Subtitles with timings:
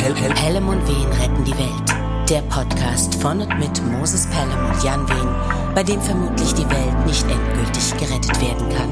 [0.00, 2.30] Pelham und Wehen retten die Welt.
[2.30, 7.06] Der Podcast von und mit Moses Pelham und Jan Wehen, bei dem vermutlich die Welt
[7.06, 8.90] nicht endgültig gerettet werden kann.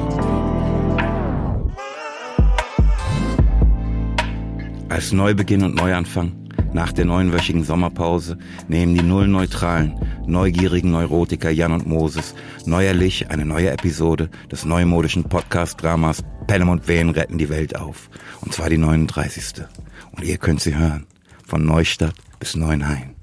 [4.88, 6.32] Als Neubeginn und Neuanfang
[6.76, 8.36] nach der neunwöchigen Sommerpause
[8.68, 12.34] nehmen die nullneutralen, neugierigen Neurotiker Jan und Moses
[12.66, 18.10] neuerlich eine neue Episode des neumodischen Podcast-Dramas Pelham und Wehen retten die Welt auf.
[18.42, 19.64] Und zwar die 39.
[20.12, 21.06] Und ihr könnt sie hören.
[21.46, 23.14] Von Neustadt bis Neuenhain.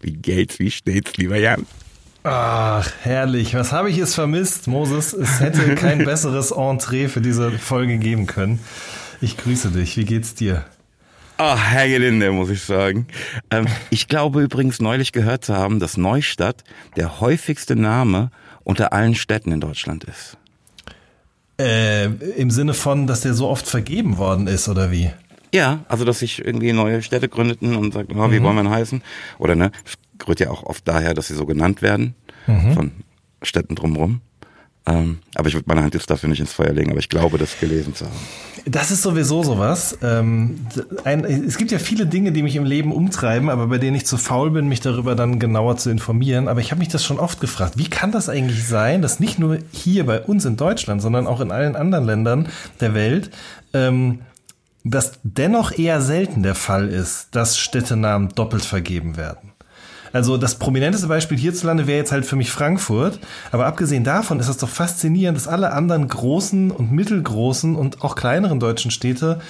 [0.00, 1.66] Wie geht's, wie steht's, lieber Jan?
[2.22, 3.54] Ach, herrlich.
[3.54, 5.12] Was habe ich es vermisst, Moses?
[5.12, 8.60] Es hätte kein besseres Entree für diese Folge geben können.
[9.20, 9.96] Ich grüße dich.
[9.96, 10.64] Wie geht's dir?
[11.38, 13.06] Ah, Herr Gelinde, muss ich sagen.
[13.50, 16.62] Ähm, ich glaube übrigens neulich gehört zu haben, dass Neustadt
[16.96, 18.30] der häufigste Name
[18.64, 20.36] unter allen Städten in Deutschland ist.
[21.60, 25.10] Äh, Im Sinne von, dass der so oft vergeben worden ist, oder wie?
[25.54, 28.44] Ja, also dass sich irgendwie neue Städte gründeten und sagten, oh, wie Mhm.
[28.44, 29.02] wollen wir denn heißen?
[29.38, 29.70] Oder ne,
[30.26, 32.14] rührt ja auch oft daher, dass sie so genannt werden
[32.46, 32.72] Mhm.
[32.74, 32.90] von
[33.42, 34.20] Städten drumherum.
[34.84, 37.38] Ähm, aber ich würde meine Hand jetzt dafür nicht ins Feuer legen, aber ich glaube,
[37.38, 38.16] das gelesen zu haben.
[38.64, 39.98] Das ist sowieso sowas.
[40.02, 40.66] Ähm,
[41.04, 44.06] ein, es gibt ja viele Dinge, die mich im Leben umtreiben, aber bei denen ich
[44.06, 46.48] zu faul bin, mich darüber dann genauer zu informieren.
[46.48, 47.74] Aber ich habe mich das schon oft gefragt.
[47.76, 51.40] Wie kann das eigentlich sein, dass nicht nur hier bei uns in Deutschland, sondern auch
[51.40, 52.48] in allen anderen Ländern
[52.80, 53.30] der Welt
[53.74, 54.20] ähm,
[54.84, 59.51] das dennoch eher selten der Fall ist, dass Städtenamen doppelt vergeben werden?
[60.12, 63.18] Also das prominenteste Beispiel hierzulande wäre jetzt halt für mich Frankfurt.
[63.50, 68.14] Aber abgesehen davon ist es doch faszinierend, dass alle anderen großen und mittelgroßen und auch
[68.14, 69.40] kleineren deutschen Städte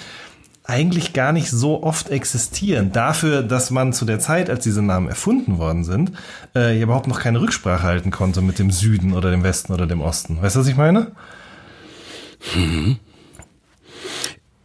[0.65, 2.93] eigentlich gar nicht so oft existieren.
[2.93, 6.13] Dafür, dass man zu der Zeit, als diese Namen erfunden worden sind,
[6.55, 10.01] äh, überhaupt noch keine Rücksprache halten konnte mit dem Süden oder dem Westen oder dem
[10.01, 10.41] Osten.
[10.41, 11.13] Weißt du, was ich meine?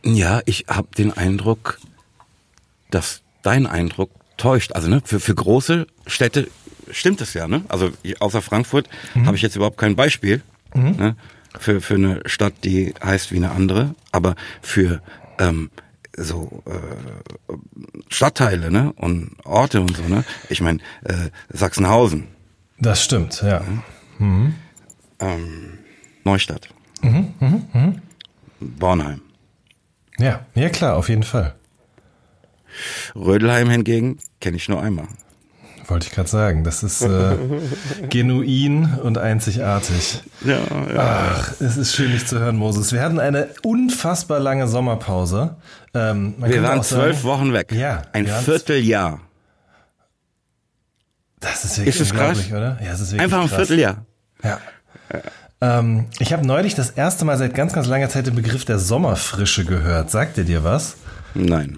[0.03, 1.80] Ja, ich habe den Eindruck,
[2.92, 4.74] dass dein Eindruck täuscht.
[4.74, 6.48] Also ne, für, für große Städte
[6.92, 7.48] stimmt es ja.
[7.48, 7.64] Ne?
[7.68, 8.88] Also außer Frankfurt
[9.25, 10.42] habe ich jetzt überhaupt kein Beispiel
[10.74, 11.16] ne,
[11.59, 13.96] für, für eine Stadt, die heißt wie eine andere.
[14.12, 15.02] Aber für
[15.40, 15.70] ähm,
[16.16, 17.53] so äh,
[18.09, 20.03] Stadtteile ne, und Orte und so.
[20.03, 20.24] Ne?
[20.50, 22.28] Ich meine, äh, Sachsenhausen,
[22.80, 23.62] Das stimmt, ja.
[25.20, 25.78] ähm,
[26.24, 26.70] Neustadt,
[28.59, 29.22] Bornheim.
[30.18, 31.53] Ja, ja klar, auf jeden Fall.
[33.16, 35.08] Rödelheim hingegen kenne ich nur einmal.
[35.88, 36.66] Wollte ich gerade sagen.
[36.66, 37.38] Das ist äh,
[38.10, 40.22] genuin und einzigartig.
[40.44, 40.58] Ja,
[40.94, 40.98] ja.
[40.98, 42.92] Ach, es ist schön, dich zu hören, Moses.
[42.92, 45.56] Wir hatten eine unfassbar lange Sommerpause.
[45.94, 47.72] Ähm, Wir waren zwölf Wochen weg.
[47.72, 49.22] Ja, Ein Vierteljahr.
[51.40, 52.40] Das ist wirklich Ist krass?
[52.50, 52.78] oder?
[52.84, 53.56] Ja, es ist wirklich Einfach ein krass.
[53.68, 54.06] Vierteljahr.
[54.44, 54.59] Ja.
[55.62, 58.78] Ähm, ich habe neulich das erste Mal seit ganz, ganz langer Zeit den Begriff der
[58.80, 60.12] Sommerfrische gehört.
[60.12, 60.98] Sagt er dir was?
[61.34, 61.78] Nein.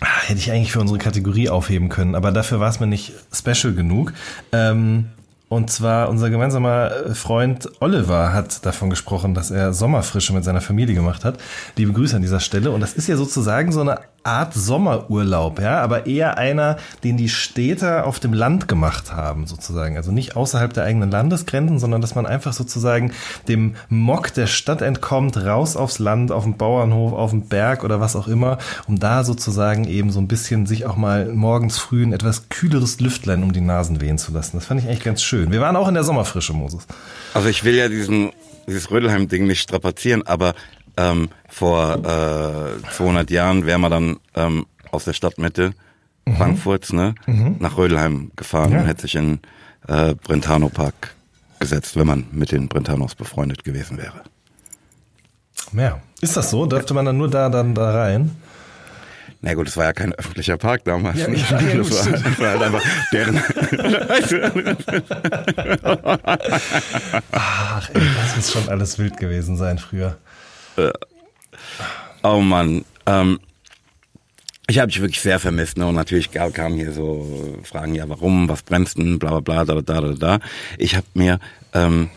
[0.00, 3.12] Ah, Hätte ich eigentlich für unsere Kategorie aufheben können, aber dafür war es mir nicht
[3.32, 4.12] special genug.
[4.52, 5.06] Ähm,
[5.50, 10.94] und zwar unser gemeinsamer Freund Oliver hat davon gesprochen, dass er Sommerfrische mit seiner Familie
[10.94, 11.40] gemacht hat.
[11.76, 12.70] Liebe Grüße an dieser Stelle.
[12.70, 17.30] Und das ist ja sozusagen so eine Art Sommerurlaub, ja, aber eher einer, den die
[17.30, 19.96] Städter auf dem Land gemacht haben, sozusagen.
[19.96, 23.12] Also nicht außerhalb der eigenen Landesgrenzen, sondern dass man einfach sozusagen
[23.48, 28.00] dem Mock der Stadt entkommt, raus aufs Land, auf den Bauernhof, auf den Berg oder
[28.00, 32.02] was auch immer, um da sozusagen eben so ein bisschen sich auch mal morgens früh
[32.02, 34.58] ein etwas kühleres Lüftlein um die Nasen wehen zu lassen.
[34.58, 35.50] Das fand ich eigentlich ganz schön.
[35.50, 36.86] Wir waren auch in der Sommerfrische, Moses.
[37.32, 38.32] Also ich will ja diesen,
[38.66, 40.54] dieses Rödelheim-Ding nicht strapazieren, aber
[40.96, 45.72] ähm, vor äh, 200 Jahren wäre man dann ähm, aus der Stadtmitte
[46.36, 47.14] Frankfurts ne,
[47.58, 48.80] nach Rödelheim gefahren Ja.
[48.80, 49.40] und hätte sich in
[49.88, 51.14] äh, Brentano Park
[51.58, 54.22] gesetzt, wenn man mit den Brentanos befreundet gewesen wäre.
[55.72, 56.00] Ja.
[56.20, 56.66] Ist das so?
[56.66, 58.30] Dürfte man dann nur da dann da rein?
[59.42, 61.18] Na gut, es war ja kein öffentlicher Park damals.
[61.18, 61.36] Ja, ne?
[61.36, 63.38] ja, ja, das, war, das war halt einfach deren.
[67.32, 70.18] Ach, ey, das muss schon alles wild gewesen sein früher.
[72.22, 72.84] Oh Mann.
[73.06, 73.40] Ähm,
[74.68, 75.78] ich habe dich wirklich sehr vermisst.
[75.78, 75.86] Ne?
[75.86, 79.82] Und natürlich kamen hier so Fragen, ja warum, was bremst denn, bla bla bla, da
[79.82, 80.38] da da da.
[80.78, 81.40] Ich habe mir
[81.74, 82.08] ähm,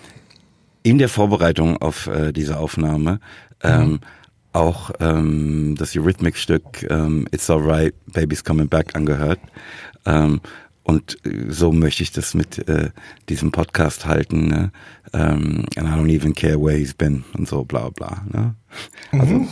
[0.83, 3.19] in der Vorbereitung auf äh, diese Aufnahme
[3.63, 4.01] ähm,
[4.51, 9.39] auch ähm, das Eurythmics-Stück ähm, It's Alright, Baby's Coming Back angehört.
[10.05, 10.41] Ähm,
[10.83, 12.91] und äh, so möchte ich das mit äh,
[13.29, 14.47] diesem Podcast halten.
[14.47, 14.71] Ne?
[15.13, 18.23] Ähm, and I don't even care where he's been und so bla bla.
[18.31, 18.55] Ne?
[19.11, 19.45] Also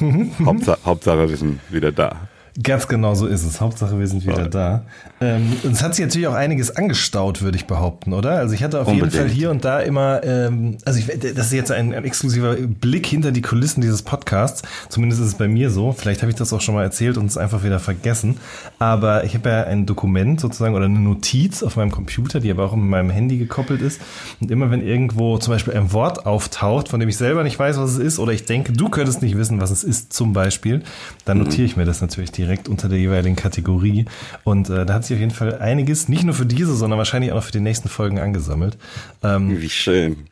[0.45, 2.27] Hauptsache, Hauptsache wir sind wieder da.
[2.62, 3.62] Ganz genau so ist es.
[3.62, 4.83] Hauptsache, wir sind wieder da.
[5.21, 8.31] Ähm, es hat sich natürlich auch einiges angestaut, würde ich behaupten, oder?
[8.31, 9.13] Also ich hatte auf Unbedingt.
[9.13, 12.56] jeden Fall hier und da immer, ähm, also ich, das ist jetzt ein, ein, exklusiver
[12.56, 14.63] Blick hinter die Kulissen dieses Podcasts.
[14.89, 15.94] Zumindest ist es bei mir so.
[15.94, 18.38] Vielleicht habe ich das auch schon mal erzählt und es einfach wieder vergessen.
[18.80, 22.65] Aber ich habe ja ein Dokument sozusagen oder eine Notiz auf meinem Computer, die aber
[22.65, 24.01] auch mit meinem Handy gekoppelt ist.
[24.42, 27.77] Und immer wenn irgendwo zum Beispiel ein Wort auftaucht, von dem ich selber nicht weiß,
[27.77, 30.83] was es ist, oder ich denke, du könntest nicht wissen, was es ist, zum Beispiel,
[31.24, 31.45] dann mhm.
[31.45, 34.05] notiere ich mir das natürlich direkt unter der jeweiligen Kategorie.
[34.43, 37.31] Und äh, da hat sich auf jeden Fall einiges, nicht nur für diese, sondern wahrscheinlich
[37.31, 38.77] auch noch für die nächsten Folgen angesammelt.
[39.23, 40.27] Ähm, Wie schön.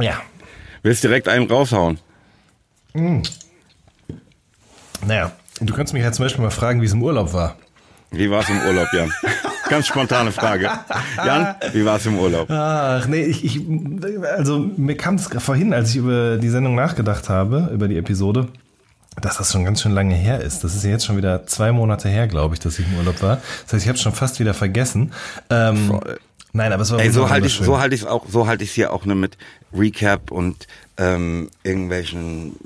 [0.00, 0.20] Ja.
[0.82, 1.98] Willst direkt einen raushauen?
[2.94, 3.22] Mhm.
[5.06, 7.56] Naja, du kannst mich ja zum Beispiel mal fragen, wie es im Urlaub war.
[8.10, 9.10] Wie war es im Urlaub, Jan?
[9.68, 10.70] Ganz spontane Frage.
[11.16, 12.50] Jan, wie war es im Urlaub?
[12.50, 13.60] Ach, nee, ich, ich
[14.36, 18.48] also mir kam es vorhin, als ich über die Sendung nachgedacht habe, über die Episode,
[19.20, 20.64] dass das schon ganz schön lange her ist.
[20.64, 23.22] Das ist ja jetzt schon wieder zwei Monate her, glaube ich, dass ich im Urlaub
[23.22, 23.40] war.
[23.64, 25.12] Das heißt, ich habe schon fast wieder vergessen.
[25.50, 26.00] Ähm,
[26.52, 28.72] nein, aber es war Ey, so halte ich so halte ich auch so halte ich
[28.72, 29.36] hier auch nur mit
[29.74, 30.66] Recap und
[30.96, 32.56] ähm, irgendwelchen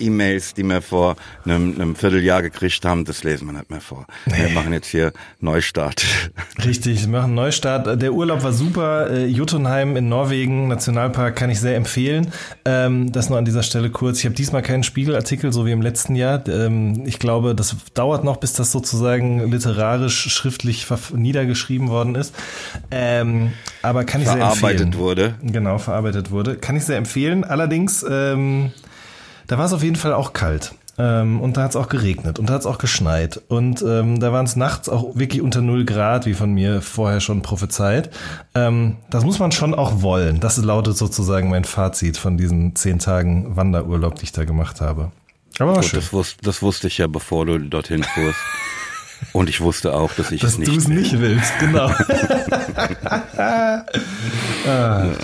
[0.00, 4.06] E-Mails, die wir vor einem, einem, Vierteljahr gekriegt haben, das lesen wir nicht mehr vor.
[4.26, 4.34] Nee.
[4.38, 6.04] Wir machen jetzt hier Neustart.
[6.64, 8.00] Richtig, wir machen Neustart.
[8.00, 9.10] Der Urlaub war super.
[9.10, 12.32] Äh, Jotunheim in Norwegen, Nationalpark, kann ich sehr empfehlen.
[12.64, 14.18] Ähm, das nur an dieser Stelle kurz.
[14.18, 16.46] Ich habe diesmal keinen Spiegelartikel, so wie im letzten Jahr.
[16.48, 22.34] Ähm, ich glaube, das dauert noch, bis das sozusagen literarisch, schriftlich niedergeschrieben worden ist.
[22.90, 23.52] Ähm,
[23.82, 24.58] aber kann ich sehr empfehlen.
[24.58, 25.34] Verarbeitet wurde.
[25.42, 26.56] Genau, verarbeitet wurde.
[26.56, 27.44] Kann ich sehr empfehlen.
[27.44, 28.04] Allerdings,
[29.46, 30.74] da war es auf jeden Fall auch kalt.
[30.96, 33.40] Ähm, und da hat es auch geregnet und da hat es auch geschneit.
[33.48, 37.20] Und ähm, da waren es nachts auch wirklich unter 0 Grad, wie von mir vorher
[37.20, 38.10] schon prophezeit.
[38.54, 40.38] Ähm, das muss man schon auch wollen.
[40.38, 45.10] Das lautet sozusagen mein Fazit von diesen zehn Tagen Wanderurlaub, die ich da gemacht habe.
[45.58, 46.00] Aber war Gut, schön.
[46.00, 48.38] Das, wusste, das wusste ich ja, bevor du dorthin fuhrst.
[49.32, 51.86] Und ich wusste auch, dass ich dass es nicht, du es nicht willst, genau.
[53.38, 53.84] ah,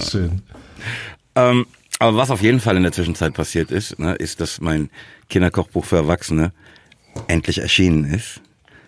[0.08, 0.42] schön.
[1.34, 1.66] Ähm,
[2.00, 4.88] aber was auf jeden Fall in der Zwischenzeit passiert ist, ne, ist, dass mein
[5.28, 6.52] Kinderkochbuch für Erwachsene
[7.28, 8.40] endlich erschienen ist.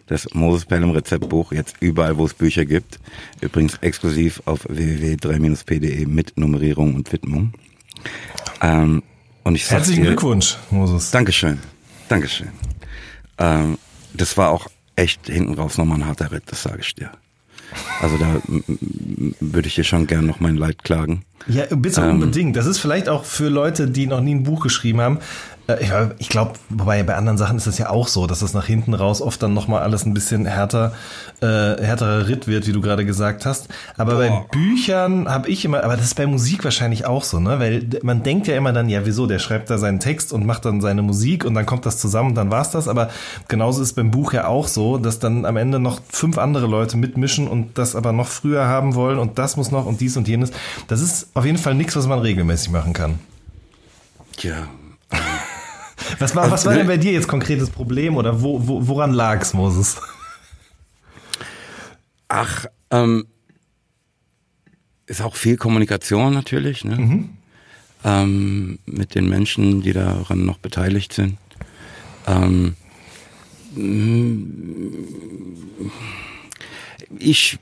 [0.07, 2.99] Das Moses Pelham Rezeptbuch, jetzt überall, wo es Bücher gibt.
[3.41, 7.53] Übrigens exklusiv auf www.3-p.de mit Nummerierung und Widmung.
[8.63, 9.03] Ähm,
[9.45, 11.11] und ich Herzlichen dir, Glückwunsch, Moses.
[11.11, 11.59] Dankeschön.
[12.09, 12.49] Dankeschön.
[13.39, 13.79] Ähm,
[14.15, 17.11] das war auch echt hinten raus nochmal ein harter Ritt, das sage ich dir.
[18.01, 18.41] Also da
[19.41, 21.25] würde ich dir schon gern noch mein Leid klagen.
[21.49, 22.57] Ja, bitte ähm, unbedingt.
[22.57, 25.19] Das ist vielleicht auch für Leute, die noch nie ein Buch geschrieben haben,
[26.19, 28.95] ich glaube, wobei bei anderen Sachen ist es ja auch so, dass das nach hinten
[28.95, 30.93] raus oft dann nochmal alles ein bisschen härter,
[31.41, 33.69] äh, härterer Ritt wird, wie du gerade gesagt hast.
[33.97, 34.19] Aber Boah.
[34.19, 37.61] bei Büchern habe ich immer, aber das ist bei Musik wahrscheinlich auch so, ne?
[37.61, 40.65] Weil man denkt ja immer dann, ja, wieso, der schreibt da seinen Text und macht
[40.65, 42.89] dann seine Musik und dann kommt das zusammen und dann war's das.
[42.89, 43.11] Aber
[43.47, 46.97] genauso ist beim Buch ja auch so, dass dann am Ende noch fünf andere Leute
[46.97, 50.27] mitmischen und das aber noch früher haben wollen und das muss noch und dies und
[50.27, 50.51] jenes.
[50.89, 53.21] Das ist auf jeden Fall nichts, was man regelmäßig machen kann.
[54.41, 54.67] Ja,
[56.19, 59.55] was war, was war denn bei dir jetzt konkretes Problem oder wo, wo, woran lag's,
[59.55, 60.01] Moses?
[62.29, 63.27] Ach, ähm,
[65.07, 66.97] ist auch viel Kommunikation natürlich, ne?
[66.97, 67.29] Mhm.
[68.05, 71.39] Ähm, mit den Menschen, die daran noch beteiligt sind.
[72.27, 72.75] Ähm,
[77.19, 77.59] ich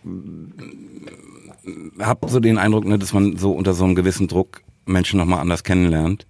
[1.98, 5.40] habe so den Eindruck, ne, dass man so unter so einem gewissen Druck Menschen nochmal
[5.40, 6.26] anders kennenlernt.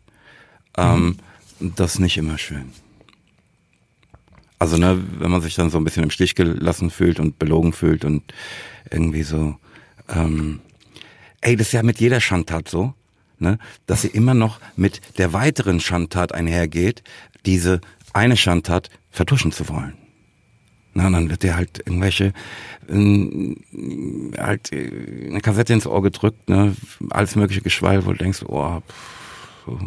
[0.77, 1.17] Ähm, mhm
[1.61, 2.73] das nicht immer schön.
[4.59, 7.73] Also, ne, wenn man sich dann so ein bisschen im Stich gelassen fühlt und belogen
[7.73, 8.23] fühlt und
[8.91, 9.57] irgendwie so,
[10.09, 10.61] ähm,
[11.41, 12.95] ey, das ist ja mit jeder Schandtat so,
[13.39, 17.03] ne, dass sie immer noch mit der weiteren Schandtat einhergeht,
[17.47, 17.81] diese
[18.13, 19.95] eine Schandtat vertuschen zu wollen.
[20.93, 22.35] Na, dann wird dir halt irgendwelche
[22.89, 23.55] äh,
[24.37, 26.77] halt äh, eine Kassette ins Ohr gedrückt, ne,
[27.11, 28.83] alles mögliche Geschwall, wo du denkst, oh,
[29.67, 29.81] pff,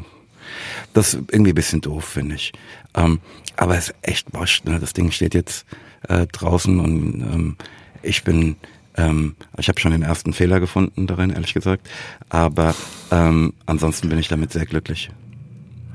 [0.94, 2.54] das ist irgendwie ein bisschen doof, finde ich.
[2.96, 3.20] Ähm,
[3.56, 4.66] aber es ist echt wurscht.
[4.66, 4.80] Ne?
[4.80, 5.66] Das Ding steht jetzt
[6.08, 7.56] äh, draußen und ähm,
[8.02, 8.56] ich bin,
[8.98, 11.90] ähm, ich habe schon den ersten Fehler gefunden darin, ehrlich gesagt.
[12.30, 12.76] Aber
[13.12, 15.10] ähm, ansonsten bin ich damit sehr glücklich.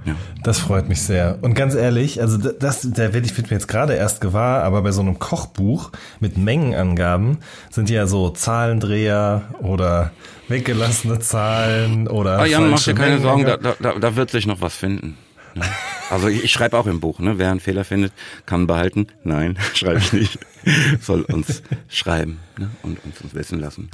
[0.08, 0.14] Ja.
[0.42, 1.38] Das freut mich sehr.
[1.42, 4.92] Und ganz ehrlich, also das, der werde ich mir jetzt gerade erst gewahr, aber bei
[4.92, 7.38] so einem Kochbuch mit Mengenangaben
[7.70, 10.12] sind ja so Zahlendreher oder
[10.48, 12.38] weggelassene Zahlen oder.
[12.38, 15.16] Ah, Jan, mach dir keine Sorgen, da, da, da wird sich noch was finden.
[15.54, 15.64] Ne?
[16.10, 17.38] Also ich, ich schreibe auch im Buch, ne?
[17.38, 18.12] Wer einen Fehler findet,
[18.46, 19.08] kann behalten.
[19.24, 20.38] Nein, schreibe ich nicht.
[21.00, 22.70] Soll uns schreiben ne?
[22.82, 23.90] und uns, uns wissen lassen.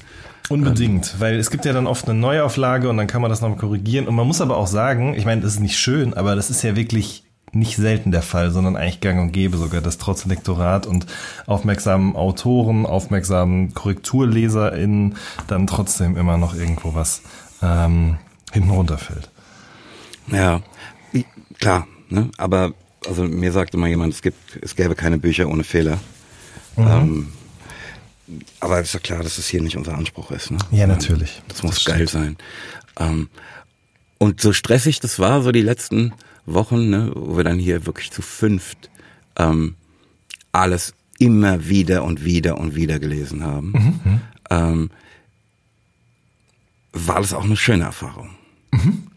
[0.50, 3.58] Unbedingt, weil es gibt ja dann oft eine Neuauflage und dann kann man das nochmal
[3.58, 4.06] korrigieren.
[4.06, 6.62] Und man muss aber auch sagen, ich meine, das ist nicht schön, aber das ist
[6.62, 10.86] ja wirklich nicht selten der Fall, sondern eigentlich gang und gäbe sogar, dass trotz Lektorat
[10.86, 11.06] und
[11.46, 17.22] aufmerksamen Autoren, aufmerksamen KorrekturleserInnen dann trotzdem immer noch irgendwo was
[17.62, 18.18] ähm,
[18.52, 19.30] hinten runterfällt.
[20.30, 20.60] Ja,
[21.58, 22.30] klar, ne?
[22.38, 22.72] aber
[23.06, 25.98] also mir sagte mal jemand, es gibt, es gäbe keine Bücher ohne Fehler.
[26.76, 26.86] Mhm.
[26.86, 27.32] Ähm,
[28.60, 30.50] aber ist ja klar, dass es hier nicht unser Anspruch ist.
[30.50, 30.58] Ne?
[30.70, 31.42] Ja, natürlich.
[31.48, 32.36] Das, das muss geil sein.
[32.98, 33.28] Ähm,
[34.18, 36.12] und so stressig das war, so die letzten
[36.46, 38.90] Wochen, ne, wo wir dann hier wirklich zu fünft
[39.36, 39.76] ähm,
[40.52, 44.00] alles immer wieder und wieder und wieder gelesen haben, mhm.
[44.04, 44.20] mhm.
[44.50, 44.90] ähm,
[46.92, 48.30] war das auch eine schöne Erfahrung.
[48.70, 49.10] Mhm.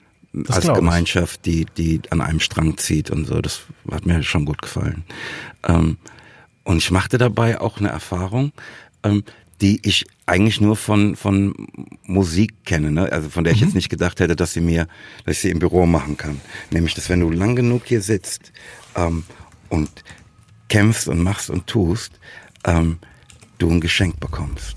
[0.50, 3.42] Als Gemeinschaft, die, die an einem Strang zieht und so.
[3.42, 5.04] Das hat mir schon gut gefallen.
[5.64, 5.98] Ähm,
[6.64, 8.52] und ich machte dabei auch eine Erfahrung,
[9.04, 9.24] ähm,
[9.62, 11.54] die ich eigentlich nur von, von
[12.04, 13.12] Musik kenne, ne?
[13.12, 13.68] also von der ich mhm.
[13.68, 14.88] jetzt nicht gedacht hätte, dass sie mir,
[15.26, 16.42] dass ich sie im Büro machen kann.
[16.70, 18.52] Nämlich, dass wenn du lang genug hier sitzt
[18.96, 19.24] ähm,
[19.70, 19.90] und
[20.70, 22.20] kämpfst und machst und tust,
[22.66, 23.00] ähm,
[23.58, 24.76] du ein Geschenk bekommst.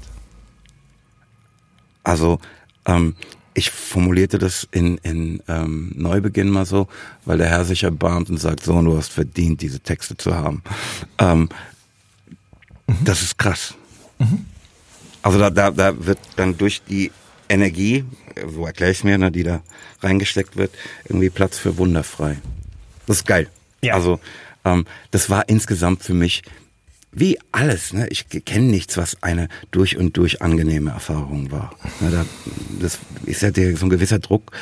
[2.02, 2.38] Also
[2.86, 3.14] ähm,
[3.52, 6.88] ich formulierte das in, in ähm, Neubeginn mal so,
[7.24, 10.62] weil der Herr sich erbarmt und sagt, so, du hast verdient, diese Texte zu haben.
[11.18, 11.48] Ähm,
[12.86, 12.96] mhm.
[13.04, 13.74] Das ist krass.
[14.20, 14.46] Mhm.
[15.22, 17.10] Also da, da, da wird dann durch die
[17.48, 18.04] Energie,
[18.54, 19.62] so erkläre ich es mir, ne, die da
[20.00, 20.70] reingesteckt wird,
[21.04, 22.38] irgendwie Platz für Wunder frei.
[23.06, 23.48] Das ist geil.
[23.82, 23.94] Ja.
[23.94, 24.20] Also
[24.64, 26.42] ähm, das war insgesamt für mich
[27.12, 27.92] wie alles.
[27.92, 28.06] Ne?
[28.08, 31.74] Ich kenne nichts, was eine durch und durch angenehme Erfahrung war.
[32.00, 32.24] Ne, da,
[32.80, 34.52] das ist ja der, so ein gewisser Druck,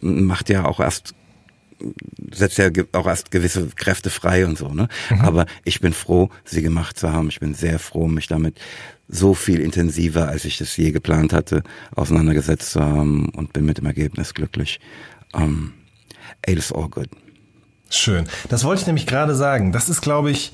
[0.00, 1.14] macht ja auch erst
[2.32, 4.88] setzt ja auch erst gewisse Kräfte frei und so, ne?
[5.10, 5.20] Mhm.
[5.20, 7.28] Aber ich bin froh, sie gemacht zu haben.
[7.28, 8.60] Ich bin sehr froh, mich damit
[9.08, 11.62] so viel intensiver, als ich das je geplant hatte,
[11.94, 14.80] auseinandergesetzt zu haben und bin mit dem Ergebnis glücklich.
[15.32, 15.72] Um,
[16.42, 17.08] das ist all good.
[17.90, 18.26] Schön.
[18.48, 19.72] Das wollte ich nämlich gerade sagen.
[19.72, 20.52] Das ist, glaube ich,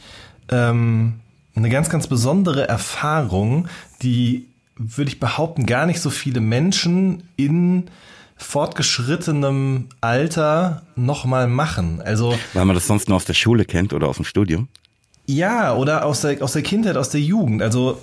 [0.51, 1.21] ähm,
[1.55, 3.69] eine ganz, ganz besondere Erfahrung,
[4.03, 7.91] die, würde ich behaupten, gar nicht so viele Menschen in
[8.39, 12.01] fortgeschrittenem Alter nochmal machen.
[12.05, 14.69] Also, Weil man das sonst nur aus der Schule kennt oder aus dem Studium?
[15.27, 17.61] Ja, oder aus der, aus der Kindheit, aus der Jugend.
[17.61, 18.01] Also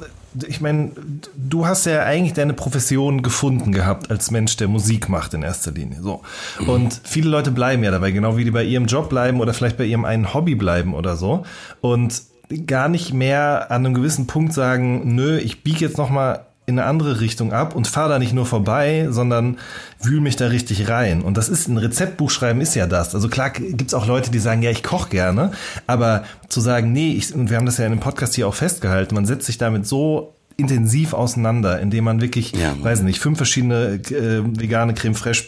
[0.47, 0.91] ich meine,
[1.35, 5.71] du hast ja eigentlich deine Profession gefunden gehabt als Mensch, der Musik macht in erster
[5.71, 6.01] Linie.
[6.01, 6.21] So.
[6.67, 9.77] Und viele Leute bleiben ja dabei, genau wie die bei ihrem Job bleiben oder vielleicht
[9.77, 11.45] bei ihrem einen Hobby bleiben oder so.
[11.81, 12.21] Und
[12.67, 16.87] gar nicht mehr an einem gewissen Punkt sagen, nö, ich biege jetzt nochmal in eine
[16.87, 19.57] andere Richtung ab und fahre da nicht nur vorbei, sondern
[20.01, 21.21] wühl mich da richtig rein.
[21.21, 23.13] Und das ist ein Rezeptbuch schreiben ist ja das.
[23.13, 25.51] Also klar gibt's auch Leute, die sagen, ja, ich koche gerne,
[25.85, 28.55] aber zu sagen, nee, ich, und wir haben das ja in dem Podcast hier auch
[28.55, 33.37] festgehalten, man setzt sich damit so intensiv auseinander, indem man wirklich, ja, weiß nicht, fünf
[33.37, 35.43] verschiedene äh, vegane Creme Fraiche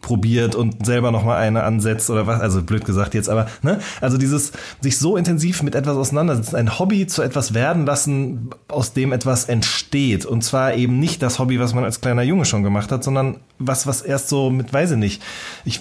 [0.00, 3.78] probiert und selber noch mal eine ansetzt oder was, also blöd gesagt jetzt, aber ne,
[4.00, 8.92] also dieses sich so intensiv mit etwas auseinandersetzen, ein Hobby zu etwas werden lassen, aus
[8.92, 12.62] dem etwas entsteht und zwar eben nicht das Hobby, was man als kleiner Junge schon
[12.62, 15.22] gemacht hat, sondern was was erst so mit weiß ich nicht,
[15.64, 15.80] ich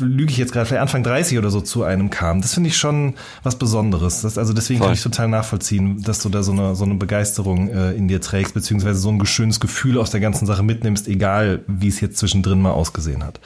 [0.00, 2.40] lüge ich jetzt gerade vielleicht Anfang 30 oder so zu einem kam.
[2.40, 4.22] Das finde ich schon was Besonderes.
[4.22, 4.88] Das, also deswegen Voll.
[4.88, 8.20] kann ich total nachvollziehen, dass du da so eine so eine Begeisterung äh, in dir
[8.20, 12.16] trägst beziehungsweise so ein schönes Gefühl aus der ganzen Sache mitnimmst, egal wie es jetzt
[12.18, 13.40] zwischendrin mal ausgesehen hat.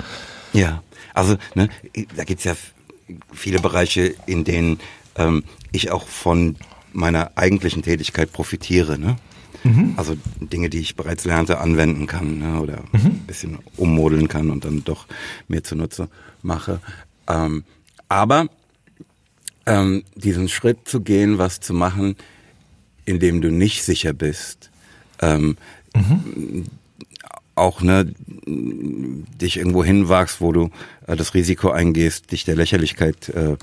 [0.53, 0.83] Ja,
[1.15, 1.69] also ne,
[2.17, 2.55] da gibt's ja
[3.33, 4.79] viele Bereiche, in denen
[5.17, 6.57] ähm, ich auch von
[6.93, 8.99] meiner eigentlichen Tätigkeit profitiere.
[8.99, 9.17] Ne?
[9.65, 9.95] Mhm.
[9.97, 12.61] Also Dinge, die ich bereits lernte, anwenden kann ne?
[12.61, 13.07] oder mhm.
[13.07, 15.07] ein bisschen ummodeln kann und dann doch
[15.49, 16.09] mir zunutze
[16.43, 16.81] mache.
[17.29, 17.65] Ähm,
[18.09, 18.49] aber
[19.67, 22.17] ähm, diesen Schritt zu gehen, was zu machen,
[23.05, 24.71] in dem du nicht sicher bist,
[25.21, 25.57] ähm,
[25.95, 26.67] mhm
[27.57, 28.13] auch ne,
[28.47, 30.71] dich irgendwo hinwagst, wo du
[31.07, 33.57] äh, das Risiko eingehst, dich der Lächerlichkeit äh,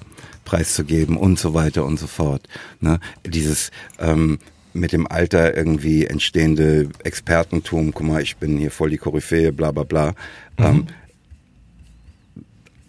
[0.44, 2.48] preiszugeben und so weiter und so fort.
[2.82, 3.00] Ne?
[3.26, 4.40] Dieses ähm,
[4.74, 9.72] mit dem Alter irgendwie entstehende Expertentum, guck mal, ich bin hier voll die Koryphäe, bla
[9.72, 10.16] bla bla,
[10.58, 10.66] mhm.
[10.66, 10.88] ähm,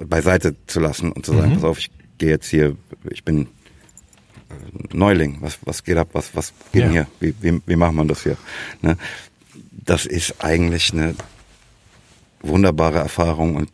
[0.08, 1.54] beiseite zu lassen und zu sagen, mhm.
[1.56, 2.76] pass auf, ich gehe jetzt hier,
[3.10, 6.90] ich bin äh, Neuling, was, was geht ab, was, was geht ja.
[6.90, 8.38] hier, wie, wie, wie macht man das hier?
[8.80, 8.96] Ne?
[9.84, 11.14] Das ist eigentlich eine
[12.40, 13.70] wunderbare Erfahrung und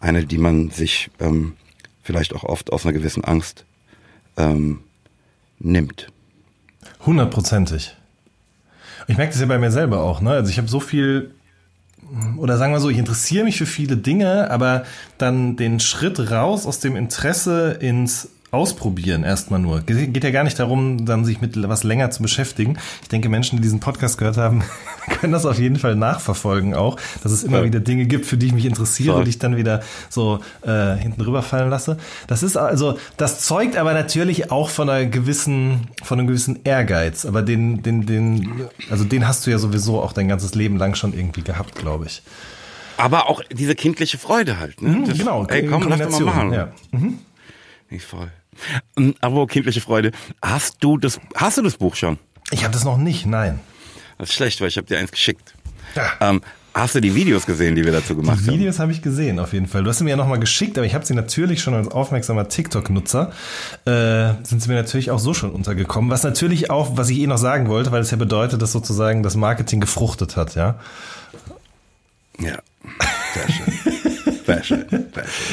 [0.00, 1.54] eine, die man sich ähm,
[2.02, 3.64] vielleicht auch oft aus einer gewissen Angst
[4.36, 4.80] ähm,
[5.58, 6.12] nimmt.
[7.04, 7.96] Hundertprozentig.
[9.06, 10.20] Ich merke das ja bei mir selber auch.
[10.20, 10.30] Ne?
[10.30, 11.34] Also ich habe so viel,
[12.36, 14.84] oder sagen wir so, ich interessiere mich für viele Dinge, aber
[15.16, 19.80] dann den Schritt raus aus dem Interesse ins ausprobieren erstmal nur.
[19.82, 22.78] Ge- Geht ja gar nicht darum, dann sich mit was länger zu beschäftigen.
[23.02, 24.62] Ich denke, Menschen, die diesen Podcast gehört haben,
[25.20, 27.66] können das auf jeden Fall nachverfolgen auch, dass es immer Voll.
[27.66, 29.24] wieder Dinge gibt, für die ich mich interessiere, Voll.
[29.24, 31.98] die ich dann wieder so äh, hinten rüberfallen lasse.
[32.26, 37.26] Das ist also, das zeugt aber natürlich auch von einer gewissen, von einem gewissen Ehrgeiz.
[37.26, 40.94] Aber den, den, den, also den hast du ja sowieso auch dein ganzes Leben lang
[40.94, 42.22] schon irgendwie gehabt, glaube ich.
[42.96, 44.82] Aber auch diese kindliche Freude halt.
[44.82, 45.04] Ne?
[45.06, 46.52] Das- genau, Ey, komm, lass doch mal machen.
[46.52, 46.68] ja.
[47.90, 48.30] Nicht voll.
[48.96, 50.12] Ähm, Aber kindliche Freude.
[50.42, 52.18] Hast du das, hast du das Buch schon?
[52.50, 53.60] Ich habe das noch nicht, nein.
[54.18, 55.54] Das ist schlecht, weil ich habe dir eins geschickt.
[55.94, 56.10] Ja.
[56.20, 56.42] Ähm,
[56.74, 58.54] hast du die Videos gesehen, die wir dazu gemacht Die haben?
[58.54, 59.82] Videos habe ich gesehen, auf jeden Fall.
[59.84, 62.48] Du hast sie mir ja nochmal geschickt, aber ich habe sie natürlich schon als aufmerksamer
[62.48, 63.32] TikTok-Nutzer,
[63.84, 66.10] äh, sind sie mir natürlich auch so schon untergekommen.
[66.10, 69.22] Was natürlich auch, was ich eh noch sagen wollte, weil es ja bedeutet, dass sozusagen
[69.22, 70.78] das Marketing gefruchtet hat, ja.
[72.40, 72.58] Ja.
[73.34, 73.74] Sehr schön.
[74.62, 74.84] Schön.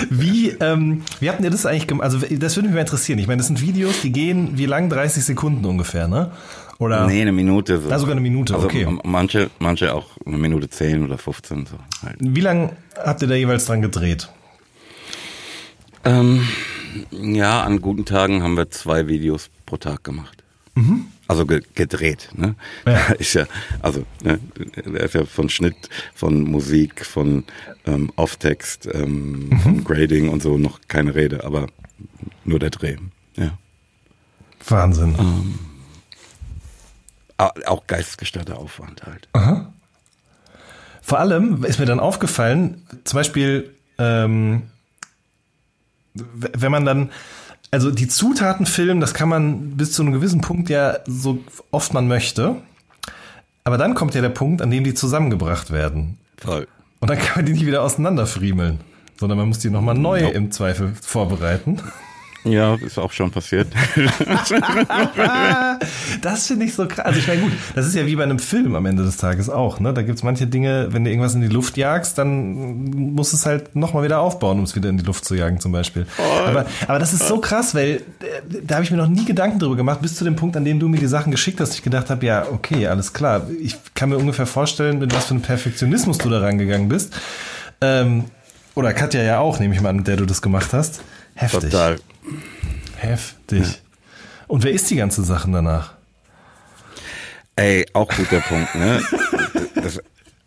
[0.09, 2.05] Wie, ähm, wie habt ihr das eigentlich gemacht?
[2.05, 3.19] Also, das würde mich mal interessieren.
[3.19, 4.89] Ich meine, das sind Videos, die gehen wie lang?
[4.89, 6.31] 30 Sekunden ungefähr, ne?
[6.77, 7.07] Oder?
[7.07, 7.79] Nee, eine Minute.
[7.79, 7.89] So.
[7.89, 8.87] Ah, sogar eine Minute, also okay.
[9.03, 11.65] Manche, manche auch eine Minute 10 oder 15.
[11.65, 12.17] So halt.
[12.19, 14.29] Wie lang habt ihr da jeweils dran gedreht?
[16.03, 16.47] Ähm,
[17.11, 20.43] ja, an guten Tagen haben wir zwei Videos pro Tag gemacht.
[21.27, 22.55] Also ge gedreht, ne?
[22.85, 23.07] Ja.
[23.19, 23.45] Ist ja,
[23.81, 24.39] also, ne,
[25.03, 27.43] ist ja von Schnitt, von Musik, von
[27.85, 29.59] ähm, Off-Text, ähm, Mhm.
[29.59, 31.67] von Grading und so noch keine Rede, aber
[32.43, 32.97] nur der Dreh.
[33.37, 33.57] Ja.
[34.67, 35.15] Wahnsinn.
[37.37, 39.27] Au- Auch geistesgestörter Aufwand halt.
[41.01, 44.63] Vor allem ist mir dann aufgefallen, zum Beispiel, ähm,
[46.13, 47.11] wenn man dann,
[47.75, 51.39] also die Zutaten filmen, das kann man bis zu einem gewissen Punkt ja so
[51.71, 52.55] oft man möchte.
[53.65, 56.17] Aber dann kommt ja der Punkt, an dem die zusammengebracht werden.
[56.37, 56.69] Voll.
[57.01, 58.79] Und dann kann man die nicht wieder auseinanderfriemeln,
[59.19, 60.33] sondern man muss die nochmal neu Nope.
[60.35, 61.81] im Zweifel vorbereiten.
[62.45, 63.67] Ja, ist auch schon passiert.
[66.21, 67.05] Das finde ich so krass.
[67.05, 69.49] Also ich meine, gut, das ist ja wie bei einem Film am Ende des Tages
[69.49, 69.79] auch.
[69.79, 69.93] Ne?
[69.93, 73.45] Da gibt's manche Dinge, wenn du irgendwas in die Luft jagst, dann musst du es
[73.45, 76.05] halt nochmal wieder aufbauen, um es wieder in die Luft zu jagen zum Beispiel.
[76.47, 78.01] Aber, aber das ist so krass, weil äh,
[78.63, 80.79] da habe ich mir noch nie Gedanken drüber gemacht, bis zu dem Punkt, an dem
[80.79, 81.73] du mir die Sachen geschickt hast.
[81.73, 83.47] Ich gedacht habe, ja, okay, alles klar.
[83.61, 87.13] Ich kann mir ungefähr vorstellen, mit was für einem Perfektionismus du da rangegangen bist.
[87.81, 88.25] Ähm,
[88.75, 91.01] oder Katja ja auch, nehme ich mal an, mit der du das gemacht hast.
[91.35, 91.71] Heftig.
[91.71, 91.97] Total.
[92.97, 93.81] Heftig.
[94.47, 95.93] Und wer isst die ganze Sachen danach?
[97.55, 99.01] Ey, auch guter Punkt, ne?
[99.75, 99.99] Das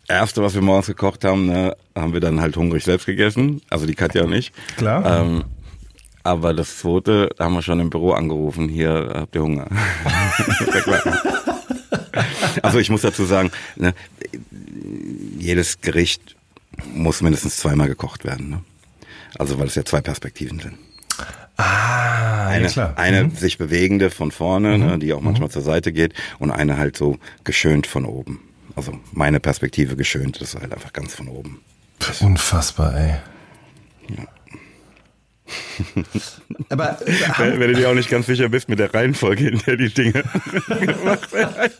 [0.07, 3.61] erste, was wir morgens gekocht haben, ne, haben wir dann halt hungrig selbst gegessen.
[3.69, 4.51] Also die Katja und ich.
[4.77, 5.21] Klar.
[5.21, 5.43] Ähm,
[6.23, 9.67] aber das zweite, da haben wir schon im Büro angerufen, hier habt ihr Hunger.
[12.55, 13.93] Ja, also ich muss dazu sagen, ne,
[15.37, 16.35] jedes Gericht
[16.93, 18.49] muss mindestens zweimal gekocht werden.
[18.49, 18.61] Ne?
[19.37, 20.77] Also weil es ja zwei Perspektiven sind.
[21.59, 22.93] Ah, Eine, ja klar.
[22.97, 23.35] eine Mhm.
[23.35, 27.17] sich bewegende von vorne, ne, die auch manchmal zur Seite geht, und eine halt so
[27.43, 28.39] geschönt von oben.
[28.75, 31.61] Also meine Perspektive geschönt, das ist halt einfach ganz von oben.
[32.21, 33.15] Unfassbar, ey.
[36.69, 36.97] Aber
[37.37, 39.93] Wenn, wenn du dir auch nicht ganz sicher bist mit der Reihenfolge, in der die
[39.93, 40.23] Dinge
[40.67, 41.71] gemacht werden,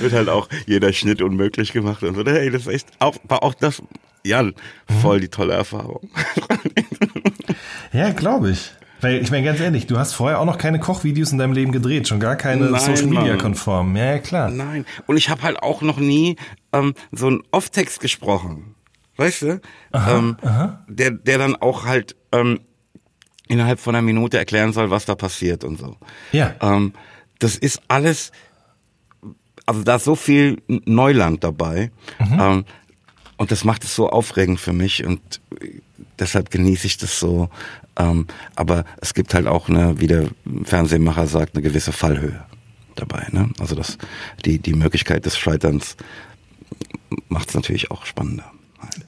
[0.00, 2.24] wird halt auch jeder Schnitt unmöglich gemacht und so.
[2.24, 3.82] Hey, das ist echt auch, war auch das,
[4.24, 4.44] ja,
[5.02, 6.08] voll die tolle Erfahrung.
[7.92, 8.72] ja, glaube ich.
[9.00, 11.72] Weil, ich meine, ganz ehrlich, du hast vorher auch noch keine Kochvideos in deinem Leben
[11.72, 13.94] gedreht, schon gar keine Nein, Social Media konform.
[13.96, 14.50] Ja, ja, klar.
[14.50, 14.86] Nein.
[15.06, 16.36] Und ich habe halt auch noch nie
[16.72, 18.75] ähm, so einen Off-Text gesprochen.
[19.16, 19.60] Weißt du?
[19.94, 20.36] ähm,
[20.88, 22.60] Der, der dann auch halt ähm,
[23.48, 25.96] innerhalb von einer Minute erklären soll, was da passiert und so.
[26.32, 26.54] Ja.
[26.60, 26.92] Ähm,
[27.38, 28.32] das ist alles,
[29.66, 31.90] also da ist so viel Neuland dabei.
[32.20, 32.64] Ähm,
[33.38, 35.40] und das macht es so aufregend für mich und
[36.18, 37.50] deshalb genieße ich das so.
[37.98, 40.28] Ähm, aber es gibt halt auch eine, wie der
[40.64, 42.44] Fernsehmacher sagt, eine gewisse Fallhöhe
[42.94, 43.26] dabei.
[43.30, 43.50] Ne?
[43.58, 43.98] Also das,
[44.44, 45.96] die, die Möglichkeit des Scheiterns
[47.28, 48.50] macht es natürlich auch spannender.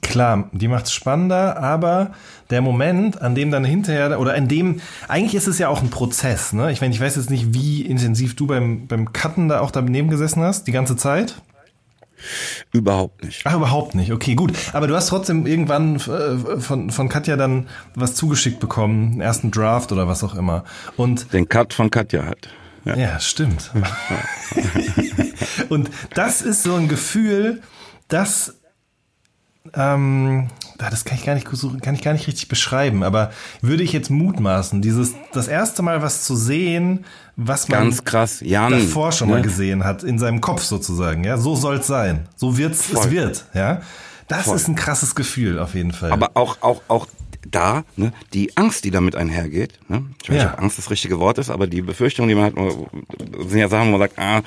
[0.01, 2.11] Klar, die macht es spannender, aber
[2.49, 5.89] der Moment, an dem dann hinterher, oder an dem, eigentlich ist es ja auch ein
[5.89, 6.71] Prozess, ne?
[6.71, 10.09] Ich meine, ich weiß jetzt nicht, wie intensiv du beim, beim Cutten da auch daneben
[10.09, 11.35] gesessen hast, die ganze Zeit.
[12.73, 13.41] Überhaupt nicht.
[13.45, 14.11] Ach, überhaupt nicht.
[14.11, 14.53] Okay, gut.
[14.73, 19.51] Aber du hast trotzdem irgendwann äh, von, von Katja dann was zugeschickt bekommen, einen ersten
[19.51, 20.63] Draft oder was auch immer.
[20.97, 22.49] Und Den Cut von Katja halt.
[22.85, 22.95] Ja.
[22.95, 23.71] ja, stimmt.
[25.69, 27.61] Und das ist so ein Gefühl,
[28.07, 28.58] das
[29.73, 31.47] ähm, das kann ich gar nicht
[31.81, 36.01] kann ich gar nicht richtig beschreiben, aber würde ich jetzt mutmaßen, dieses das erste Mal
[36.01, 38.39] was zu sehen, was man Ganz krass.
[38.41, 38.71] Jan.
[38.71, 39.41] davor schon mal ne?
[39.43, 43.81] gesehen hat, in seinem Kopf sozusagen, ja, so soll's sein, so wird's, es wird, ja.
[44.27, 44.55] Das Voll.
[44.55, 46.11] ist ein krasses Gefühl auf jeden Fall.
[46.11, 47.07] Aber auch, auch, auch,
[47.49, 50.53] da, ne, die Angst, die damit einhergeht, ne, ich weiß nicht, Ja.
[50.53, 53.87] ob Angst das richtige Wort ist, aber die Befürchtung, die man hat, sind ja Sachen,
[53.87, 54.41] wo man sagt, ah,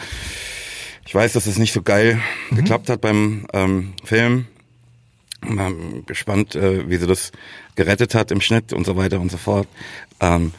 [1.04, 2.20] ich weiß, dass es nicht so geil
[2.52, 4.46] geklappt hat beim ähm, Film.
[5.44, 5.72] Mal
[6.06, 7.32] gespannt, äh, wie sie das
[7.74, 9.68] gerettet hat im Schnitt und so weiter und so fort.
[10.20, 10.52] Ähm,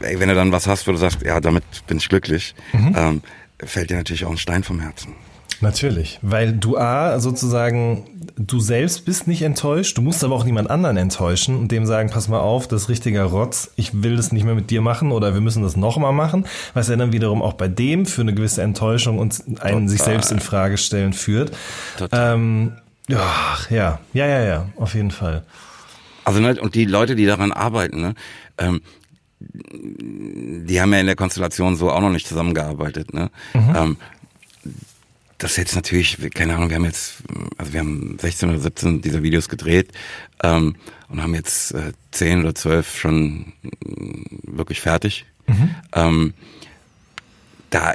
[0.00, 3.22] ey, wenn du dann was hast, wo du sagst, ja, damit bin ich glücklich, ähm,
[3.62, 5.14] fällt dir natürlich auch ein Stein vom Herzen.
[5.60, 8.04] Natürlich, weil du A, sozusagen,
[8.36, 12.10] du selbst bist nicht enttäuscht, du musst aber auch niemand anderen enttäuschen und dem sagen,
[12.10, 15.12] pass mal auf, das ist richtiger Rotz, ich will das nicht mehr mit dir machen
[15.12, 18.34] oder wir müssen das nochmal machen, was ja dann wiederum auch bei dem für eine
[18.34, 20.14] gewisse Enttäuschung und einen sich Total.
[20.14, 21.52] selbst in Frage stellen führt.
[21.96, 22.34] Total.
[22.34, 22.72] Ähm,
[23.08, 25.44] ja, ja, ja, ja, ja, auf jeden Fall.
[26.24, 28.14] Also ne, und die Leute, die daran arbeiten, ne,
[28.58, 28.80] ähm,
[29.38, 33.12] die haben ja in der Konstellation so auch noch nicht zusammengearbeitet.
[33.12, 33.30] Ne?
[33.54, 33.96] Ähm,
[35.38, 37.22] das ist jetzt natürlich, keine Ahnung, wir haben jetzt,
[37.58, 39.92] also wir haben 16 oder 17 dieser Videos gedreht
[40.42, 40.76] ähm,
[41.08, 45.26] und haben jetzt äh, 10 oder 12 schon mm, wirklich fertig.
[45.92, 46.34] Ähm,
[47.70, 47.94] da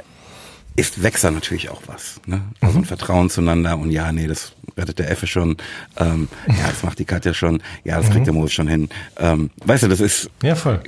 [0.76, 2.20] ist wächst da natürlich auch was.
[2.26, 2.42] Ne?
[2.60, 5.56] Also ein Vertrauen zueinander und ja, nee, das rettet der Effe schon,
[5.98, 8.88] ähm, ja, das macht die Katja schon, ja, das kriegt der Mose schon hin.
[9.18, 10.82] Ähm, weißt du, das ist Ja, voll.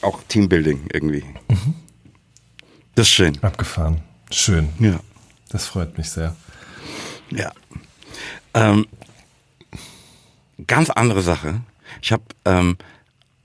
[0.00, 1.24] auch Teambuilding irgendwie.
[2.94, 3.38] Das ist schön.
[3.42, 4.00] Abgefahren.
[4.30, 4.68] Schön.
[4.78, 5.00] Ja.
[5.50, 6.36] Das freut mich sehr.
[7.30, 7.52] Ja.
[8.54, 8.86] Ähm,
[10.66, 11.60] ganz andere Sache.
[12.00, 12.76] Ich habe, ähm,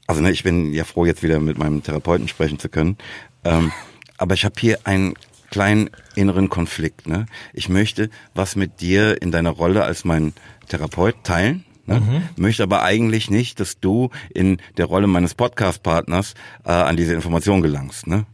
[0.05, 2.97] also ne, ich bin ja froh, jetzt wieder mit meinem Therapeuten sprechen zu können.
[3.43, 3.71] Ähm,
[4.17, 5.13] aber ich habe hier einen
[5.49, 7.07] kleinen inneren Konflikt.
[7.07, 7.25] Ne?
[7.53, 10.33] Ich möchte was mit dir in deiner Rolle als mein
[10.67, 11.63] Therapeut teilen.
[11.85, 12.23] Ne?
[12.35, 16.33] Möchte aber eigentlich nicht, dass du in der Rolle meines Podcast-Partners
[16.65, 18.07] äh, an diese Information gelangst.
[18.07, 18.25] Ne?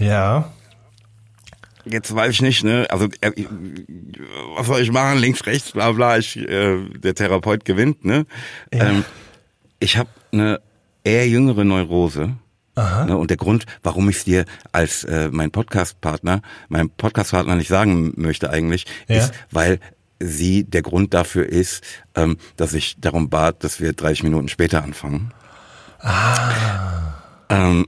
[0.00, 0.52] Ja.
[1.84, 2.86] Jetzt weiß ich nicht, ne?
[2.90, 3.32] Also äh,
[4.56, 5.18] was soll ich machen?
[5.18, 6.18] Links, rechts, bla bla.
[6.18, 8.26] Ich, äh, der Therapeut gewinnt, ne?
[8.74, 8.90] Ja.
[8.90, 9.04] Ähm,
[9.78, 10.60] ich habe eine
[11.04, 12.36] eher jüngere Neurose.
[13.06, 13.16] Ne?
[13.16, 18.12] Und der Grund, warum ich es dir als äh, mein Podcast-Partner, mein Podcast-Partner nicht sagen
[18.16, 19.16] möchte eigentlich, Ja.
[19.18, 19.80] ist, weil
[20.20, 21.82] sie der Grund dafür ist,
[22.14, 25.32] ähm, dass ich darum bat, dass wir 30 Minuten später anfangen.
[26.00, 27.14] Ah.
[27.48, 27.86] Ähm,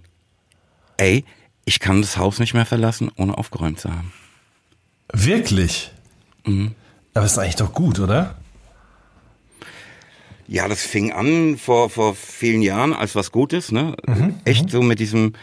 [0.96, 1.24] ey,
[1.64, 4.12] ich kann das Haus nicht mehr verlassen, ohne aufgeräumt zu haben.
[5.12, 5.92] Wirklich?
[6.44, 6.74] Mhm.
[7.14, 8.37] Aber ist eigentlich doch gut, oder?
[10.52, 13.94] Ja, das fing an vor, vor vielen Jahren als was Gutes, ne?
[14.44, 15.34] Echt so mit diesem,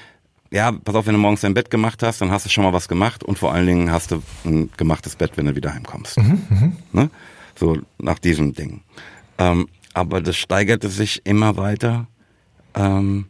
[0.52, 2.74] ja, pass auf, wenn du morgens dein Bett gemacht hast, dann hast du schon mal
[2.74, 6.18] was gemacht und vor allen Dingen hast du ein gemachtes Bett, wenn du wieder heimkommst.
[6.92, 7.10] Ne?
[7.56, 8.82] So nach diesem Ding.
[9.38, 12.08] Ähm, aber das steigerte sich immer weiter
[12.76, 13.28] ähm,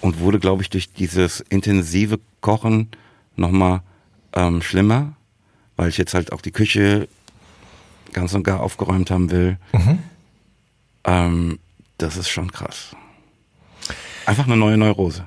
[0.00, 2.88] und wurde, glaube ich, durch dieses intensive Kochen
[3.36, 3.82] nochmal
[4.34, 5.12] ähm, schlimmer,
[5.76, 7.06] weil ich jetzt halt auch die Küche
[8.12, 9.56] ganz und gar aufgeräumt haben will.
[11.06, 11.58] Ähm,
[11.98, 12.94] das ist schon krass.
[14.26, 15.24] Einfach eine neue Neurose.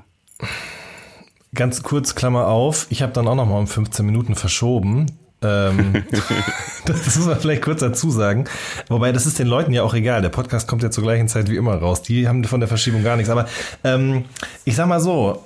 [1.55, 5.07] Ganz kurz, Klammer auf, ich habe dann auch noch mal um 15 Minuten verschoben.
[5.41, 6.03] Ähm,
[6.85, 8.45] das muss man vielleicht kurz dazu sagen.
[8.87, 10.21] Wobei, das ist den Leuten ja auch egal.
[10.21, 12.03] Der Podcast kommt ja zur gleichen Zeit wie immer raus.
[12.03, 13.29] Die haben von der Verschiebung gar nichts.
[13.29, 13.47] Aber
[13.83, 14.25] ähm,
[14.65, 15.43] ich sag mal so,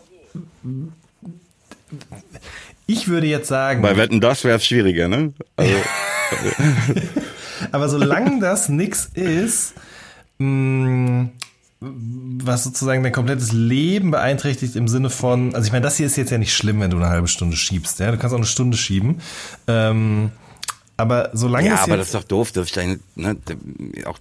[2.88, 5.34] ich würde jetzt sagen, Bei Wetten, das wäre es schwieriger, ne?
[5.56, 5.76] Also,
[7.72, 9.76] aber solange das nix ist,
[10.38, 11.30] mh,
[11.80, 16.15] was sozusagen dein komplettes Leben beeinträchtigt im Sinne von, also ich meine, das hier ist
[16.15, 18.46] jetzt ja nicht schlimm, wenn du eine halbe Stunde schiebst, ja, du kannst auch eine
[18.46, 19.22] Stunde schieben,
[19.67, 20.32] ähm,
[20.96, 23.36] aber solange ja, aber das ist doch doof, dass ich dann ne,
[24.06, 24.19] auch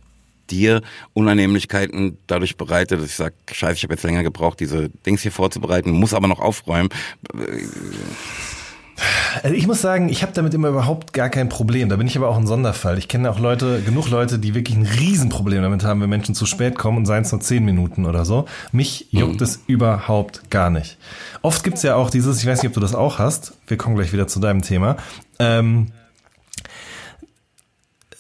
[0.51, 0.83] dir
[1.15, 5.33] Unannehmlichkeiten dadurch bereite, dass ich sage, scheiße, ich habe jetzt länger gebraucht, diese Dings hier
[5.33, 6.89] vorzubereiten, muss aber noch aufräumen.
[9.43, 11.89] Also ich muss sagen, ich habe damit immer überhaupt gar kein Problem.
[11.89, 12.99] Da bin ich aber auch ein Sonderfall.
[12.99, 16.47] Ich kenne auch Leute, genug Leute, die wirklich ein Riesenproblem damit haben, wenn Menschen zu
[16.47, 18.47] spät kommen und seien es nur zehn Minuten oder so.
[18.73, 20.99] Mich juckt es überhaupt gar nicht.
[21.43, 23.97] Oft gibt's ja auch dieses, ich weiß nicht, ob du das auch hast, wir kommen
[23.97, 24.97] gleich wieder zu deinem Thema,
[25.39, 25.93] ähm,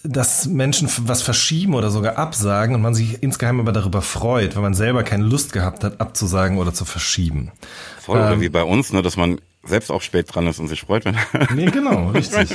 [0.04, 4.62] dass Menschen was verschieben oder sogar absagen und man sich insgeheim aber darüber freut, wenn
[4.62, 7.52] man selber keine Lust gehabt hat, abzusagen oder zu verschieben.
[8.00, 10.80] Voll, oder wie bei uns, ne, dass man selbst auch spät dran ist und sich
[10.80, 11.16] freut, wenn
[11.54, 12.50] Nee, genau, richtig.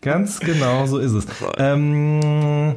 [0.00, 1.26] Ganz genau so ist es.
[1.58, 2.76] Ähm,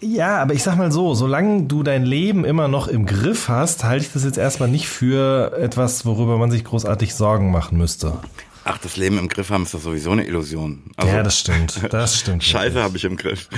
[0.00, 3.84] ja, aber ich sag mal so, solange du dein Leben immer noch im Griff hast,
[3.84, 8.18] halte ich das jetzt erstmal nicht für etwas, worüber man sich großartig Sorgen machen müsste.
[8.64, 10.84] Ach, das Leben im Griff haben ist doch sowieso eine Illusion.
[10.96, 11.80] Also, ja, das stimmt.
[11.90, 12.44] Das stimmt.
[12.44, 13.48] Scheiße habe ich im Griff.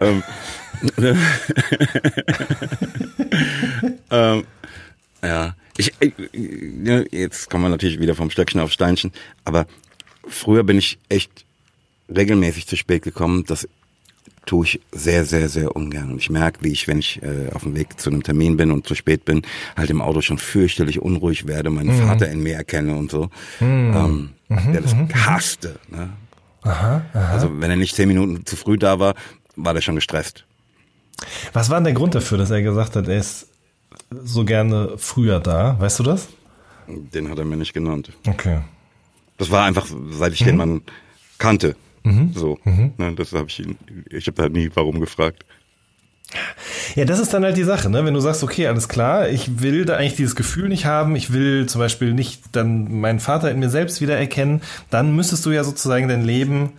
[0.00, 0.22] ähm,
[4.10, 4.44] ähm,
[5.22, 9.12] ja, ich, äh, jetzt kommen wir natürlich wieder vom Stöckchen auf Steinchen,
[9.44, 9.66] aber
[10.28, 11.44] früher bin ich echt
[12.14, 13.68] regelmäßig zu spät gekommen, dass
[14.46, 16.10] tue ich sehr, sehr, sehr ungern.
[16.12, 18.70] Und ich merke, wie ich, wenn ich äh, auf dem Weg zu einem Termin bin
[18.70, 19.42] und zu spät bin,
[19.76, 22.06] halt im Auto schon fürchterlich unruhig werde, meinen mhm.
[22.06, 23.30] Vater in mir erkenne und so,
[23.60, 23.94] mhm.
[23.94, 24.72] Ähm, mhm.
[24.72, 25.08] der das mhm.
[25.14, 25.78] hasste.
[25.88, 26.10] Ne?
[26.62, 27.32] Aha, aha.
[27.32, 29.14] Also wenn er nicht zehn Minuten zu früh da war,
[29.56, 30.44] war der schon gestresst.
[31.52, 33.48] Was war denn der Grund dafür, dass er gesagt hat, er ist
[34.24, 35.76] so gerne früher da?
[35.78, 36.28] Weißt du das?
[36.88, 38.12] Den hat er mir nicht genannt.
[38.26, 38.58] Okay.
[39.38, 40.46] Das war einfach, seit ich mhm.
[40.46, 40.80] den Mann
[41.38, 41.76] kannte.
[42.04, 42.32] Mhm.
[42.34, 42.58] So.
[42.64, 42.92] Mhm.
[42.98, 43.76] Ne, das habe ich ihn,
[44.10, 45.44] ich habe da nie warum gefragt.
[46.94, 48.04] Ja, das ist dann halt die Sache, ne?
[48.04, 51.32] Wenn du sagst, okay, alles klar, ich will da eigentlich dieses Gefühl nicht haben, ich
[51.32, 55.62] will zum Beispiel nicht dann meinen Vater in mir selbst wiedererkennen, dann müsstest du ja
[55.64, 56.72] sozusagen dein Leben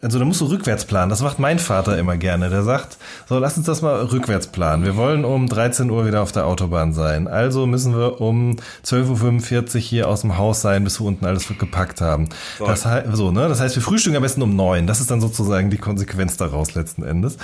[0.00, 1.10] also da musst du rückwärts planen.
[1.10, 2.48] Das macht mein Vater immer gerne.
[2.48, 2.96] Der sagt,
[3.28, 4.84] so lass uns das mal rückwärts planen.
[4.84, 7.26] Wir wollen um 13 Uhr wieder auf der Autobahn sein.
[7.26, 11.48] Also müssen wir um 12.45 Uhr hier aus dem Haus sein, bis wir unten alles
[11.48, 12.28] gepackt haben.
[12.60, 13.48] Das, so, ne?
[13.48, 14.86] das heißt, wir frühstücken am besten um neun.
[14.86, 17.36] Das ist dann sozusagen die Konsequenz daraus letzten Endes.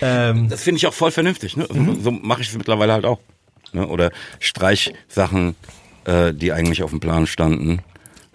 [0.00, 1.56] Ähm, das finde ich auch voll vernünftig.
[1.56, 1.68] Ne?
[1.72, 2.02] Mhm.
[2.02, 3.20] So mache ich es mittlerweile halt auch.
[3.72, 3.86] Ne?
[3.86, 5.54] Oder Streichsachen,
[6.04, 7.80] äh, die eigentlich auf dem Plan standen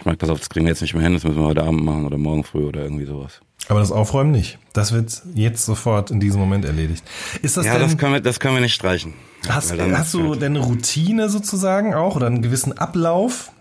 [0.01, 1.61] ich meine, pass auf, das kriegen wir jetzt nicht mehr hin, das müssen wir heute
[1.61, 3.39] Abend machen oder morgen früh oder irgendwie sowas.
[3.67, 4.57] Aber das Aufräumen nicht.
[4.73, 7.03] Das wird jetzt sofort in diesem Moment erledigt.
[7.43, 9.13] Ist das ja, denn, das können wir, das können wir nicht streichen.
[9.47, 13.51] Hast, hast du denn eine Routine sozusagen auch oder einen gewissen Ablauf?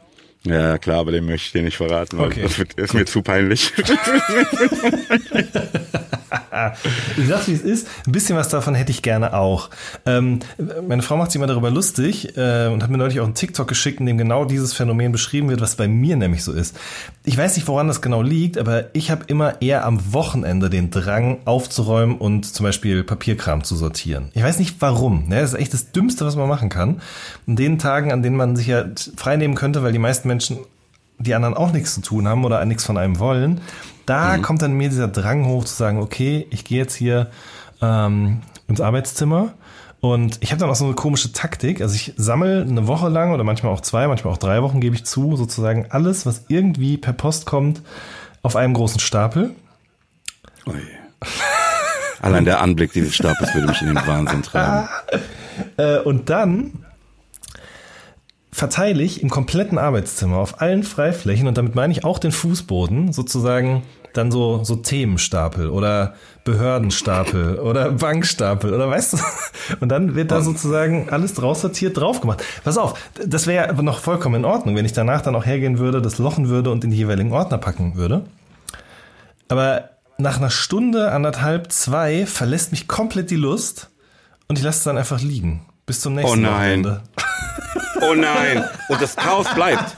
[0.44, 2.42] Ja, klar, aber den möchte ich dir nicht verraten, weil okay.
[2.42, 3.72] das wird, ist mir zu peinlich.
[7.16, 9.68] ich sag's wie es ist, ein bisschen was davon hätte ich gerne auch.
[10.06, 10.40] Ähm,
[10.86, 13.68] meine Frau macht sich immer darüber lustig äh, und hat mir neulich auch einen TikTok
[13.68, 16.76] geschickt, in dem genau dieses Phänomen beschrieben wird, was bei mir nämlich so ist.
[17.24, 20.90] Ich weiß nicht, woran das genau liegt, aber ich habe immer eher am Wochenende den
[20.90, 24.30] Drang aufzuräumen und zum Beispiel Papierkram zu sortieren.
[24.34, 25.28] Ich weiß nicht warum.
[25.28, 25.40] Ne?
[25.40, 27.02] Das ist echt das Dümmste, was man machen kann.
[27.46, 30.58] In den Tagen, an denen man sich ja frei nehmen könnte, weil die meisten Menschen
[31.20, 33.60] die anderen auch nichts zu tun haben oder nichts von einem wollen,
[34.06, 34.42] da mhm.
[34.42, 37.30] kommt dann mir dieser Drang hoch zu sagen, okay, ich gehe jetzt hier
[37.82, 39.52] ähm, ins Arbeitszimmer
[40.00, 41.82] und ich habe dann auch so eine komische Taktik.
[41.82, 44.96] Also ich sammle eine Woche lang oder manchmal auch zwei, manchmal auch drei Wochen gebe
[44.96, 47.82] ich zu, sozusagen alles, was irgendwie per Post kommt,
[48.42, 49.54] auf einem großen Stapel.
[50.66, 50.80] Ui.
[52.22, 54.88] Allein der Anblick dieses Stapels würde mich in den Wahnsinn treiben.
[55.76, 56.86] Äh, und dann
[58.52, 63.12] verteile ich im kompletten Arbeitszimmer auf allen Freiflächen und damit meine ich auch den Fußboden
[63.12, 63.82] sozusagen
[64.12, 69.18] dann so, so Themenstapel oder Behördenstapel oder Bankstapel oder weißt du?
[69.80, 72.42] Und dann wird da sozusagen alles draus sortiert drauf gemacht.
[72.64, 75.78] Pass auf, das wäre aber noch vollkommen in Ordnung, wenn ich danach dann auch hergehen
[75.78, 78.24] würde, das lochen würde und in die jeweiligen Ordner packen würde.
[79.48, 83.90] Aber nach einer Stunde, anderthalb, zwei verlässt mich komplett die Lust
[84.48, 85.66] und ich lasse es dann einfach liegen.
[85.86, 86.84] Bis zum nächsten Oh nein.
[86.84, 87.02] Wochenende.
[88.02, 88.64] Oh nein.
[88.88, 89.94] Und das Chaos bleibt.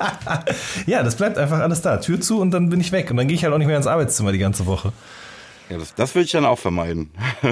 [0.86, 1.98] Ja, das bleibt einfach alles da.
[1.98, 3.10] Tür zu und dann bin ich weg.
[3.10, 4.92] Und dann gehe ich halt auch nicht mehr ins Arbeitszimmer die ganze Woche.
[5.70, 7.10] Ja, das, das will ich dann auch vermeiden.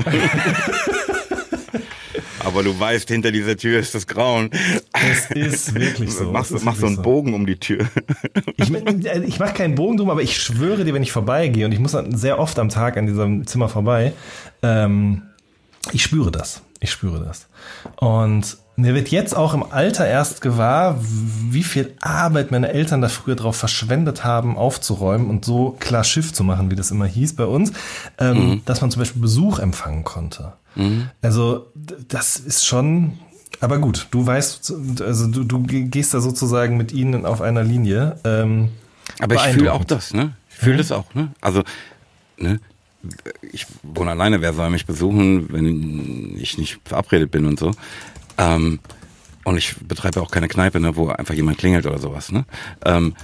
[2.45, 4.51] Aber du weißt, hinter dieser Tür ist das Grauen.
[4.93, 6.33] Es ist wirklich so.
[6.33, 7.03] Machst, mach so einen so.
[7.03, 7.87] Bogen um die Tür.
[8.57, 11.79] Ich, ich mache keinen Bogen drum, aber ich schwöre dir, wenn ich vorbeigehe, und ich
[11.79, 14.15] muss sehr oft am Tag an diesem Zimmer vorbei,
[14.63, 15.23] ähm,
[15.93, 16.63] ich spüre das.
[16.81, 17.47] Ich spüre das.
[17.97, 23.09] Und mir wird jetzt auch im Alter erst gewahr, wie viel Arbeit meine Eltern da
[23.09, 27.37] früher drauf verschwendet haben, aufzuräumen und so klar Schiff zu machen, wie das immer hieß
[27.37, 27.73] bei uns,
[28.19, 28.63] ähm, mhm.
[28.65, 30.53] dass man zum Beispiel Besuch empfangen konnte.
[30.75, 31.11] Mhm.
[31.23, 31.67] Also
[32.09, 33.19] das ist schon,
[33.61, 38.17] aber gut, du weißt, also du, du gehst da sozusagen mit ihnen auf einer Linie.
[38.25, 38.71] Ähm,
[39.21, 40.33] aber ich fühle auch das, ne?
[40.51, 40.79] Ich fühle mhm.
[40.79, 41.29] das auch, ne?
[41.41, 41.63] Also,
[42.37, 42.61] ne?
[43.53, 47.73] ich wohne alleine, wer soll mich besuchen, wenn ich nicht verabredet bin und so.
[48.39, 48.81] Ähm,
[49.45, 52.31] und ich betreibe auch keine Kneipe, ne, wo einfach jemand klingelt oder sowas.
[52.31, 52.45] Ne?
[52.85, 53.15] Ähm,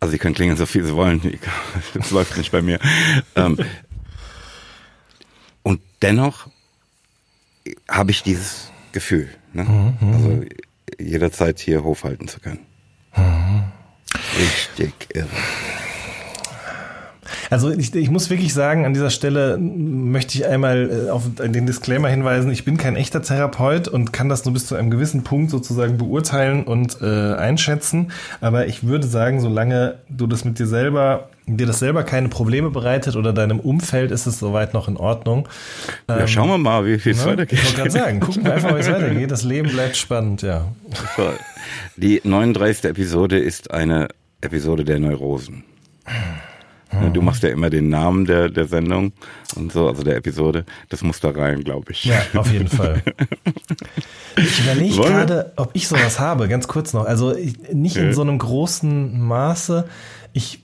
[0.00, 1.20] also sie können klingeln, so viel sie wollen.
[1.94, 2.78] Das läuft nicht bei mir.
[3.34, 3.58] Ähm,
[5.62, 6.48] und dennoch
[7.88, 9.64] habe ich dieses Gefühl, ne?
[9.64, 10.12] Mhm.
[10.14, 10.44] also
[10.98, 12.60] jederzeit hier Hof halten zu können.
[13.16, 13.64] Mhm.
[14.38, 15.28] Richtig irre.
[17.50, 21.66] Also ich, ich muss wirklich sagen, an dieser Stelle möchte ich einmal äh, auf den
[21.66, 25.24] Disclaimer hinweisen, ich bin kein echter Therapeut und kann das nur bis zu einem gewissen
[25.24, 28.12] Punkt sozusagen beurteilen und äh, einschätzen.
[28.40, 32.70] Aber ich würde sagen, solange du das mit dir selber dir das selber keine Probleme
[32.70, 35.48] bereitet oder deinem Umfeld ist es soweit noch in Ordnung.
[36.08, 37.24] Ja, ähm, schauen wir mal, wie es ne?
[37.24, 37.58] weitergeht.
[37.58, 39.30] Ich wollte gerade sagen, gucken wir einfach, wie es weitergeht.
[39.30, 40.68] Das Leben bleibt spannend, ja.
[41.96, 42.84] Die 39.
[42.84, 44.08] Episode ist eine
[44.40, 45.64] Episode der Neurosen.
[46.92, 47.12] Mhm.
[47.12, 49.12] Du machst ja immer den Namen der, der Sendung
[49.56, 50.64] und so, also der Episode.
[50.88, 52.04] Das muss da rein, glaube ich.
[52.04, 53.02] Ja, auf jeden Fall.
[54.36, 57.06] Ich überlege gerade, ob ich sowas habe, ganz kurz noch.
[57.06, 59.88] Also ich, nicht in so einem großen Maße.
[60.32, 60.62] Ich,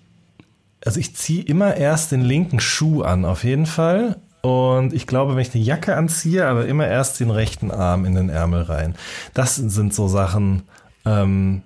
[0.84, 4.20] also ich ziehe immer erst den linken Schuh an, auf jeden Fall.
[4.42, 8.14] Und ich glaube, wenn ich eine Jacke anziehe, aber immer erst den rechten Arm in
[8.14, 8.94] den Ärmel rein.
[9.32, 10.64] Das sind so Sachen,
[11.06, 11.62] ähm,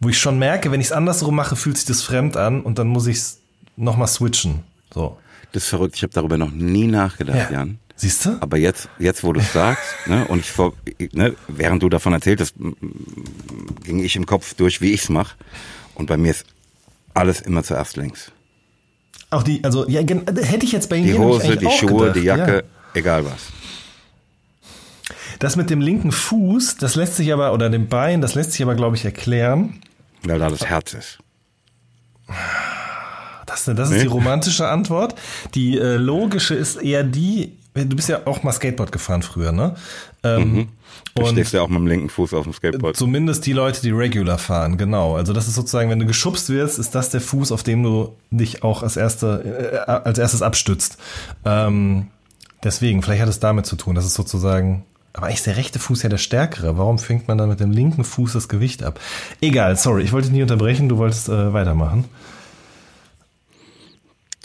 [0.00, 2.78] wo ich schon merke, wenn ich es andersrum mache, fühlt sich das fremd an und
[2.78, 3.39] dann muss ich es
[3.80, 4.62] nochmal switchen.
[4.92, 5.16] So.
[5.52, 7.58] Das ist verrückt, ich habe darüber noch nie nachgedacht, Ja.
[7.58, 7.78] Jan.
[7.96, 8.38] Siehst du?
[8.40, 10.72] Aber jetzt, jetzt wo du es sagst, ne, und ich vor,
[11.12, 12.94] ne, während du davon erzähltest, m- m-
[13.84, 15.36] ging ich im Kopf durch, wie ich's mache.
[15.94, 16.46] Und bei mir ist
[17.12, 18.32] alles immer zuerst links.
[19.28, 21.98] Auch die, also, ja, gen- hätte ich jetzt bei Die mir nämlich Hose, die Schuhe,
[22.06, 22.62] gedacht, die Jacke, Ja.
[22.94, 23.48] egal was.
[25.38, 28.62] Das mit dem linken Fuß, das lässt sich aber, oder dem Bein, das lässt sich
[28.62, 29.80] aber, glaube ich, erklären.
[30.22, 31.18] Weil da das Herz ist.
[33.68, 34.02] Das, das ist Nee.
[34.02, 35.14] die romantische Antwort.
[35.54, 39.74] Die äh, logische ist eher die, du bist ja auch mal Skateboard gefahren früher, ne?
[40.22, 40.68] Ähm,
[41.14, 42.96] Du und stehst ja auch mit dem linken Fuß auf dem Skateboard.
[42.96, 45.16] zumindest die Leute, die regular fahren, genau.
[45.16, 48.14] Also das ist sozusagen, wenn du geschubst wirst, ist das der Fuß, auf dem du
[48.30, 50.98] dich auch als, erste, äh, als erstes abstützt.
[51.44, 52.08] Ähm,
[52.62, 55.78] deswegen, vielleicht hat es damit zu tun, das ist sozusagen, aber eigentlich ist der rechte
[55.78, 56.76] Fuß ja der stärkere.
[56.78, 59.00] Warum fängt man dann mit dem linken Fuß das Gewicht ab?
[59.40, 62.04] Egal, sorry, ich wollte dich nie unterbrechen, du wolltest äh, weitermachen.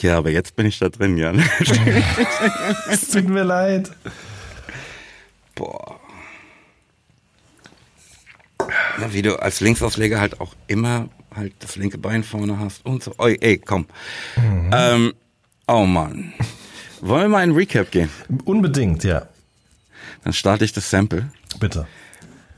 [0.01, 1.43] Ja, aber jetzt bin ich da drin, Jan.
[2.89, 3.91] Es tut mir leid.
[5.55, 5.99] Boah.
[8.99, 13.03] Ja, wie du als Linksausleger halt auch immer halt das linke Bein vorne hast und
[13.03, 13.13] so.
[13.17, 13.85] Oi, ey, komm.
[14.71, 15.13] Ähm,
[15.67, 16.33] oh Mann.
[17.01, 18.09] Wollen wir mal in Recap gehen?
[18.45, 19.27] Unbedingt, ja.
[20.23, 21.29] Dann starte ich das Sample.
[21.59, 21.87] Bitte.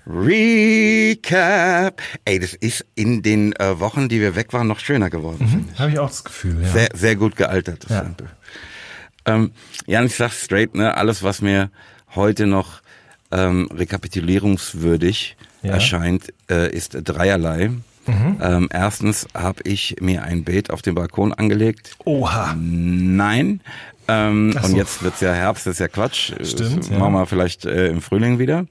[0.09, 2.01] Recap.
[2.25, 5.47] Ey, das ist in den äh, Wochen, die wir weg waren, noch schöner geworden.
[5.47, 5.79] finde ich.
[5.79, 6.69] Habe ich auch das Gefühl, ja.
[6.69, 8.05] Sehr, sehr gut gealtert, das Ja.
[9.25, 9.51] Ähm,
[9.85, 11.69] Jan, ich sag's straight, ne, alles, was mir
[12.15, 12.81] heute noch
[13.31, 15.73] ähm, rekapitulierungswürdig Ja.
[15.73, 17.71] erscheint, äh, ist dreierlei.
[18.05, 18.37] Mhm.
[18.41, 21.97] Ähm, erstens habe ich mir ein Beet auf dem Balkon angelegt.
[22.05, 22.55] Oha.
[22.57, 23.59] Nein.
[24.09, 24.77] Ähm, Ach und so.
[24.77, 26.31] jetzt wird's ja Herbst, das ist ja Quatsch.
[26.43, 26.93] Stimmt, Das ja.
[26.95, 26.99] Mhm.
[26.99, 28.65] Machen wir vielleicht äh, im Frühling wieder.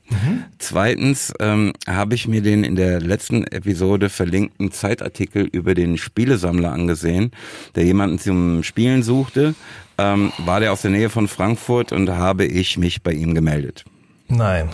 [0.59, 6.73] Zweitens ähm, habe ich mir den in der letzten Episode verlinkten Zeitartikel über den Spielesammler
[6.73, 7.33] angesehen,
[7.75, 9.55] der jemanden zum Spielen suchte.
[9.99, 13.85] Ähm, war der aus der Nähe von Frankfurt und habe ich mich bei ihm gemeldet.
[14.29, 14.71] Nein.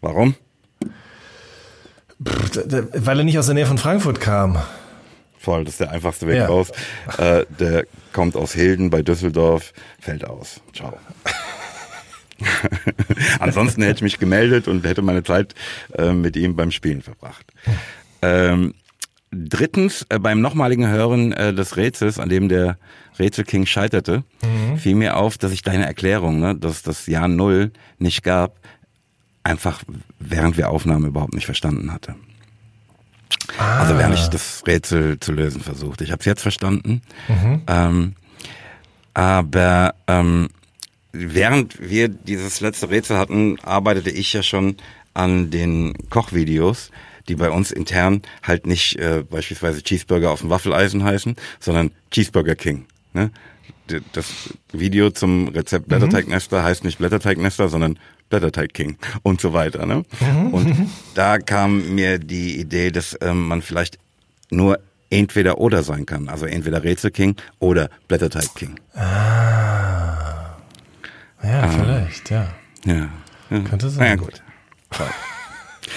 [0.00, 0.34] Warum?
[2.18, 4.58] Weil er nicht aus der Nähe von Frankfurt kam.
[5.44, 6.46] Voll, das ist der einfachste Weg Ja.
[6.46, 6.72] raus.
[7.18, 10.60] Äh, der kommt aus Hilden bei Düsseldorf, fällt aus.
[10.74, 10.98] Ciao.
[13.38, 15.54] Ansonsten hätte ich mich gemeldet und hätte meine Zeit
[15.96, 17.52] äh, mit ihm beim Spielen verbracht.
[18.22, 18.74] Ähm,
[19.30, 22.78] drittens, äh, beim nochmaligen Hören äh, des Rätsels, an dem der
[23.18, 24.24] Rätselking scheiterte,
[24.76, 28.56] fiel mir auf, dass ich deine Erklärung, ne, dass das Jahr Null nicht gab,
[29.44, 29.84] einfach
[30.18, 32.16] während wir Aufnahmen überhaupt nicht verstanden hatte.
[33.58, 36.00] Also während ich das Rätsel zu lösen versucht.
[36.00, 37.02] Ich habe es jetzt verstanden.
[37.66, 38.14] Ähm,
[39.12, 40.48] aber ähm,
[41.12, 44.76] während wir dieses letzte Rätsel hatten, arbeitete ich ja schon
[45.14, 46.90] an den Kochvideos,
[47.28, 52.56] die bei uns intern halt nicht äh, beispielsweise Cheeseburger auf dem Waffeleisen heißen, sondern Cheeseburger
[52.56, 52.86] King.
[53.12, 53.30] Ne?
[54.12, 59.86] Das Video zum Rezept Blätterteignester heißt nicht Blätterteignester, sondern Blätterteig King und so weiter.
[59.86, 60.04] Ne?
[60.52, 63.98] Und da kam mir die Idee, dass ähm, man vielleicht
[64.50, 64.78] nur
[65.10, 66.28] entweder oder sein kann.
[66.28, 68.80] Also entweder Rätsel King oder Blätterteig King.
[71.44, 72.54] Ja, vielleicht, ja.
[72.84, 73.08] Ja.
[73.50, 73.60] ja.
[73.60, 74.04] Könnte sein.
[74.04, 74.42] Naja, gut.
[74.90, 75.06] Toll.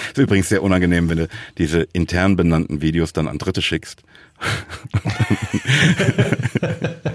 [0.08, 4.02] Ist übrigens sehr unangenehm, wenn du diese intern benannten Videos dann an Dritte schickst.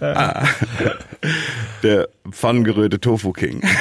[0.00, 0.46] ah,
[1.82, 3.62] der pfannengerührte Tofu King.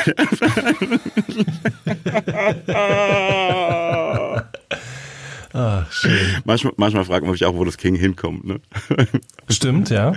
[5.57, 6.19] Ah, schön.
[6.43, 8.43] manchmal, manchmal fragt man sich auch, wo das King hinkommt.
[8.43, 8.59] Ne?
[9.49, 10.11] Stimmt, ja.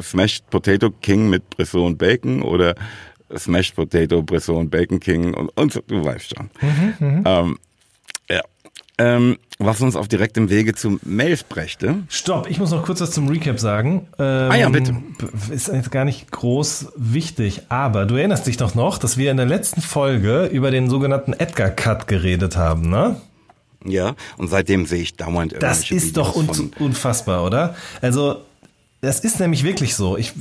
[0.00, 2.74] Smashed Potato King mit Bresson und Bacon oder
[3.36, 6.50] Smashed Potato, Bresson und Bacon King und, und so, du weißt schon.
[7.24, 7.56] ähm,
[8.28, 8.40] ja.
[8.98, 11.96] Ähm, was uns auf direktem Wege zu Mails brächte.
[12.08, 14.08] Stopp, ich muss noch kurz was zum Recap sagen.
[14.18, 14.92] Ähm, Ah ja, bitte.
[14.92, 19.30] b- Ist jetzt gar nicht groß wichtig, aber du erinnerst dich doch noch, dass wir
[19.30, 23.16] in der letzten Folge über den sogenannten Edgar Cut geredet haben, ne?
[23.84, 27.74] Ja, und seitdem sehe ich dauernd Das ist doch Videos un von, unfassbar, oder?
[28.00, 28.42] Also,
[29.00, 30.16] das ist nämlich wirklich so.
[30.16, 30.32] Ich,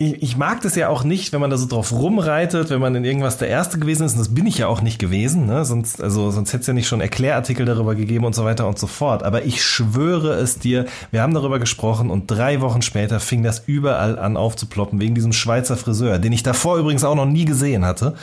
[0.00, 2.94] ich, ich mag das ja auch nicht, wenn man da so drauf rumreitet, wenn man
[2.94, 4.12] in irgendwas der Erste gewesen ist.
[4.12, 5.46] Und das bin ich ja auch nicht gewesen.
[5.46, 5.64] Ne?
[5.64, 8.78] Sonst, also, sonst hätte es ja nicht schon Erklärartikel darüber gegeben und so weiter und
[8.78, 9.24] so fort.
[9.24, 13.64] Aber ich schwöre es dir, wir haben darüber gesprochen und drei Wochen später fing das
[13.66, 17.84] überall an aufzuploppen, wegen diesem Schweizer Friseur, den ich davor übrigens auch noch nie gesehen
[17.84, 18.14] hatte.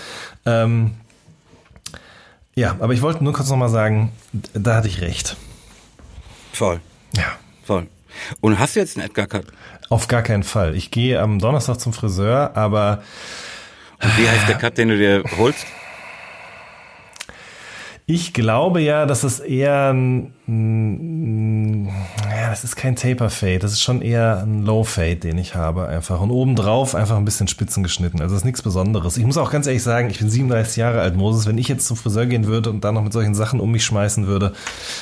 [0.46, 0.92] Ähm,
[2.56, 4.14] ja, aber ich wollte nur kurz nochmal sagen,
[4.54, 5.36] da hatte ich recht.
[6.54, 6.80] Voll,
[7.18, 7.24] Ja.
[7.66, 7.88] voll.
[8.42, 9.46] Und hast du jetzt einen Edgar Cut?
[9.90, 10.76] Auf gar keinen Fall.
[10.76, 13.04] Ich gehe am Donnerstag zum Friseur, aber
[14.02, 15.66] Und wie heißt der Cut, den du dir holst?
[18.08, 21.88] Ich glaube ja, dass es eher ein, ein
[22.30, 25.56] ja, das ist kein Taper Fade, das ist schon eher ein Low Fade, den ich
[25.56, 28.22] habe einfach und obendrauf einfach ein bisschen Spitzen geschnitten.
[28.22, 29.18] Also das ist nichts Besonderes.
[29.18, 31.48] Ich muss auch ganz ehrlich sagen, ich bin 37 Jahre alt, Moses.
[31.48, 33.84] Wenn ich jetzt zum Friseur gehen würde und dann noch mit solchen Sachen um mich
[33.84, 34.54] schmeißen würde,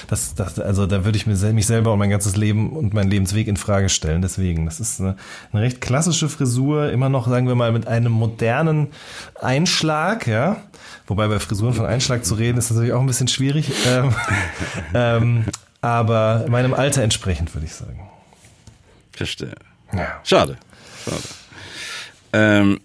[0.08, 3.12] das, das also da würde ich mir mich selber und mein ganzes Leben und meinen
[3.12, 4.22] Lebensweg in Frage stellen.
[4.22, 5.18] Deswegen, das ist eine,
[5.52, 8.88] eine recht klassische Frisur, immer noch sagen wir mal mit einem modernen
[9.42, 10.62] Einschlag, ja.
[11.08, 13.72] Wobei bei Frisuren von Einschlag zu reden ist natürlich auch ein bisschen schwierig.
[13.88, 14.16] Ähm,
[14.94, 15.46] ähm,
[15.82, 18.10] aber meinem Alter entsprechend, würde ich sagen.
[19.12, 19.56] Verstehe.
[19.94, 20.20] Ja.
[20.24, 20.58] Schade.
[21.04, 21.22] Schade.
[22.32, 22.80] Ähm,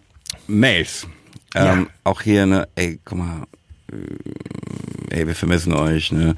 [0.46, 1.06] Mails.
[1.54, 1.86] Ähm, Ja.
[2.04, 3.44] Auch hier, ne, ey, guck mal,
[3.92, 6.34] äh, ey, wir vermissen euch, ne?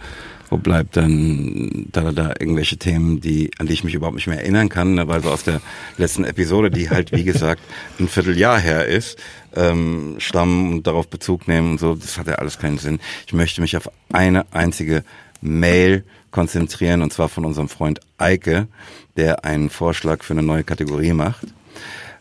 [0.50, 4.26] Wo bleibt dann da, da, da irgendwelche Themen, die, an die ich mich überhaupt nicht
[4.26, 5.06] mehr erinnern kann, ne?
[5.06, 5.60] weil so aus der
[5.96, 7.62] letzten Episode, die halt, wie gesagt,
[8.00, 9.16] ein Vierteljahr her ist,
[9.54, 12.98] ähm, stammen und darauf Bezug nehmen und so, das hat ja alles keinen Sinn.
[13.26, 15.04] Ich möchte mich auf eine einzige
[15.40, 18.66] Mail konzentrieren, und zwar von unserem Freund Eike,
[19.16, 21.46] der einen Vorschlag für eine neue Kategorie macht.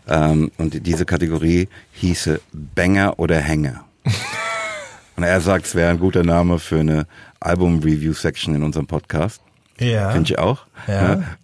[0.08, 3.86] Ähm, und diese Kategorie hieße Banger oder Hänger.
[5.16, 7.08] und er sagt, es wäre ein guter Name für eine
[7.40, 9.42] Album-Review-Section in unserem Podcast.
[9.80, 10.12] Ja.
[10.12, 10.66] Finde ich auch.
[10.88, 11.16] Ja.
[11.16, 11.38] Ne?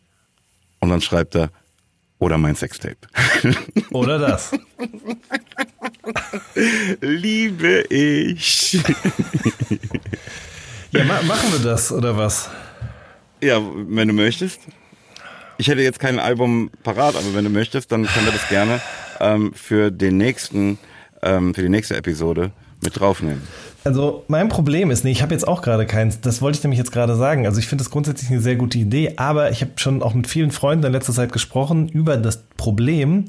[0.80, 1.50] Und dann schreibt er,
[2.20, 2.98] oder mein Sextape.
[3.92, 4.52] Oder das.
[7.02, 8.80] Liebe ich.
[10.92, 12.50] Ja, ma machen wir das, oder was?
[13.42, 14.62] ja, wenn du möchtest.
[15.58, 18.82] Ich hätte jetzt kein Album parat, aber wenn du möchtest, dann können wir das gerne
[19.20, 20.78] ähm, für den nächsten,
[21.22, 22.52] ähm, für die nächste Episode
[22.86, 23.42] mit draufnehmen.
[23.84, 26.80] Also mein Problem ist, nee, ich habe jetzt auch gerade keins, das wollte ich nämlich
[26.80, 27.46] jetzt gerade sagen.
[27.46, 30.26] Also ich finde das grundsätzlich eine sehr gute Idee, aber ich habe schon auch mit
[30.28, 33.26] vielen Freunden in letzter Zeit gesprochen über das Problem,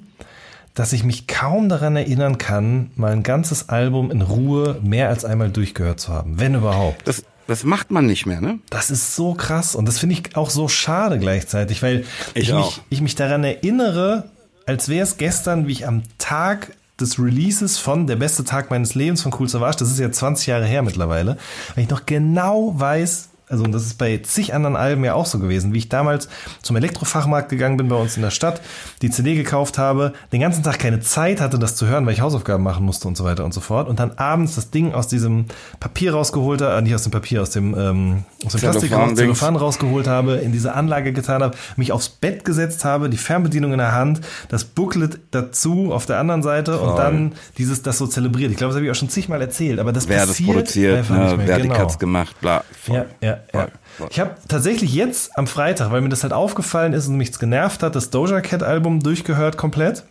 [0.74, 5.26] dass ich mich kaum daran erinnern kann, mal ein ganzes Album in Ruhe mehr als
[5.26, 7.06] einmal durchgehört zu haben, wenn überhaupt.
[7.06, 8.58] Das, das macht man nicht mehr, ne?
[8.70, 12.04] Das ist so krass und das finde ich auch so schade gleichzeitig, weil
[12.34, 14.30] Ich ich, mich, ich mich daran erinnere,
[14.64, 18.94] als wäre es gestern, wie ich am Tag des Releases von Der beste Tag meines
[18.94, 21.36] Lebens von Cool Savage, das ist ja 20 Jahre her mittlerweile,
[21.74, 25.26] weil ich noch genau weiß, also und das ist bei zig anderen Alben ja auch
[25.26, 26.28] so gewesen, wie ich damals
[26.62, 28.60] zum Elektrofachmarkt gegangen bin bei uns in der Stadt,
[29.02, 32.20] die CD gekauft habe, den ganzen Tag keine Zeit hatte, das zu hören, weil ich
[32.20, 35.06] Hausaufgaben machen musste und so weiter und so fort und dann abends das Ding aus
[35.08, 35.46] diesem
[35.80, 38.90] Papier rausgeholt habe, äh, nicht aus dem Papier, aus dem, ähm, aus dem Plastik.
[39.14, 43.72] Zellophan rausgeholt habe, in diese Anlage getan habe, mich aufs Bett gesetzt habe, die Fernbedienung
[43.72, 46.96] in der Hand, das Booklet dazu auf der anderen Seite und Voll.
[46.96, 48.50] dann dieses das so zelebriert.
[48.50, 50.50] Ich glaube, das habe ich auch schon zigmal erzählt, aber das Wer hat das passiert
[50.50, 51.34] produziert, einfach ne?
[51.44, 51.78] wer hat die Genau.
[51.80, 52.62] Cuts gemacht, bla.
[52.84, 53.06] Voll.
[53.20, 53.68] Ja, ja, ja.
[54.10, 57.82] Ich habe tatsächlich jetzt am Freitag, weil mir das halt aufgefallen ist und mich genervt
[57.82, 60.04] hat, das Doja Cat Album durchgehört komplett.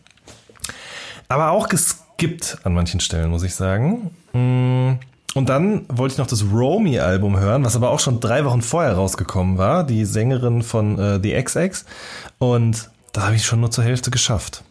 [1.27, 4.11] Aber auch geskippt an manchen Stellen, muss ich sagen.
[4.33, 4.99] Mm,
[5.33, 8.61] Und dann wollte ich noch das Romy Album hören, was aber auch schon drei Wochen
[8.61, 11.85] vorher rausgekommen war, die Sängerin von äh, The XX.
[12.37, 14.63] Und das habe ich schon nur zur Hälfte geschafft.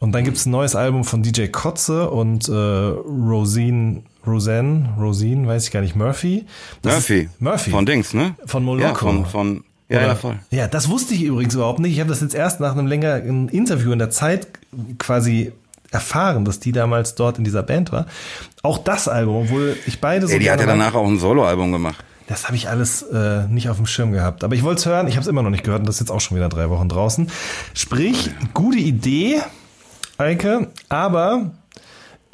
[0.00, 5.64] Und dann gibt's ein neues Album von DJ Kotze und äh, Rosine, Roseanne, Rosine, weiß
[5.66, 6.46] ich gar nicht, Murphy.
[6.82, 7.28] Das Murphy.
[7.38, 7.70] Murphy.
[7.70, 8.34] Von Dings, ne?
[8.46, 8.88] Von Moloko.
[8.88, 10.38] Ja, von, von, ja, Oder- ja, voll.
[10.50, 11.92] Ja, das wusste ich übrigens überhaupt nicht.
[11.92, 14.48] Ich habe das jetzt erst nach einem längeren Interview in der Zeit
[14.98, 15.52] quasi
[15.90, 18.06] erfahren, dass die damals dort in dieser Band war.
[18.62, 21.70] Auch das Album, obwohl ich beide so Ey, die hat ja danach auch ein Soloalbum
[21.70, 22.02] gemacht.
[22.26, 24.42] das habe ich alles äh, nicht auf dem Schirm gehabt.
[24.42, 26.00] Aber ich wollte es hören, ich habe es immer noch nicht gehört und das ist
[26.00, 27.30] jetzt auch schon wieder drei Wochen draußen.
[27.74, 29.40] Sprich, gute Idee,
[30.18, 31.50] Eike, aber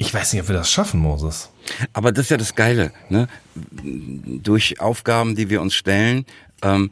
[0.01, 1.49] ich weiß nicht, ob wir das schaffen, Moses.
[1.93, 3.27] Aber das ist ja das Geile, ne?
[3.55, 6.25] Durch Aufgaben, die wir uns stellen,
[6.63, 6.89] ähm,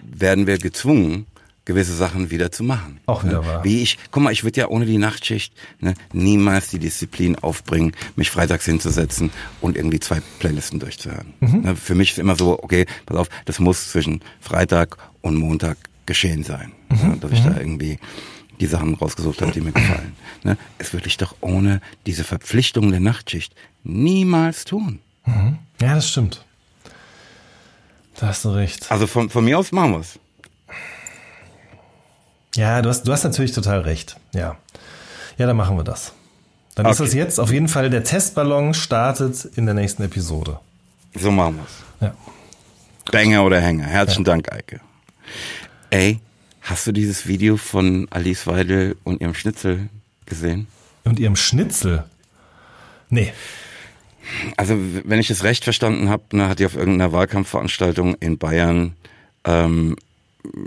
[0.00, 1.26] werden wir gezwungen,
[1.66, 2.98] gewisse Sachen wieder zu machen.
[3.04, 3.46] Auch wieder ne?
[3.46, 3.64] wahr.
[3.64, 7.92] Wie ich, guck mal, ich würde ja ohne die Nachtschicht ne, niemals die Disziplin aufbringen,
[8.14, 9.30] mich freitags hinzusetzen
[9.60, 11.34] und irgendwie zwei Playlisten durchzuhören.
[11.40, 11.60] Mhm.
[11.60, 15.76] Ne, für mich ist immer so, okay, pass auf, das muss zwischen Freitag und Montag
[16.06, 16.72] geschehen sein.
[16.88, 17.08] Mhm.
[17.08, 17.98] Ne, dass ich da irgendwie
[18.60, 20.14] die Sachen rausgesucht habe, die mir gefallen.
[20.44, 20.56] Ne?
[20.78, 25.00] Es würde ich doch ohne diese Verpflichtung der Nachtschicht niemals tun.
[25.80, 26.44] Ja, das stimmt.
[28.20, 28.90] Da hast du recht.
[28.92, 30.18] Also von, von mir aus machen wir's.
[32.54, 34.16] Ja, du hast, du hast natürlich total recht.
[34.32, 34.56] Ja.
[35.36, 36.12] Ja, dann machen wir das.
[36.74, 37.08] Dann ist Okay.
[37.08, 40.60] das jetzt auf jeden Fall der Testballon startet in der nächsten Episode.
[41.14, 41.82] So machen wir's.
[42.00, 42.14] Ja.
[43.10, 43.84] Banger oder Hänger.
[43.86, 44.80] Herzlichen Dank, Eike.
[45.90, 46.20] Ey,
[46.66, 49.88] hast du dieses Video von Alice Weidel und ihrem Schnitzel
[50.26, 50.66] gesehen?
[51.04, 52.04] Und ihrem Schnitzel.
[53.08, 53.32] Nee.
[54.56, 58.96] Also, wenn ich es recht verstanden habe, ne, hat die auf irgendeiner Wahlkampfveranstaltung in Bayern
[59.44, 59.94] ähm,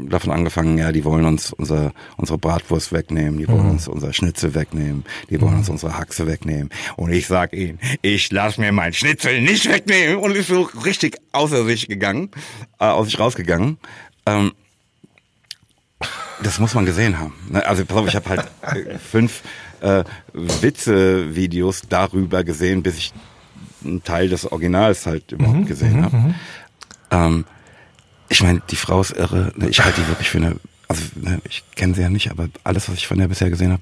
[0.08, 3.72] davon angefangen, ja, die wollen uns unser, unsere Bratwurst wegnehmen, die wollen Mhm.
[3.72, 6.70] uns unser Schnitzel wegnehmen, die wollen uns unsere Haxe wegnehmen.
[6.96, 10.18] Und ich sag ihnen, ich lass mir mein Schnitzel nicht wegnehmen.
[10.18, 12.32] Und ist so richtig außer sich gegangen,
[12.80, 13.78] äh, aus sich rausgegangen.
[14.26, 14.54] Ähm,
[16.44, 17.34] das muss man gesehen haben.
[17.50, 17.66] ne?
[17.66, 19.42] Also pass auf, ich habe halt äh, fünf
[19.82, 23.14] äh, Witze-Videos darüber gesehen, bis ich
[23.84, 26.36] einen Teil des Originals halt überhaupt gesehen habe.
[27.12, 27.46] Ähm,
[28.28, 29.52] ich meine, die Frau ist irre.
[29.56, 30.56] Ne, Ich halte die wirklich für eine,
[30.88, 33.72] also ne, ich kenne sie ja nicht, aber alles, was ich von der bisher gesehen
[33.72, 33.82] habe,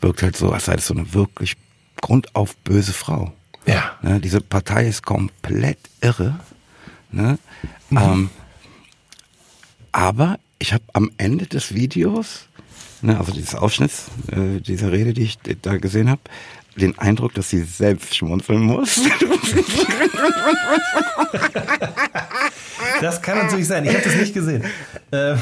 [0.00, 1.56] wirkt halt so, als sei das so eine wirklich
[2.00, 3.32] grundauf böse Frau.
[3.66, 3.92] Ja.
[4.02, 6.38] Ne, diese Partei ist komplett irre.
[7.10, 7.38] Ne?
[7.90, 8.28] Ähm,
[9.92, 12.48] aber ich habe am Ende des Videos,
[13.02, 16.20] ne, also dieses Ausschnitts, äh, dieser Rede, die ich da gesehen habe,
[16.76, 19.00] den Eindruck, dass sie selbst schmunzeln muss.
[23.00, 23.84] Das kann natürlich sein.
[23.84, 24.64] Ich habe das nicht gesehen.
[25.12, 25.38] Ähm,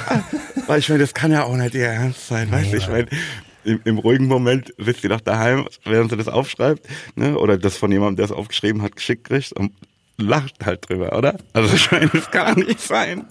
[0.66, 2.76] Weil ich meine, das kann ja auch nicht ihr Ernst sein, weißt du?
[2.76, 3.06] Ich meine,
[3.64, 7.38] im, im ruhigen Moment sitzt sie doch daheim, während sie das aufschreibt, ne?
[7.38, 9.72] Oder das von jemandem, der es aufgeschrieben hat, geschickt kriegt und
[10.18, 11.36] lacht halt drüber, oder?
[11.52, 13.26] Also ich meine, das kann nicht sein.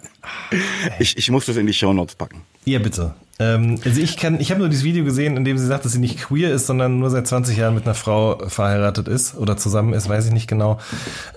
[1.00, 2.42] Ich, ich muss das in die Shownotes packen.
[2.66, 3.16] ja, bitte.
[3.38, 5.92] Ähm, also ich kann, ich habe nur dieses Video gesehen, in dem sie sagt, dass
[5.92, 9.58] sie nicht queer ist, sondern nur seit 20 Jahren mit einer Frau verheiratet ist oder
[9.58, 10.80] zusammen ist, weiß ich nicht genau.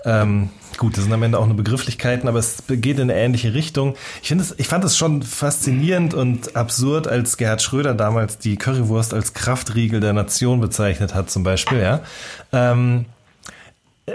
[0.05, 3.53] Ähm, gut, das sind am Ende auch nur Begrifflichkeiten, aber es geht in eine ähnliche
[3.53, 3.95] Richtung.
[4.21, 8.55] Ich finde es, ich fand es schon faszinierend und absurd, als Gerhard Schröder damals die
[8.55, 11.99] Currywurst als Kraftriegel der Nation bezeichnet hat, zum Beispiel, ja.
[12.53, 13.07] Ähm,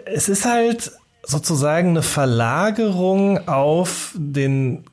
[0.06, 0.92] es ist halt
[1.26, 4.84] sozusagen eine Verlagerung auf den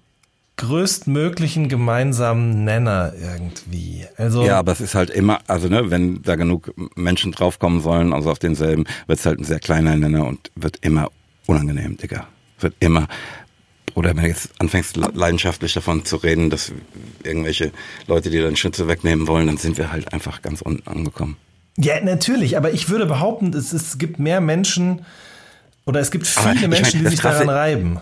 [0.58, 4.06] größtmöglichen gemeinsamen Nenner irgendwie.
[4.18, 8.14] Also Ja, aber es ist halt immer, also ne, wenn da genug Menschen draufkommen sollen,
[8.14, 11.08] also auf denselben, wird es halt ein sehr kleiner Nenner und wird immer
[11.48, 12.28] unangenehm, Digga.
[12.60, 13.08] Wird immer,
[13.96, 16.72] oder wenn du jetzt anfängst le- leidenschaftlich davon zu reden, dass
[17.24, 17.72] irgendwelche
[18.06, 21.38] Leute, die dann Schütze wegnehmen wollen, dann sind wir halt einfach ganz unten angekommen.
[21.78, 25.04] ja, natürlich, aber ich würde behaupten, es, es gibt mehr Menschen
[25.86, 28.00] oder es gibt viele ich Menschen, die sich daran reiben.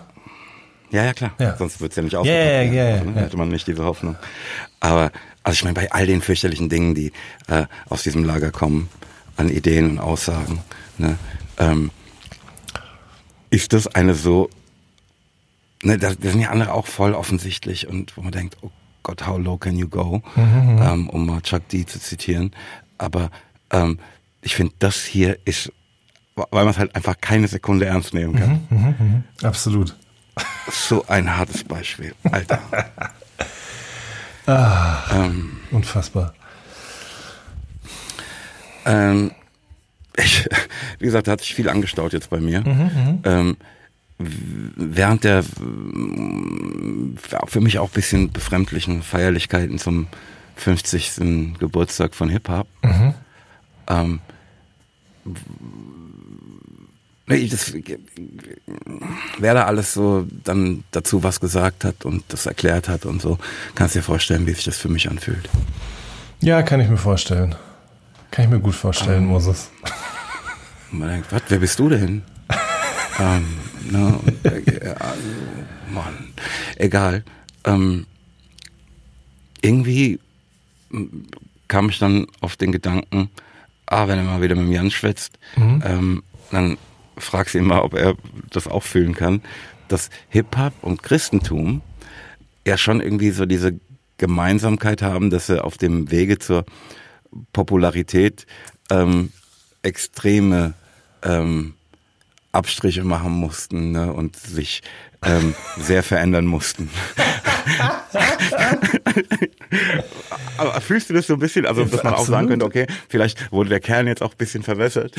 [0.92, 1.34] Ja, ja, klar.
[1.40, 1.56] Ja.
[1.56, 2.44] Sonst wird's ja nicht ja, ausgepackt.
[2.44, 2.74] ja, werden.
[2.74, 3.22] ja, Also, ne, ja.
[3.22, 4.16] Hätte man nicht diese Hoffnung.
[4.80, 5.12] Aber,
[5.44, 7.12] also ich meine, bei all den fürchterlichen Dingen, die
[7.48, 8.90] äh, aus diesem Lager kommen,
[9.38, 10.62] an Ideen und Aussagen,
[10.98, 11.18] ne,
[11.58, 11.92] ähm,
[13.52, 14.50] ist das eine so,
[15.84, 18.72] ne, da, da sind ja andere auch voll offensichtlich und wo man denkt, oh
[19.04, 22.52] Gott, how low can you go, ähm, um mal Chuck D zu zitieren.
[22.98, 23.32] Aber
[23.72, 24.00] ähm,
[24.42, 25.72] ich finde, das hier ist,
[26.52, 29.24] weil man es halt einfach keine Sekunde ernst nehmen kann.
[29.44, 29.96] Absolut.
[30.72, 32.60] So ein hartes Beispiel, Alter.
[35.72, 36.34] Unfassbar.
[38.86, 39.32] ähm,
[40.18, 40.48] ich,
[41.00, 42.64] wie gesagt, da hat sich viel angestaut jetzt bei mir.
[43.24, 43.58] ähm,
[44.18, 45.44] w- während der
[47.48, 50.08] für mich auch ein bisschen befremdlichen Feierlichkeiten zum
[50.56, 51.56] 50.
[51.60, 52.68] Geburtstag von Hip Hop.
[53.88, 54.20] Ähm,
[57.30, 57.74] das,
[59.38, 63.38] wer da alles so dann dazu was gesagt hat und das erklärt hat und so,
[63.76, 65.48] kannst dir vorstellen, wie sich das für mich anfühlt.
[66.42, 67.56] Ja, kann ich mir vorstellen.
[68.32, 69.70] Kann ich mir gut vorstellen, Moses.
[70.92, 72.24] Und man denkt, was, wer bist du denn?
[73.20, 73.46] ähm,
[73.92, 75.22] ne, äh, also,
[75.92, 76.34] Mann,
[76.78, 77.24] egal.
[77.66, 78.08] Ähm,
[79.62, 80.20] irgendwie
[81.68, 83.30] kam ich dann auf den Gedanken,
[83.86, 86.78] ah, wenn er mal wieder mit Jan schwätzt, ähm, dann
[87.20, 88.15] fragst du ihn mal, ob er
[88.49, 89.41] das auch fühlen kann,
[89.88, 91.82] dass Hip-Hop und Christentum
[92.65, 93.80] ja schon irgendwie so diese
[94.17, 96.65] Gemeinsamkeit haben, dass sie auf dem Wege zur
[97.53, 98.45] Popularität
[98.89, 99.32] ähm,
[99.82, 100.74] extreme
[101.24, 101.74] ähm,
[102.51, 104.82] Abstriche machen mussten ne, und sich
[105.24, 106.89] ähm, sehr verändern mussten.
[110.57, 112.49] Aber fühlst du das so ein bisschen, also dass man auch sagen Absolut.
[112.49, 115.13] könnte, okay, vielleicht wurde der Kern jetzt auch ein bisschen verwässert.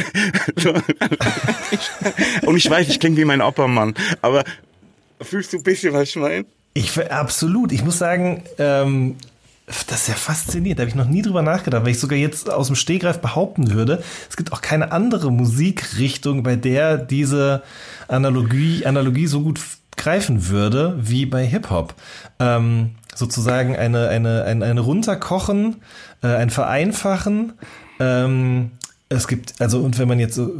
[2.42, 4.44] Und ich weiß, ich klinge wie mein Oppermann, aber
[5.20, 6.44] fühlst du ein bisschen, was ich meine?
[6.74, 7.72] Ich absolut.
[7.72, 9.16] Ich muss sagen, ähm,
[9.66, 10.78] das ist ja faszinierend.
[10.78, 13.72] Da habe ich noch nie drüber nachgedacht, weil ich sogar jetzt aus dem Stehgreif behaupten
[13.72, 17.62] würde, es gibt auch keine andere Musikrichtung, bei der diese
[18.09, 19.61] Analogie, Analogie so gut
[20.01, 21.94] greifen würde wie bei Hip-Hop.
[22.40, 25.76] Ähm, sozusagen eine, eine, ein, ein Runterkochen,
[26.22, 27.53] äh, ein Vereinfachen.
[28.01, 28.70] Ähm,
[29.09, 30.53] es gibt, also, und wenn man jetzt so,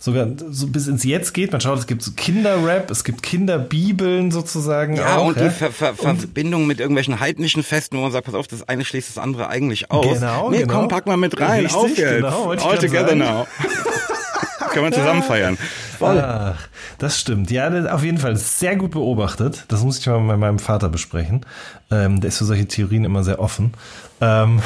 [0.00, 4.30] sogar so bis ins Jetzt geht, man schaut, es gibt so Kinderrap, es gibt Kinderbibeln
[4.30, 5.26] sozusagen Ja, auch.
[5.26, 8.68] und die Ver Ver Verbindung mit irgendwelchen heidnischen Festen, wo man sagt, pass auf, das
[8.68, 10.20] eine schließt das andere eigentlich aus.
[10.20, 10.74] Genau, nee, genau.
[10.80, 12.16] komm, pack mal mit rein, Richtig, auf jetzt.
[12.16, 13.18] genau, All together sagen.
[13.18, 13.46] now.
[14.70, 15.58] Können wir zusammen feiern.
[15.98, 16.18] Voll.
[16.20, 16.68] Ach,
[16.98, 17.50] das stimmt.
[17.50, 19.64] Ja, das- auf jeden Fall sehr gut beobachtet.
[19.68, 21.44] Das muss ich mal mit meinem Vater besprechen.
[21.90, 23.72] Ähm, der ist für solche Theorien immer sehr offen.
[24.20, 24.60] Ähm,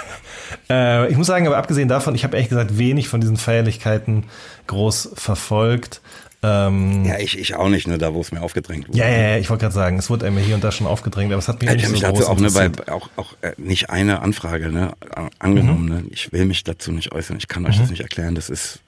[0.70, 4.24] äh, ich muss sagen, aber abgesehen davon, ich habe ehrlich gesagt wenig von diesen Feierlichkeiten
[4.66, 6.00] groß verfolgt.
[6.42, 8.96] Ähm, Ja, ich, ich auch nicht, nur da, wo es mir aufgedrängt wurde.
[8.96, 11.30] ja, ja, ja, ich wollte gerade sagen, es wurde einem hier und da schon aufgedrängt,
[11.32, 13.34] aber es hat mich Ich nicht mich so groß dazu auch, ne, bei, auch, auch
[13.42, 14.92] äh, nicht eine Anfrage ne,
[15.38, 15.86] angenommen.
[15.86, 16.04] Ne?
[16.10, 17.36] Ich will mich dazu nicht äußern.
[17.36, 18.34] Ich kann euch das nicht erklären.
[18.36, 18.80] Das ist,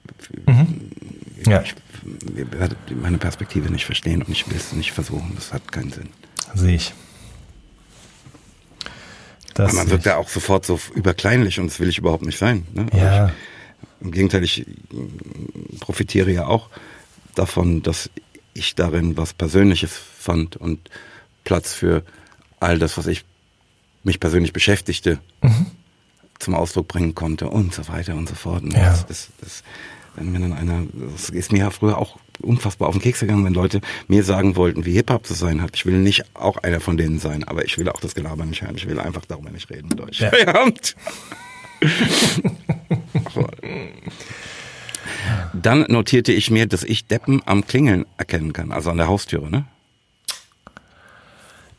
[1.47, 1.73] Ja, ich,
[2.35, 5.33] ihr werdet meine Perspektive nicht verstehen und ich will es nicht versuchen.
[5.35, 6.09] Das hat keinen Sinn.
[6.55, 6.93] sehe ich.
[9.53, 12.39] Das Aber man wirkt ja auch sofort so überkleinlich und das will ich überhaupt nicht
[12.39, 12.65] sein.
[12.73, 12.87] Ne?
[12.91, 13.27] Aber Ja.
[13.27, 13.33] Ich,
[14.01, 16.69] Im Gegenteil, ich mm, profitiere ja auch
[17.35, 18.09] davon, dass
[18.53, 20.89] ich darin was Persönliches fand und
[21.43, 22.03] Platz für
[22.59, 23.23] all das, was ich
[24.03, 25.67] mich persönlich beschäftigte, Mhm.
[26.39, 28.63] zum Ausdruck bringen konnte und so weiter und so fort.
[28.63, 28.89] Und Ja.
[28.91, 29.63] das, das, das,
[30.15, 33.45] wenn mir dann einer, das ist mir ja früher auch unfassbar auf den Keks gegangen,
[33.45, 35.71] wenn Leute mir sagen wollten, wie Hip-Hop zu sein hat.
[35.75, 38.61] Ich will nicht auch einer von denen sein, aber ich will auch das Gelaber nicht
[38.61, 38.75] hören.
[38.75, 40.19] Ich will einfach darüber nicht reden mit euch.
[40.19, 40.31] Ja.
[43.33, 43.47] So.
[45.53, 49.49] Dann notierte ich mir, dass ich Deppen am Klingeln erkennen kann, also an der Haustüre,
[49.49, 49.65] ne?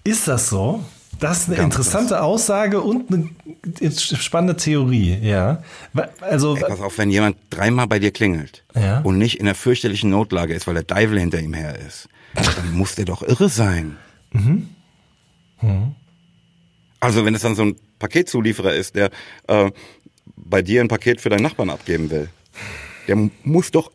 [0.04, 0.84] Ist das so?
[1.20, 3.30] Das ist eine Ganz interessante Aussage und eine
[3.92, 5.62] spannende Theorie, ja.
[6.20, 9.00] Also, Ey, pass auf, wenn jemand dreimal bei dir klingelt Ja.
[9.00, 12.74] und nicht in einer fürchterlichen Notlage ist, weil der Deivel hinter ihm her ist, dann
[12.76, 13.96] muss der doch irre sein.
[14.32, 14.68] Mhm.
[17.00, 19.10] Also wenn es dann so ein Paketzulieferer ist, der
[19.46, 19.70] äh,
[20.36, 22.28] bei dir ein Paket für deinen Nachbarn abgeben will,
[23.08, 23.90] der muss doch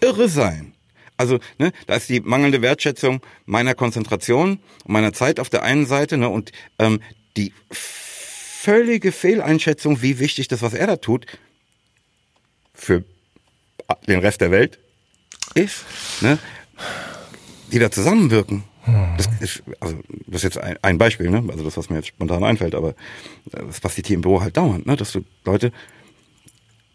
[0.00, 0.72] irre sein.
[1.20, 5.84] Also, ne, da ist die mangelnde Wertschätzung meiner Konzentration und meiner Zeit auf der einen
[5.84, 7.02] Seite, ne, und ähm,
[7.36, 11.26] die völlige Fehleinschätzung, wie wichtig das, was er da tut,
[12.72, 13.04] für
[14.08, 14.78] den Rest der Welt
[15.52, 15.84] ist,
[16.22, 16.38] ne,
[17.70, 18.64] die da zusammenwirken.
[19.18, 21.44] Das ist, also, das ist jetzt ein, ein Beispiel, ne?
[21.50, 22.94] Also das, was mir jetzt spontan einfällt, aber
[23.44, 24.96] das passiert hier im Büro halt dauernd, ne?
[24.96, 25.70] Dass du Leute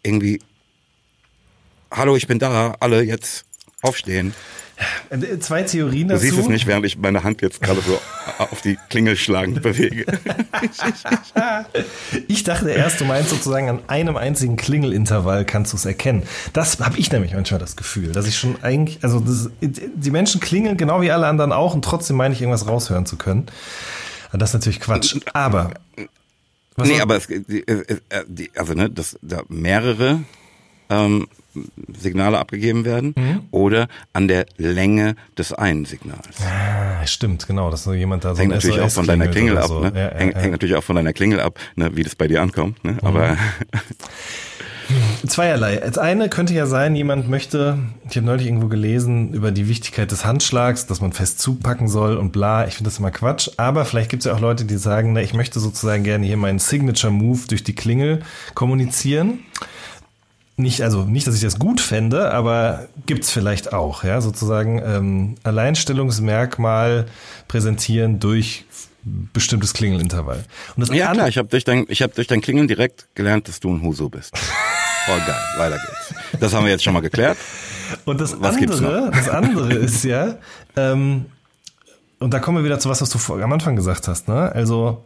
[0.02, 0.40] irgendwie
[1.90, 3.45] Hallo, ich bin da, alle jetzt
[3.86, 4.34] aufstehen.
[5.10, 6.26] äh, zwei Theorien Du dazu.
[6.26, 7.98] siehst es nicht, während ich meine Hand jetzt gerade so
[8.38, 10.04] auf die Klingel schlagend bewege.
[12.28, 16.22] Ich dachte erst, du meinst sozusagen an einem einzigen Klingelintervall kannst du es erkennen.
[16.52, 20.40] Das habe ich nämlich manchmal das Gefühl, dass ich schon eigentlich, also das, die Menschen
[20.40, 23.46] klingeln genau wie alle anderen auch und trotzdem meine ich irgendwas raushören zu können.
[24.32, 25.16] Das ist natürlich Quatsch.
[25.32, 25.70] Aber
[26.76, 30.20] was nee, soll- aber es, die, äh, äh, die, also ne, dass da mehrere
[30.90, 31.26] ähm,
[31.98, 33.40] Signale abgegeben werden Mhm.
[33.50, 36.36] oder an der Länge des einen Signals.
[36.40, 39.66] Ah, stimmt, genau, dass so jemand da so hängt natürlich auch von deiner Klingel ab,
[39.68, 39.80] so.
[39.80, 39.92] ne?
[39.94, 40.38] Ja, ja, hängt, ja.
[40.38, 40.42] Mhm.
[40.42, 41.96] hängt natürlich auch von deiner Klingel ab, ne?
[41.96, 42.82] wie das bei dir ankommt.
[42.84, 42.96] Ne?
[43.02, 43.36] Aber
[45.26, 45.82] Zweierlei.
[45.82, 47.76] Als eine könnte ja sein, jemand möchte,
[48.08, 52.16] ich habe neulich irgendwo gelesen über die Wichtigkeit des Handschlags, dass man fest zupacken soll
[52.16, 52.68] und bla.
[52.68, 53.50] Ich finde das immer Quatsch.
[53.56, 56.36] Aber vielleicht gibt es ja auch Leute, die sagen, na, ich möchte sozusagen gerne hier
[56.36, 58.20] meinen Signature Move durch die Klingel
[58.54, 59.40] kommunizieren.
[60.58, 65.34] Nicht, also nicht, dass ich das gut fände, aber gibt's vielleicht auch, ja, sozusagen ähm,
[65.42, 67.06] Alleinstellungsmerkmal
[67.46, 68.64] präsentieren durch
[69.04, 70.44] bestimmtes Klingelintervall.
[70.74, 73.48] Und das ja klar, ich habe durch dein, ich habe durch dein Klingeln direkt gelernt,
[73.48, 74.36] dass du ein Huso bist.
[74.36, 76.40] Voll geil, weiter geht's.
[76.40, 77.36] Das haben wir jetzt schon mal geklärt.
[78.06, 80.38] Und das Was andere, das andere ist ja,
[80.74, 81.26] ähm,
[82.18, 84.50] und da kommen wir wieder zu was, was du vor, am Anfang gesagt hast, ne?
[84.52, 85.04] Also,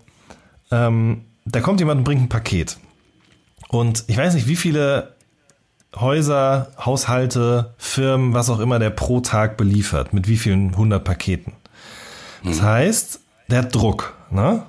[0.70, 2.78] ähm, da kommt jemand und bringt ein Paket.
[3.68, 5.14] Und ich weiß nicht, wie viele
[5.96, 11.54] Häuser, Haushalte, Firmen, was auch immer der pro Tag beliefert, mit wie vielen hundert Paketen.
[12.44, 14.62] Das heißt, der hat Druck, ne?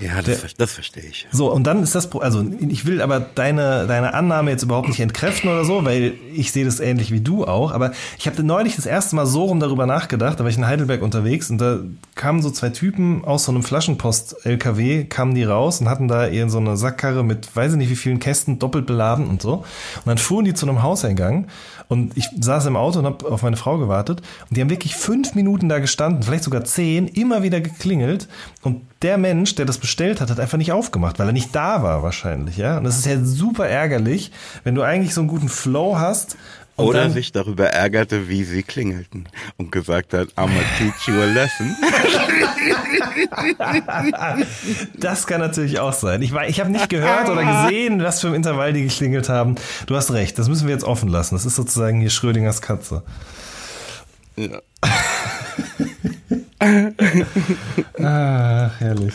[0.00, 1.26] Ja, das, ver- das verstehe ich.
[1.30, 4.98] So, und dann ist das, also ich will aber deine, deine Annahme jetzt überhaupt nicht
[5.00, 8.74] entkräften oder so, weil ich sehe das ähnlich wie du auch, aber ich habe neulich
[8.76, 11.78] das erste Mal so rum darüber nachgedacht, da war ich in Heidelberg unterwegs und da
[12.16, 16.48] kamen so zwei Typen aus so einem Flaschenpost-LKW, kamen die raus und hatten da eher
[16.48, 19.52] so eine Sackkarre mit weiß ich nicht wie vielen Kästen doppelt beladen und so.
[19.58, 21.46] Und dann fuhren die zu einem Hauseingang
[21.92, 24.96] und ich saß im Auto und habe auf meine Frau gewartet und die haben wirklich
[24.96, 28.28] fünf Minuten da gestanden, vielleicht sogar zehn, immer wieder geklingelt
[28.62, 31.82] und der Mensch, der das bestellt hat, hat einfach nicht aufgemacht, weil er nicht da
[31.82, 32.78] war wahrscheinlich, ja.
[32.78, 34.32] Und das ist ja super ärgerlich,
[34.64, 36.38] wenn du eigentlich so einen guten Flow hast.
[36.76, 39.28] Und Oder dann, sich darüber ärgerte, wie sie klingelten
[39.58, 41.76] und gesagt hat, I'm gonna teach you a lesson.
[44.98, 46.22] Das kann natürlich auch sein.
[46.22, 49.56] Ich, war- ich habe nicht gehört oder gesehen, was für ein Intervall die geklingelt haben.
[49.86, 51.34] Du hast recht, das müssen wir jetzt offen lassen.
[51.34, 53.02] Das ist sozusagen hier Schrödingers Katze.
[54.36, 54.60] Ja.
[57.98, 59.14] Ach, herrlich.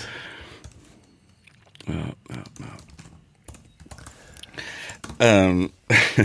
[5.20, 5.70] Ähm,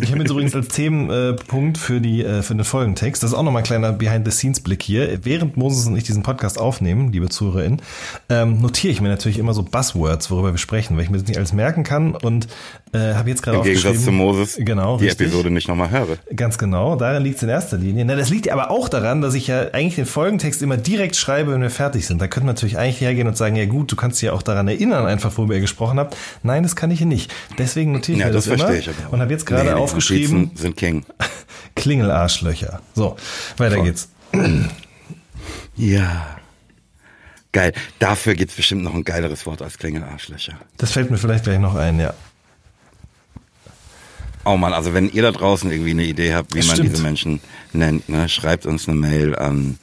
[0.00, 3.42] Ich habe jetzt übrigens als Themenpunkt für, die, äh, für den Folgentext, das ist auch
[3.42, 5.24] nochmal ein kleiner Behind-the-Scenes-Blick hier.
[5.24, 7.82] Während Moses und ich diesen Podcast aufnehmen, liebe ZuhörerInnen,
[8.28, 11.26] ähm, notiere ich mir natürlich immer so Buzzwords, worüber wir sprechen, weil ich mir das
[11.26, 12.46] nicht alles merken kann und
[12.92, 15.26] äh, habe jetzt gerade Im Gegensatz zu Moses, genau, die richtig.
[15.26, 16.16] Episode nicht nochmal höre.
[16.34, 18.04] Ganz genau, daran liegt es in erster Linie.
[18.04, 21.52] Na, das liegt aber auch daran, dass ich ja eigentlich den Folgentext immer direkt schreibe,
[21.52, 22.20] wenn wir fertig sind.
[22.20, 24.42] Da könnte man natürlich eigentlich hergehen und sagen, ja gut, du kannst dich ja auch
[24.42, 26.16] daran erinnern, einfach worüber ihr gesprochen habt.
[26.42, 27.32] Nein, das kann ich hier nicht.
[27.58, 29.07] Deswegen notiere ich Ja, mir das das, immer verstehe ich aber.
[29.10, 31.04] Und habe jetzt gerade Nee, nee, aufgeschrieben, Notizen sind King.
[31.76, 32.80] Klingelarschlöcher.
[32.94, 33.16] So,
[33.56, 33.84] weiter Voll.
[33.84, 34.08] geht's.
[35.76, 36.38] Ja.
[37.52, 37.72] Geil.
[38.00, 40.58] Dafür gibt's bestimmt noch ein geileres Wort als Klingelarschlöcher.
[40.76, 42.14] Das fällt mir vielleicht gleich noch ein, ja.
[44.44, 46.90] Oh Mann, also wenn ihr da draußen irgendwie eine Idee habt, wie Das man stimmt.
[46.92, 47.40] diese Menschen
[47.72, 49.78] nennt, ne, schreibt uns eine Mail an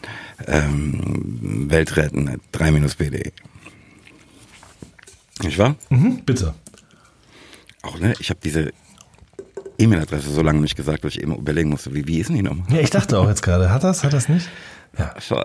[0.48, 3.32] ähm, weltretten 3-bd.
[5.44, 5.76] Nicht wahr?
[5.90, 6.56] Mhm, bitte.
[7.84, 8.14] Auch, ne?
[8.20, 8.74] Ich habe diese
[9.78, 12.42] E-Mail-Adresse so lange nicht gesagt, dass ich eben überlegen musste, wie, wie ist denn die
[12.44, 12.66] nochmal?
[12.72, 14.50] Ja, ich dachte auch jetzt gerade, hat das, hat das nicht?
[14.98, 15.44] Ja, Voll.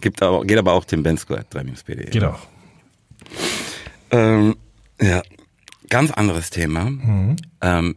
[0.00, 2.10] Gibt aber, geht aber auch Tim Bensko at 3-bd.
[2.10, 2.38] geht auch.
[4.10, 4.56] Ähm,
[5.00, 5.22] ja,
[5.88, 6.90] ganz anderes Thema.
[7.60, 7.96] Ähm,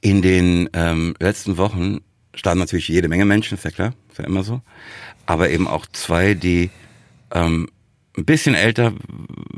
[0.00, 1.98] in den ähm, letzten Wochen
[2.34, 4.62] standen natürlich jede Menge Menschen, ist ja klar, ist ja immer so.
[5.26, 6.70] Aber eben auch zwei, die
[7.32, 7.68] ähm,
[8.16, 8.92] ein bisschen älter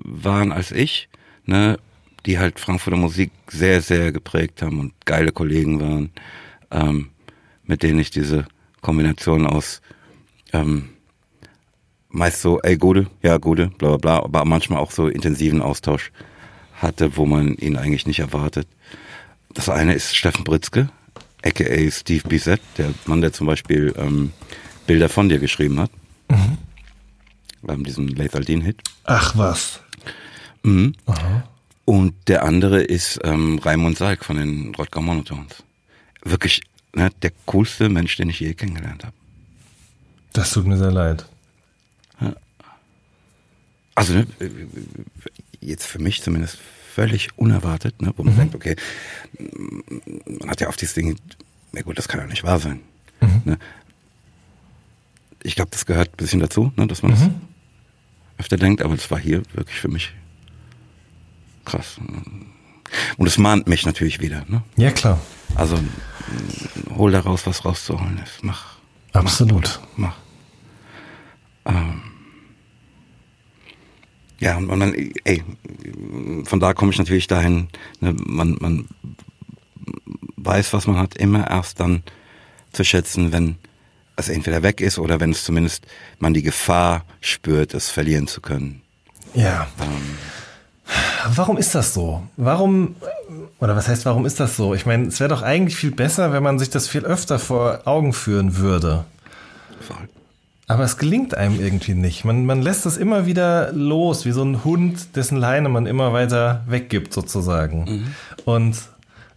[0.04, 1.08] waren als ich,
[1.44, 1.78] ne,
[2.26, 6.10] die halt Frankfurter Musik sehr, sehr geprägt haben und geile Kollegen waren,
[6.70, 7.10] ähm,
[7.64, 8.46] mit denen ich diese
[8.80, 9.80] Kombination aus
[10.52, 10.90] ähm,
[12.08, 16.12] meist so, ey, Gute, ja, Gute, bla bla bla, aber manchmal auch so intensiven Austausch
[16.74, 18.66] hatte, wo man ihn eigentlich nicht erwartet.
[19.54, 20.88] Das eine ist Steffen Britzke,
[21.44, 24.32] aka Steve Bissett, der Mann, der zum Beispiel ähm,
[24.86, 25.90] Bilder von dir geschrieben hat.
[26.28, 27.84] Mhm.
[27.84, 28.80] Diesen Lethal-Dean-Hit.
[29.04, 29.80] Ach was.
[30.62, 30.94] Mhm.
[31.90, 35.64] Und der andere ist ähm, Raimund Salk von den Rodger Monotones.
[36.22, 36.62] Wirklich
[36.94, 39.16] ne, der coolste Mensch, den ich je kennengelernt habe.
[40.32, 41.26] Das tut mir sehr leid.
[43.96, 44.28] Also ne,
[45.60, 46.58] jetzt für mich zumindest
[46.94, 48.76] völlig unerwartet, ne, wo man denkt, okay,
[50.38, 51.18] man hat ja auf dieses Ding,
[51.72, 52.82] na gut, das kann ja nicht wahr sein.
[53.44, 53.58] Ne?
[55.42, 57.28] Ich glaube, das gehört ein bisschen dazu, ne, dass man das
[58.38, 60.14] öfter denkt, aber das war hier wirklich für mich
[61.64, 61.98] krass.
[63.16, 64.44] Und es mahnt mich natürlich wieder.
[64.48, 64.62] Ne?
[64.76, 65.20] Ja, klar.
[65.54, 65.78] Also
[66.96, 68.42] hol daraus, was rauszuholen ist.
[68.42, 68.76] Mach.
[69.12, 69.80] Absolut.
[69.96, 70.16] Mach.
[71.64, 72.02] Ähm,
[74.38, 74.94] ja, und, und dann,
[75.24, 75.42] ey,
[76.44, 77.68] von da komme ich natürlich dahin,
[78.00, 78.88] ne, man, man
[80.36, 82.02] weiß, was man hat, immer erst dann
[82.72, 83.56] zu schätzen, wenn
[84.16, 85.86] es entweder weg ist oder wenn es zumindest
[86.18, 88.82] man die Gefahr spürt, es verlieren zu können.
[89.34, 89.68] Ja.
[91.34, 92.22] Warum ist das so?
[92.36, 92.96] Warum,
[93.58, 94.74] oder was heißt, warum ist das so?
[94.74, 97.80] Ich meine, es wäre doch eigentlich viel besser, wenn man sich das viel öfter vor
[97.84, 99.04] Augen führen würde.
[100.66, 102.24] Aber es gelingt einem irgendwie nicht.
[102.24, 106.12] Man, man lässt das immer wieder los, wie so ein Hund, dessen Leine man immer
[106.12, 108.14] weiter weggibt, sozusagen.
[108.44, 108.76] Und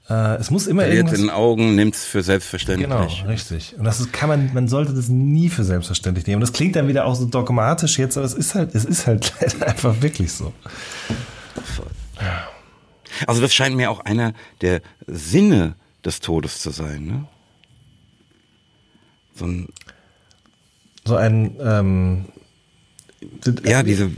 [0.10, 1.20] äh, es muss immer Verliert irgendwas...
[1.20, 2.88] in den Augen, nimmt's für selbstverständlich.
[2.88, 3.76] Genau, richtig.
[3.80, 6.36] Und das ist, kann man, man sollte das nie für selbstverständlich nehmen.
[6.36, 9.08] Und das klingt dann wieder auch so dogmatisch jetzt, aber es ist halt, es ist
[9.08, 10.54] halt leider einfach wirklich so.
[13.28, 17.06] Also das scheint mir auch einer der Sinne des Todes zu sein.
[17.06, 17.26] Ne?
[19.36, 19.68] So ein,
[21.06, 22.26] So ein, ähm,
[23.64, 24.10] ja, diese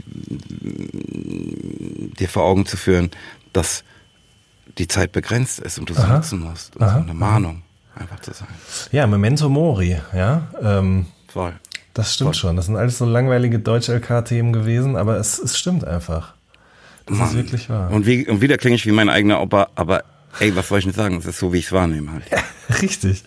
[2.18, 3.10] dir vor Augen zu führen,
[3.52, 3.84] dass
[4.78, 6.76] die Zeit begrenzt ist und du sie nutzen musst.
[6.76, 7.62] Und so eine Mahnung
[7.94, 8.48] einfach zu sein.
[8.92, 10.48] ja, Memento Mori, ja.
[10.60, 11.54] Ähm, Voll.
[11.94, 12.34] das stimmt Voll.
[12.34, 12.56] schon.
[12.56, 16.34] Das sind alles so langweilige Deutsch-LK-Themen gewesen, aber es, es stimmt einfach.
[17.06, 17.34] Das ist Mann.
[17.36, 17.90] wirklich wahr.
[17.90, 20.02] Und, wie, und wieder klinge ich wie mein eigener Opa, aber
[20.40, 21.16] ey, was soll ich denn sagen?
[21.18, 22.24] Es ist so, wie ich es wahrnehme halt.
[22.82, 23.22] Richtig.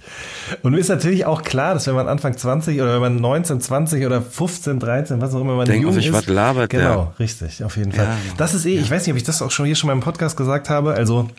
[0.64, 3.62] Und mir ist natürlich auch klar, dass wenn man Anfang 20 oder wenn man 19,
[3.62, 6.14] 20 oder 15, 13, was auch immer man Denkt jung sich, ist.
[6.14, 6.82] was labert der?
[6.82, 8.06] Genau, richtig, auf jeden Fall.
[8.06, 9.94] Ja, das ist eh, ich weiß nicht, ob ich das auch schon hier schon mal
[9.94, 11.30] im Podcast gesagt habe, also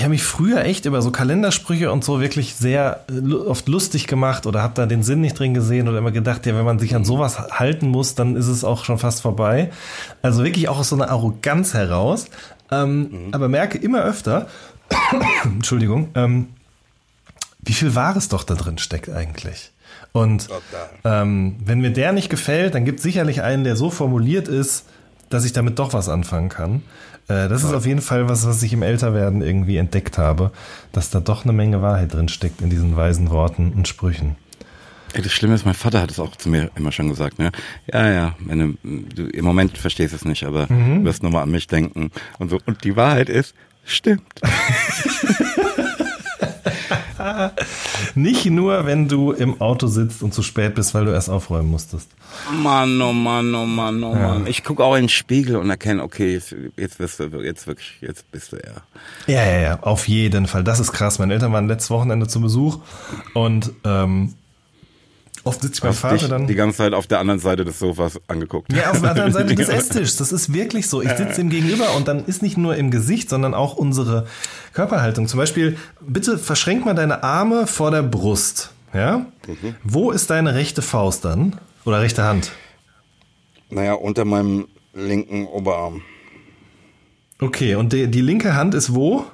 [0.00, 4.06] ich habe mich früher echt über so Kalendersprüche und so wirklich sehr äh, oft lustig
[4.06, 6.78] gemacht oder habe da den Sinn nicht drin gesehen oder immer gedacht, ja, wenn man
[6.78, 9.70] sich an sowas halten muss, dann ist es auch schon fast vorbei.
[10.22, 12.28] Also wirklich auch aus so einer Arroganz heraus.
[12.70, 14.48] Ähm, Aber merke immer öfter,
[15.44, 16.48] Entschuldigung, ähm,
[17.60, 19.70] wie viel Wahres doch da drin steckt eigentlich.
[20.12, 20.48] Und
[21.04, 24.86] ähm, wenn mir der nicht gefällt, dann gibt es sicherlich einen, der so formuliert ist,
[25.28, 26.82] dass ich damit doch was anfangen kann.
[27.28, 30.50] Äh, das ist auf jeden Fall was, was ich im Älterwerden irgendwie entdeckt habe,
[30.92, 34.36] dass da doch eine Menge Wahrheit drin steckt in diesen weisen Worten und Sprüchen.
[35.12, 37.50] Das Schlimme ist, mein Vater hat es auch zu mir immer schon gesagt, ne?
[37.92, 41.00] Ja, ja, wenn du, du im Moment verstehst es nicht, aber Mhm.
[41.00, 42.60] du wirst nochmal an mich denken und so.
[42.66, 43.54] Und die Wahrheit ist,
[43.86, 44.22] Stimmt.
[48.14, 51.70] Nicht nur, wenn du im Auto sitzt und zu spät bist, weil du erst aufräumen
[51.70, 52.08] musstest.
[52.62, 54.46] Mann, oh Mann, oh Mann, oh Mann.
[54.46, 57.98] Ich gucke auch in den Spiegel und erkenne, okay, jetzt, jetzt bist du jetzt wirklich,
[58.00, 58.82] jetzt bist du er.
[59.26, 60.64] Ja, ja, ja, auf jeden Fall.
[60.64, 61.18] Das ist krass.
[61.18, 62.78] Meine Eltern waren letztes Wochenende zu Besuch
[63.34, 64.34] und ähm,
[65.50, 66.46] oft sitze ich beim dich dann.
[66.46, 68.72] die ganze Zeit auf der anderen Seite des Sofas angeguckt.
[68.72, 70.16] Ja, auf der anderen Seite des Esstischs.
[70.16, 71.02] Das ist wirklich so.
[71.02, 74.26] Ich sitze ihm gegenüber und dann ist nicht nur im Gesicht, sondern auch unsere
[74.72, 75.26] Körperhaltung.
[75.26, 78.72] Zum Beispiel, bitte verschränk mal deine Arme vor der Brust.
[78.94, 79.26] Ja?
[79.82, 81.56] Wo ist deine rechte Faust dann?
[81.84, 82.52] Oder rechte Hand?
[83.70, 86.02] Naja, unter meinem linken Oberarm.
[87.40, 89.24] Okay, und die, die linke Hand ist wo?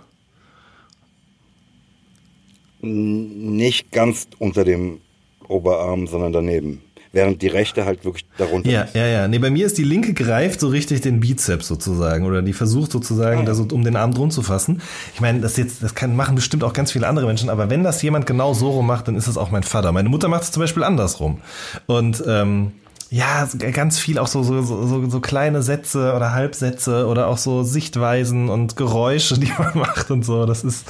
[2.81, 5.01] Nicht ganz unter dem
[5.49, 6.83] Oberarm, sondern daneben.
[7.13, 8.95] Während die rechte halt wirklich darunter Ja, ist.
[8.95, 9.29] ja, ja.
[9.29, 12.93] Nee, bei mir ist die linke greift so richtig den Bizeps sozusagen oder die versucht
[12.93, 14.83] sozusagen, da so um den Arm drum zu fassen.
[15.15, 17.85] Ich meine, das jetzt, das kann machen bestimmt auch ganz viele andere Menschen, aber wenn
[17.85, 19.93] das jemand genau so rum macht, dann ist es auch mein Vater.
[19.93, 21.39] Meine Mutter macht es zum Beispiel andersrum.
[21.87, 22.73] Und ähm,
[23.09, 27.63] ja, ganz viel auch so, so, so, so kleine Sätze oder Halbsätze oder auch so
[27.63, 30.45] Sichtweisen und Geräusche, die man macht und so.
[30.45, 30.85] Das ist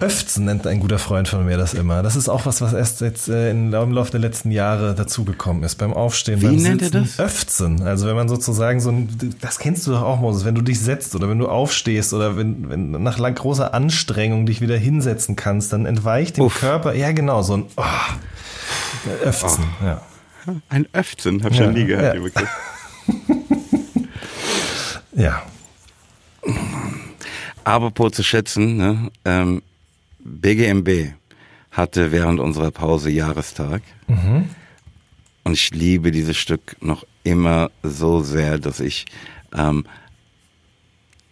[0.00, 2.02] Öfzen nennt ein guter Freund von mir das immer.
[2.02, 5.76] Das ist auch was, was erst jetzt äh, im Laufe der letzten Jahre dazugekommen ist.
[5.76, 7.08] Beim Aufstehen, Wie beim nennt er Sitzen.
[7.16, 7.18] das?
[7.20, 7.82] Öfzen.
[7.82, 9.08] Also wenn man sozusagen so ein,
[9.40, 12.36] das kennst du doch auch, Moses, wenn du dich setzt oder wenn du aufstehst oder
[12.36, 16.60] wenn, wenn nach lang großer Anstrengung dich wieder hinsetzen kannst, dann entweicht dem Uff.
[16.60, 17.82] Körper, ja genau, so ein oh,
[19.24, 19.64] Öfzen.
[19.82, 20.00] Ja.
[20.68, 22.16] Ein Öfzen, hab ich Ja, schon nie gehört.
[22.16, 22.42] ja.
[25.22, 25.42] ja.
[27.64, 29.10] Apropos zu schätzen, ne?
[29.24, 29.62] ähm,
[30.24, 31.12] BGMB
[31.70, 33.82] hatte während unserer Pause Jahrestag.
[35.44, 39.06] Und ich liebe dieses Stück noch immer so sehr, dass ich
[39.56, 39.84] ähm,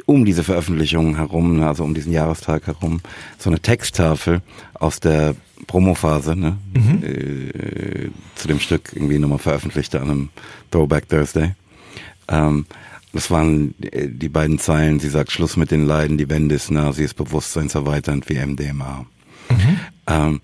[0.07, 3.01] um diese Veröffentlichung herum, ne, also um diesen Jahrestag herum,
[3.39, 4.43] so eine Texttafel
[4.75, 6.59] aus der Promophase ne,
[7.03, 10.29] äh, zu dem Stück irgendwie nochmal veröffentlichte an einem
[10.71, 11.55] Throwback Thursday.
[12.29, 12.67] Ähm,
[13.13, 16.71] das waren äh, die beiden Zeilen, sie sagt, Schluss mit den Leiden, die Wende ist
[16.71, 19.07] nah, sie ist bewusstseinserweiternd wie MDMA.
[20.07, 20.41] Ähm,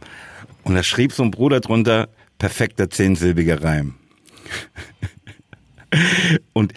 [0.62, 2.08] und da schrieb so ein Bruder drunter,
[2.38, 3.94] perfekter zehnsilbiger Reim.
[6.52, 6.72] und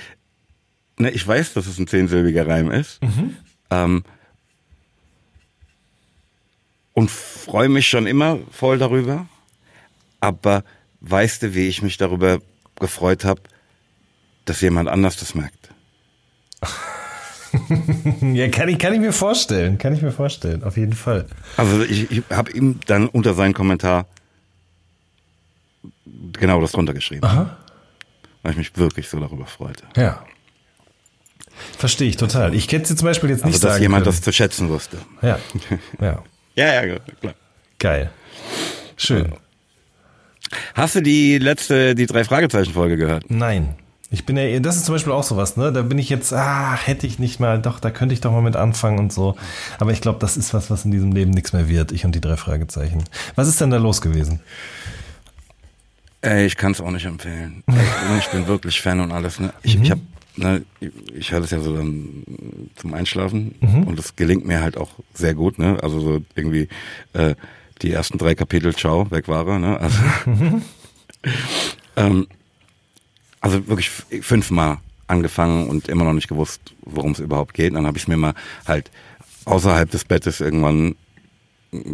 [0.97, 2.99] ne, ich weiß, dass es ein zehnsilbiger Reim ist.
[3.71, 4.03] Ähm,
[6.93, 9.27] und freue mich schon immer voll darüber.
[10.19, 10.63] Aber
[11.01, 12.41] weißt du, wie ich mich darüber
[12.79, 13.41] gefreut habe,
[14.45, 15.58] dass jemand anders das merkt?
[18.21, 19.79] Ja, kann ich, kann ich mir vorstellen.
[19.79, 20.63] Kann ich mir vorstellen.
[20.63, 21.25] Auf jeden Fall.
[21.57, 24.05] Also ich, ich habe ihm dann unter seinen Kommentar
[26.33, 27.23] genau das drunter geschrieben.
[27.25, 27.57] Aha.
[28.43, 29.83] Weil ich mich wirklich so darüber freute.
[29.95, 30.23] Ja.
[31.77, 32.53] Verstehe ich total.
[32.53, 34.15] Ich hätte sie zum Beispiel jetzt nicht Also dass sagen jemand können.
[34.15, 34.97] das zu schätzen wusste.
[35.21, 35.39] Ja.
[35.99, 36.23] Ja.
[36.55, 37.33] Ja, ja, klar.
[37.79, 38.11] Geil.
[38.97, 39.33] Schön.
[40.73, 43.29] Hast du die letzte, die drei Fragezeichen-Folge gehört?
[43.29, 43.75] Nein.
[44.11, 45.71] Ich bin ja, das ist zum Beispiel auch sowas, ne?
[45.71, 48.41] Da bin ich jetzt, ah, hätte ich nicht mal, doch, da könnte ich doch mal
[48.41, 49.35] mit anfangen und so.
[49.77, 51.91] Aber ich glaube, das ist was, was in diesem Leben nichts mehr wird.
[51.91, 53.03] Ich und die drei Fragezeichen.
[53.35, 54.39] Was ist denn da los gewesen?
[56.21, 57.63] Ey, ich kann es auch nicht empfehlen.
[57.67, 59.39] Ey, ich bin wirklich Fan und alles.
[59.39, 59.53] Ne?
[59.61, 60.01] Ich, ich habe,
[60.37, 60.63] ne,
[61.13, 62.23] ich höre das ja so dann
[62.75, 65.59] zum Einschlafen und das gelingt mir halt auch sehr gut.
[65.59, 65.77] Ne?
[65.83, 66.67] Also so irgendwie
[67.13, 67.35] äh,
[67.83, 69.59] die ersten drei Kapitel, ciao, weg war er.
[69.59, 69.79] Ne?
[69.79, 69.99] Also,
[71.95, 72.27] ähm,
[73.41, 73.89] also wirklich
[74.21, 74.77] fünfmal
[75.07, 77.75] angefangen und immer noch nicht gewusst, worum es überhaupt geht.
[77.75, 78.33] Dann habe ich mir mal
[78.67, 78.91] halt
[79.45, 80.95] außerhalb des Bettes irgendwann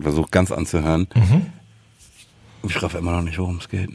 [0.02, 1.08] versucht ganz anzuhören.
[2.62, 3.90] Und ich raff immer noch nicht, worum es geht.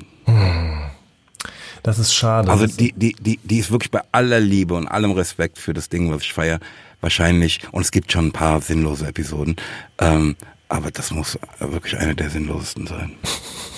[1.82, 2.50] Das ist schade.
[2.50, 5.88] Also die, die, die, die ist wirklich bei aller Liebe und allem Respekt für das
[5.88, 6.60] Ding, was ich feiere,
[7.00, 9.56] wahrscheinlich, und es gibt schon ein paar sinnlose Episoden,
[9.98, 10.36] ähm,
[10.68, 13.12] aber das muss wirklich eine der sinnlosesten sein.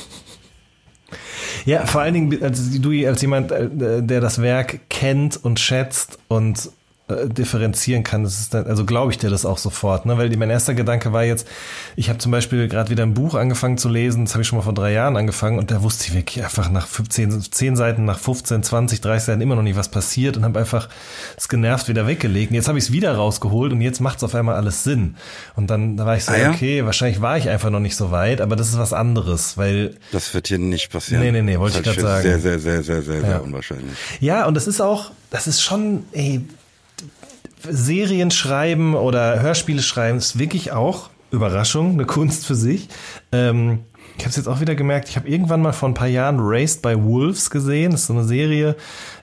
[1.65, 3.69] Ja, vor allen Dingen als du als jemand, äh,
[4.03, 6.71] der das Werk kennt und schätzt und
[7.13, 10.19] äh, differenzieren kann, das ist dann, also glaube ich dir das auch sofort, ne?
[10.19, 11.47] Weil die, mein erster Gedanke war jetzt,
[11.97, 14.59] ich habe zum Beispiel gerade wieder ein Buch angefangen zu lesen, das habe ich schon
[14.59, 18.05] mal vor drei Jahren angefangen und da wusste ich wirklich einfach nach 15, 10 Seiten,
[18.05, 20.89] nach 15, 20, 30 Seiten immer noch nicht, was passiert und habe einfach
[21.37, 22.51] es genervt wieder weggelegt.
[22.51, 25.17] Und jetzt habe ich es wieder rausgeholt und jetzt macht es auf einmal alles Sinn.
[25.57, 26.51] Und dann da war ich so, Ah ja?
[26.51, 29.97] okay, wahrscheinlich war ich einfach noch nicht so weit, aber das ist was anderes, weil
[30.13, 31.23] Das wird hier nicht passieren.
[31.23, 32.23] Nee, nee, nee, wollte ich für sagen.
[32.23, 33.27] Sehr, sehr, sehr, sehr, sehr, Ja.
[33.27, 33.97] sehr unwahrscheinlich.
[34.21, 36.41] Ja, und das ist auch, das ist schon, ey,
[37.69, 42.89] Serien schreiben oder Hörspiele schreiben ist wirklich auch, Überraschung, eine Kunst für sich.
[43.33, 43.81] Ähm,
[44.19, 46.37] ich habe es jetzt auch wieder gemerkt, ich habe irgendwann mal vor ein paar Jahren
[46.39, 47.93] Raised by Wolves gesehen.
[47.93, 48.77] Das ist so eine Serie,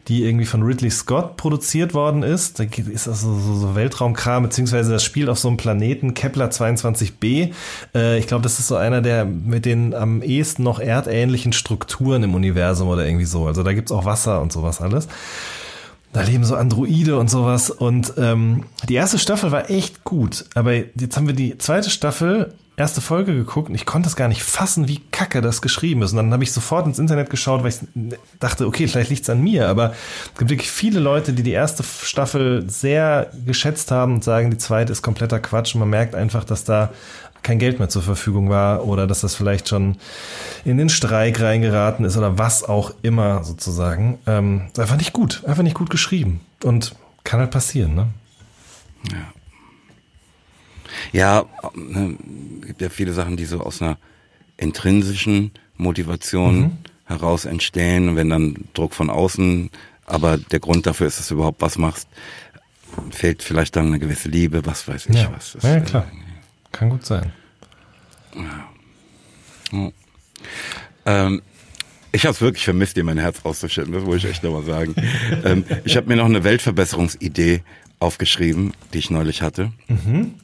[0.08, 2.60] die irgendwie von Ridley Scott produziert worden ist.
[2.60, 7.52] Da ist also so, Weltraumkram, beziehungsweise das spielt auf so einem Planeten Kepler 22b.
[7.94, 12.24] Äh, ich glaube, das ist so einer der mit den am ehesten noch erdähnlichen Strukturen
[12.24, 13.46] im Universum oder irgendwie so.
[13.46, 15.08] Also da gibt's auch Wasser und sowas alles.
[16.12, 17.70] Da leben so Androide und sowas.
[17.70, 20.46] Und ähm, die erste Staffel war echt gut.
[20.56, 24.30] Aber jetzt haben wir die zweite Staffel erste Folge geguckt und ich konnte es gar
[24.30, 26.12] nicht fassen, wie kacke das geschrieben ist.
[26.12, 27.80] Und dann habe ich sofort ins Internet geschaut, weil ich
[28.40, 29.68] dachte, okay, vielleicht liegt es an mir.
[29.68, 29.92] Aber
[30.32, 34.58] es gibt wirklich viele Leute, die die erste Staffel sehr geschätzt haben und sagen, die
[34.58, 35.76] zweite ist kompletter Quatsch.
[35.76, 36.92] Und man merkt einfach, dass da
[37.44, 39.98] kein Geld mehr zur Verfügung war oder dass das vielleicht schon
[40.66, 44.20] in den Streik reingeraten ist oder was auch immer sozusagen.
[44.28, 46.42] Ähm, einfach nicht gut, einfach nicht gut geschrieben.
[46.64, 48.08] Und kann halt passieren, ne?
[49.12, 49.34] Ja.
[51.12, 52.18] Ja, ne,
[52.66, 53.98] gibt ja viele Sachen, die so aus einer
[54.58, 56.78] intrinsischen Motivation mhm.
[57.06, 58.10] heraus entstehen.
[58.10, 59.70] Und wenn dann Druck von außen,
[60.06, 62.08] aber der Grund dafür ist, dass du überhaupt was machst,
[63.12, 65.32] fehlt vielleicht dann eine gewisse Liebe, was weiß ich ja.
[65.34, 65.54] was.
[65.54, 66.08] Das, ja, klar.
[66.72, 67.32] Kann gut sein.
[68.36, 69.92] Ja.
[71.06, 71.42] Ähm,
[72.12, 74.96] ich habe es wirklich vermisst, dir mein Herz auszuschütten, das wollte ich echt nochmal sagen.
[75.46, 77.64] ähm, ich habe mir noch eine Weltverbesserungsidee
[78.00, 79.72] aufgeschrieben, die ich neulich hatte.
[79.88, 80.36] Mhm.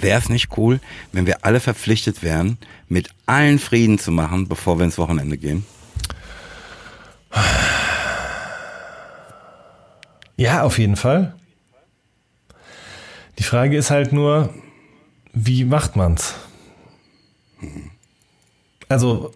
[0.00, 0.80] Wäre es nicht cool,
[1.12, 2.56] wenn wir alle verpflichtet wären,
[2.88, 5.66] mit allen Frieden zu machen, bevor wir ins Wochenende gehen?
[10.36, 11.34] Ja, auf jeden Fall.
[13.38, 14.54] Die Frage ist halt nur,
[15.44, 16.34] wie macht man's?
[18.88, 19.32] Also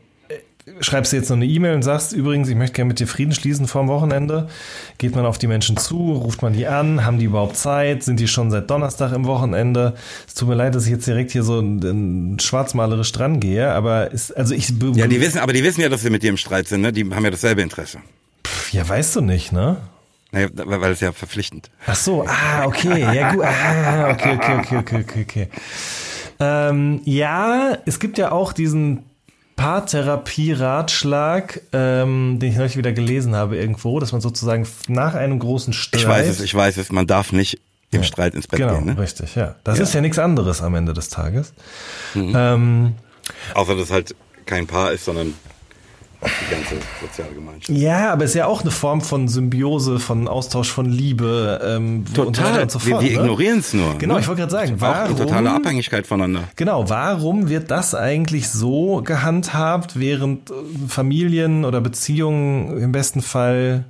[0.81, 3.33] schreibst du jetzt noch eine E-Mail und sagst übrigens, ich möchte gerne mit dir Frieden
[3.33, 4.49] schließen vor dem Wochenende,
[4.99, 8.19] geht man auf die Menschen zu, ruft man die an, haben die überhaupt Zeit, sind
[8.21, 9.95] die schon seit Donnerstag im Wochenende?
[10.27, 14.11] Es tut mir leid, dass ich jetzt direkt hier so ein, schwarzmalerisch dran gehe, aber
[14.11, 16.37] ist, also ich Ja, die wissen, aber die wissen ja, dass wir mit dir im
[16.37, 16.93] Streit sind, ne?
[16.93, 17.99] Die haben ja dasselbe Interesse.
[18.47, 19.77] Pff, ja, weißt du nicht, ne?
[20.33, 21.71] Naja, weil es ja verpflichtend.
[21.87, 25.49] Ach so, ah, okay, ja gut, ah, okay, okay, okay, okay, okay, okay.
[26.41, 29.05] Ähm, ja, es gibt ja auch diesen
[29.57, 35.75] Paartherapie-Ratschlag, ähm, den ich neulich wieder gelesen habe irgendwo, dass man sozusagen nach einem großen
[35.75, 36.01] Streit.
[36.01, 37.61] Ich weiß es, ich weiß es, man darf nicht
[37.91, 38.87] im ja, Streit ins Bett genau, gehen.
[38.87, 39.03] Genau, ne?
[39.03, 39.57] richtig, ja.
[39.65, 39.85] Das ja.
[39.85, 41.53] ist ja nichts anderes am Ende des Tages.
[42.15, 42.33] Mhm.
[42.35, 42.95] Ähm,
[43.55, 44.17] Außer dass halt
[44.47, 45.35] kein Paar ist, sondern
[46.23, 47.69] die ganze soziale Gemeinschaft.
[47.69, 51.61] Ja, aber es ist ja auch eine Form von Symbiose, von Austausch von Liebe.
[51.65, 52.63] Ähm, Total.
[52.63, 53.25] Und so fort, wir, wir ne?
[53.25, 53.99] ignorieren es nur.
[53.99, 54.21] Genau, ne?
[54.21, 56.49] ich wollte gerade sagen, warum, auch die totale Abhängigkeit voneinander.
[56.57, 60.55] Genau, warum wird das eigentlich so gehandhabt, während äh,
[60.89, 63.85] Familien oder Beziehungen im besten Fall,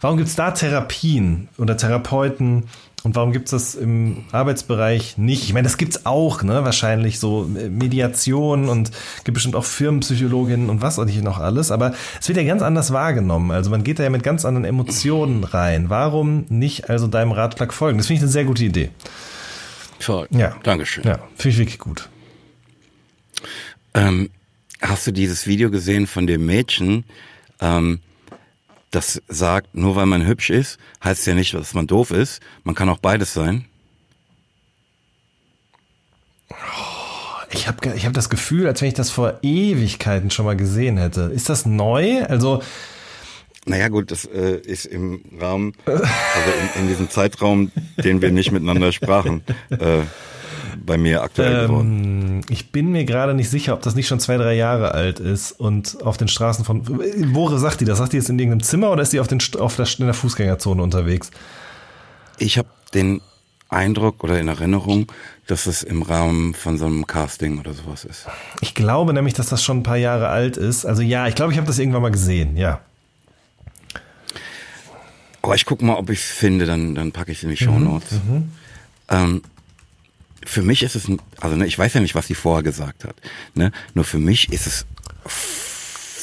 [0.00, 2.64] warum gibt es da Therapien oder Therapeuten,
[3.04, 5.44] und warum gibt es das im Arbeitsbereich nicht?
[5.44, 6.64] Ich meine, das gibt's auch, ne?
[6.64, 8.92] Wahrscheinlich so äh, Mediation und
[9.24, 11.70] gibt bestimmt auch Firmenpsychologinnen und was auch nicht noch alles.
[11.70, 13.50] Aber es wird ja ganz anders wahrgenommen.
[13.50, 15.90] Also man geht da ja mit ganz anderen Emotionen rein.
[15.90, 17.98] Warum nicht also deinem Ratschlag folgen?
[17.98, 18.88] Das finde ich eine sehr gute Idee.
[19.98, 20.26] Toll.
[20.30, 20.56] Ja.
[20.62, 21.04] Dankeschön.
[21.04, 22.08] Ja, finde ich wirklich gut.
[23.92, 24.30] Ähm,
[24.80, 27.04] hast du dieses Video gesehen von dem Mädchen?
[27.60, 28.00] Ähm,
[28.94, 32.40] das sagt, nur weil man hübsch ist, heißt ja nicht, dass man doof ist.
[32.62, 33.64] Man kann auch beides sein.
[37.50, 40.96] Ich habe ich hab das Gefühl, als wenn ich das vor Ewigkeiten schon mal gesehen
[40.98, 41.30] hätte.
[41.34, 42.24] Ist das neu?
[42.24, 42.62] Also.
[43.66, 46.02] Naja gut, das äh, ist im Rahmen, also
[46.74, 50.00] in, in diesem Zeitraum, den wir nicht miteinander sprachen, äh,
[50.84, 52.40] bei mir aktuell ähm, geworden.
[52.48, 55.52] Ich bin mir gerade nicht sicher, ob das nicht schon zwei, drei Jahre alt ist
[55.52, 56.86] und auf den Straßen von.
[57.34, 57.98] Wo sagt die das?
[57.98, 60.14] Sagt die jetzt in irgendeinem Zimmer oder ist die auf, den, auf der, in der
[60.14, 61.30] Fußgängerzone unterwegs?
[62.38, 63.20] Ich habe den
[63.68, 65.10] Eindruck oder in Erinnerung,
[65.46, 68.26] dass es im Rahmen von so einem Casting oder sowas ist.
[68.60, 70.84] Ich glaube nämlich, dass das schon ein paar Jahre alt ist.
[70.86, 72.80] Also ja, ich glaube, ich habe das irgendwann mal gesehen, ja.
[75.42, 77.56] Aber ich gucke mal, ob ich es finde, dann, dann packe ich es in die
[77.56, 78.12] Show mhm, Notes.
[78.12, 78.52] Mhm,
[79.10, 79.42] ähm,
[80.44, 81.08] für mich ist es,
[81.40, 83.16] also ne, ich weiß ja nicht, was sie vorher gesagt hat.
[83.54, 83.72] Ne?
[83.94, 84.86] Nur für mich ist es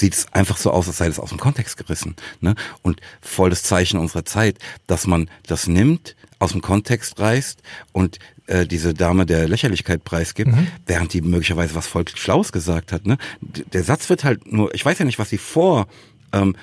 [0.02, 2.16] sieht es einfach so aus, als sei das aus dem Kontext gerissen.
[2.42, 2.56] Ne?
[2.82, 4.58] Und voll das Zeichen unserer Zeit,
[4.88, 7.62] dass man das nimmt, aus dem Kontext reißt
[7.92, 8.18] und
[8.48, 10.68] äh, diese Dame der Lächerlichkeit preisgibt, mhm.
[10.88, 13.06] während die möglicherweise was voll Schlaues gesagt hat.
[13.06, 13.18] Ne?
[13.42, 15.88] Der Satz wird halt nur, ich weiß ja nicht, was sie vor,
[16.34, 16.56] ähm,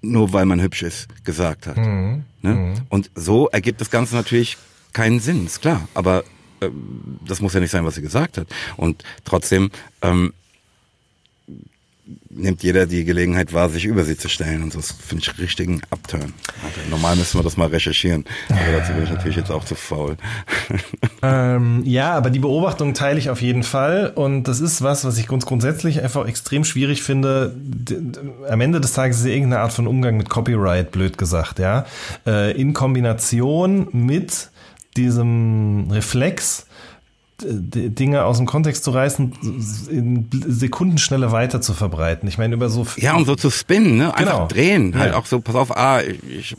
[0.00, 1.76] nur weil man hübsch ist, gesagt hat.
[1.76, 2.24] Mhm.
[2.40, 2.54] Ne?
[2.54, 2.74] Mhm.
[2.88, 4.56] Und so ergibt das Ganze natürlich
[4.96, 5.86] keinen Sinn, ist klar.
[5.92, 6.24] Aber
[6.60, 6.70] äh,
[7.26, 8.46] das muss ja nicht sein, was sie gesagt hat.
[8.78, 9.70] Und trotzdem
[10.00, 10.32] ähm,
[12.30, 14.62] nimmt jeder die Gelegenheit wahr, sich über sie zu stellen.
[14.62, 16.32] Und das finde ich richtigen Upturn.
[16.64, 18.24] Also normal müssen wir das mal recherchieren.
[18.48, 20.16] Aber dazu bin ich natürlich jetzt auch zu faul.
[21.22, 24.12] Ähm, ja, aber die Beobachtung teile ich auf jeden Fall.
[24.14, 27.56] Und das ist was, was ich grundsätzlich einfach extrem schwierig finde.
[28.48, 31.86] Am Ende des Tages ist es irgendeine Art von Umgang mit Copyright, blöd gesagt, ja.
[32.26, 34.50] Äh, in Kombination mit
[34.96, 36.66] diesem Reflex,
[37.42, 39.32] Dinge aus dem Kontext zu reißen,
[39.90, 42.28] in Sekundenschnelle weiter zu verbreiten.
[42.28, 42.86] Ich meine, über so.
[42.96, 44.14] Ja, und so zu spinnen, ne?
[44.14, 44.46] Einfach genau.
[44.46, 44.98] drehen.
[44.98, 45.18] Halt ja.
[45.18, 46.56] auch so, pass auf, ah, ich, ich,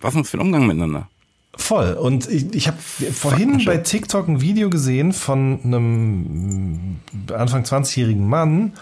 [0.00, 1.08] was uns für ein Umgang miteinander.
[1.54, 1.92] Voll.
[1.92, 6.98] Und ich, ich habe vorhin bei TikTok ein Video gesehen von einem
[7.32, 8.72] Anfang 20-jährigen Mann,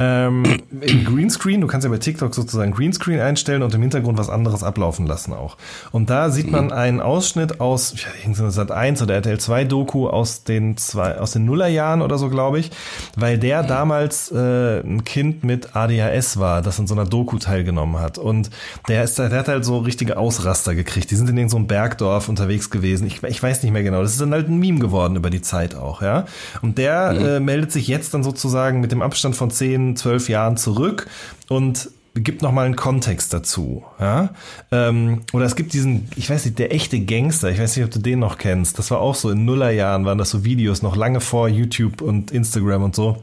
[0.00, 0.44] ähm,
[0.80, 4.62] im Greenscreen, du kannst ja bei TikTok sozusagen Greenscreen einstellen und im Hintergrund was anderes
[4.62, 5.58] ablaufen lassen auch.
[5.92, 6.72] Und da sieht man mhm.
[6.72, 11.32] einen Ausschnitt aus, ich weiß Sat 1 oder RTL 2 Doku aus den zwei, aus
[11.32, 12.70] den Nullerjahren oder so, glaube ich,
[13.14, 18.00] weil der damals äh, ein Kind mit ADHS war, das in so einer Doku teilgenommen
[18.00, 18.16] hat.
[18.16, 18.48] Und
[18.88, 21.10] der ist, der hat halt so richtige Ausraster gekriegt.
[21.10, 23.06] Die sind in irgendeinem so Bergdorf unterwegs gewesen.
[23.06, 24.00] Ich, ich weiß nicht mehr genau.
[24.00, 26.24] Das ist dann halt ein Meme geworden über die Zeit auch, ja.
[26.62, 27.26] Und der mhm.
[27.26, 31.08] äh, meldet sich jetzt dann sozusagen mit dem Abstand von zehn zwölf Jahren zurück
[31.48, 34.30] und gibt noch mal einen Kontext dazu, ja.
[34.72, 37.90] Ähm, oder es gibt diesen, ich weiß nicht, der echte Gangster, ich weiß nicht, ob
[37.92, 38.78] du den noch kennst.
[38.78, 42.30] Das war auch so in Nullerjahren waren das so Videos noch lange vor YouTube und
[42.30, 43.22] Instagram und so.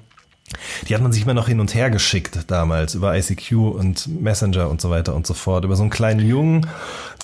[0.87, 4.69] Die hat man sich immer noch hin und her geschickt damals über ICQ und Messenger
[4.69, 5.65] und so weiter und so fort.
[5.65, 6.67] Über so einen kleinen Jungen,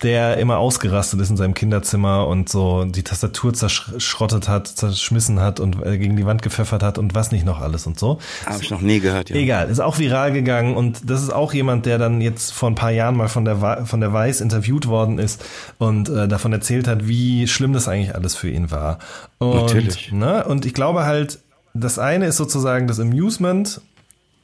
[0.02, 5.62] der immer ausgerastet ist in seinem Kinderzimmer und so die Tastatur zerschrottet hat, zerschmissen hat
[5.62, 8.20] und äh, gegen die Wand gepfeffert hat und was nicht noch alles und so.
[8.46, 9.38] Habe ich noch nie gehört, ja.
[9.38, 12.76] Egal, ist auch viral gegangen und das ist auch jemand, der dann jetzt vor ein
[12.76, 15.46] paar Jahren mal von der, von der Weiß interviewt worden ist
[15.78, 19.00] und äh, davon erzählt hat, wie schlimm das eigentlich alles für ihn war.
[19.38, 20.12] Und, Natürlich.
[20.12, 21.40] Ne, und ich glaube halt,
[21.74, 23.82] das eine ist sozusagen das Amusement,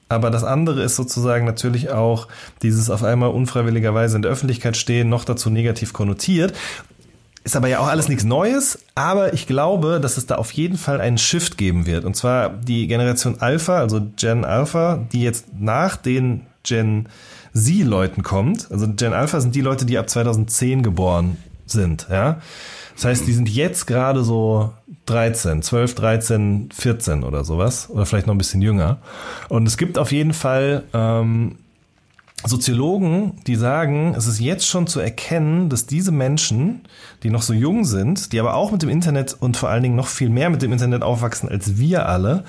[0.10, 2.28] aber das andere ist sozusagen natürlich auch
[2.64, 6.54] dieses auf einmal unfreiwilligerweise in der Öffentlichkeit stehen, noch dazu negativ konnotiert.
[7.44, 10.78] Ist aber ja auch alles nichts Neues, aber ich glaube, dass es da auf jeden
[10.78, 12.06] Fall einen Shift geben wird.
[12.06, 17.08] Und zwar die Generation Alpha, also Gen Alpha, die jetzt nach den Gen
[17.54, 18.72] Z-Leuten kommt.
[18.72, 22.42] Also Gen Alpha sind die Leute, die ab 2010 geboren sind, ja.
[22.96, 24.74] Das heißt, die sind jetzt gerade so
[25.10, 27.90] 13, 12, 13, 14 oder sowas.
[27.90, 29.00] Oder vielleicht noch ein bisschen jünger.
[29.50, 31.58] Und es gibt auf jeden Fall ähm,
[32.46, 36.84] Soziologen, die sagen, es ist jetzt schon zu erkennen, dass diese Menschen,
[37.22, 39.98] die noch so jung sind, die aber auch mit dem Internet und vor allen Dingen
[39.98, 42.46] noch viel mehr mit dem Internet aufwachsen als wir alle,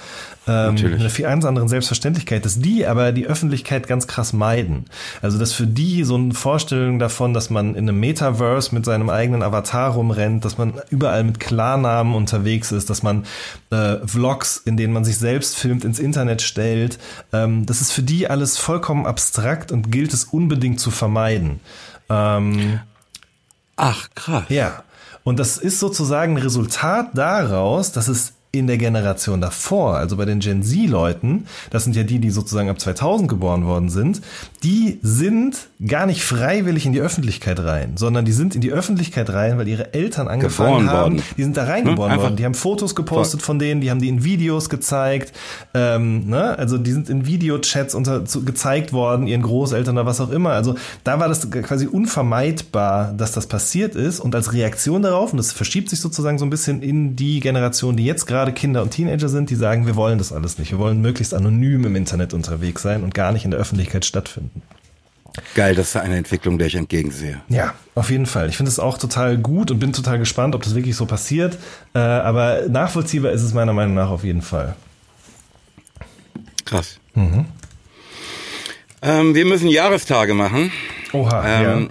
[0.47, 4.87] ähm, mit einer viel ganz anderen Selbstverständlichkeit, dass die aber die Öffentlichkeit ganz krass meiden.
[5.21, 9.11] Also dass für die so eine Vorstellung davon, dass man in einem Metaverse mit seinem
[9.11, 13.25] eigenen Avatar rumrennt, dass man überall mit Klarnamen unterwegs ist, dass man
[13.71, 16.99] äh, Vlogs, in denen man sich selbst filmt, ins Internet stellt,
[17.33, 21.61] ähm, das ist für die alles vollkommen abstrakt und gilt es unbedingt zu vermeiden.
[22.09, 22.81] Ähm,
[23.77, 24.45] Ach, krass.
[24.49, 24.85] Ja.
[25.23, 30.25] Und das ist sozusagen ein Resultat daraus, dass es in der Generation davor, also bei
[30.25, 34.23] den Gen Z-Leuten, das sind ja die, die sozusagen ab 2000 geboren worden sind,
[34.65, 39.31] die sind gar nicht freiwillig in die Öffentlichkeit rein, sondern die sind in die Öffentlichkeit
[39.31, 41.15] rein, weil ihre Eltern angefangen geboren haben.
[41.15, 41.23] Worden.
[41.37, 42.37] Die sind da reingeboren hm, worden.
[42.37, 45.33] Die haben Fotos gepostet von denen, die haben die in Videos gezeigt.
[45.73, 46.59] Ähm, ne?
[46.59, 50.51] Also die sind in Videochats unter, zu, gezeigt worden, ihren Großeltern oder was auch immer.
[50.51, 50.75] Also
[51.05, 54.19] da war das quasi unvermeidbar, dass das passiert ist.
[54.19, 57.97] Und als Reaktion darauf, und das verschiebt sich sozusagen so ein bisschen in die Generation,
[57.97, 60.71] die jetzt gerade gerade Kinder und Teenager sind, die sagen, wir wollen das alles nicht.
[60.71, 64.63] Wir wollen möglichst anonym im Internet unterwegs sein und gar nicht in der Öffentlichkeit stattfinden.
[65.55, 67.41] Geil, das ist eine Entwicklung, der ich entgegensehe.
[67.49, 68.49] Ja, auf jeden Fall.
[68.49, 71.59] Ich finde es auch total gut und bin total gespannt, ob das wirklich so passiert.
[71.95, 74.75] Äh, aber nachvollziehbar ist es meiner Meinung nach auf jeden Fall.
[76.65, 76.99] Krass.
[77.15, 77.45] Mhm.
[79.03, 80.73] Ähm, wir müssen Jahrestage machen.
[81.13, 81.45] Oha.
[81.47, 81.89] Ähm, ja.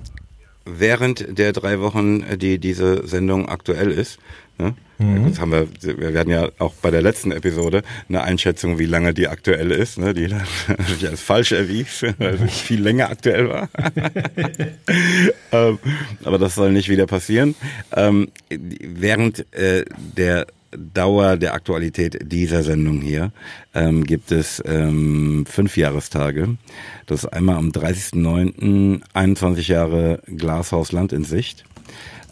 [0.66, 4.18] Während der drei Wochen, die diese Sendung aktuell ist.
[4.60, 4.76] Ne?
[4.98, 5.28] Mhm.
[5.28, 9.14] Jetzt haben wir, wir werden ja auch bei der letzten Episode eine Einschätzung, wie lange
[9.14, 10.28] die aktuell ist, ne, die
[10.88, 13.70] sich als falsch erwies, weil sie viel länger aktuell war.
[15.52, 15.80] ähm,
[16.24, 17.56] aber das soll nicht wieder passieren.
[17.96, 19.86] Ähm, während äh,
[20.18, 23.32] der Dauer der Aktualität dieser Sendung hier
[23.74, 26.58] ähm, gibt es ähm, fünf Jahrestage.
[27.08, 29.02] Das ist einmal am 30.09.
[29.14, 31.66] 21 Jahre Glashaus Land in Sicht.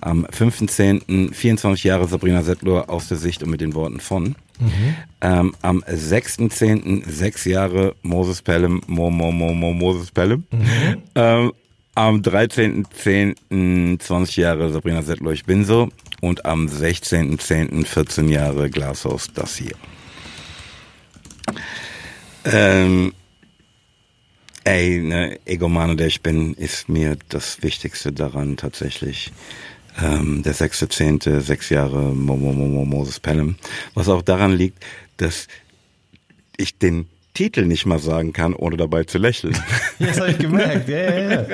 [0.02, 1.34] Am 5.10.
[1.34, 4.36] 24 Jahre Sabrina Settler aus der Sicht und mit den Worten von.
[4.60, 4.96] Mhm.
[5.22, 7.10] Ähm, am 6.10.
[7.10, 10.46] sechs Jahre Moses Pelham, Mo, Mo, Mo, Mo, Moses Pelham.
[10.52, 11.02] Mhm.
[11.16, 11.54] Ähm,
[11.96, 14.00] am 13.10.
[14.00, 15.90] 20 Jahre Sabrina Settler, ich bin so.
[16.22, 17.86] Und am 16.10.
[17.86, 19.76] 14 Jahre Glashaus, das hier.
[22.46, 23.14] Ähm,
[24.68, 29.32] Ey, ne, Egomane, der ich bin, ist mir das Wichtigste daran tatsächlich.
[30.00, 33.56] Ähm, der sechste, zehnte, sechs Jahre Mo Mo Mo Moses Pelham.
[33.94, 34.86] Was auch daran liegt,
[35.18, 35.48] dass
[36.58, 37.08] ich den
[37.38, 39.56] Titel nicht mal sagen kann, ohne dabei zu lächeln.
[40.00, 40.88] Ja, das habe ich gemerkt.
[40.90, 41.46] Ja, ja, ja.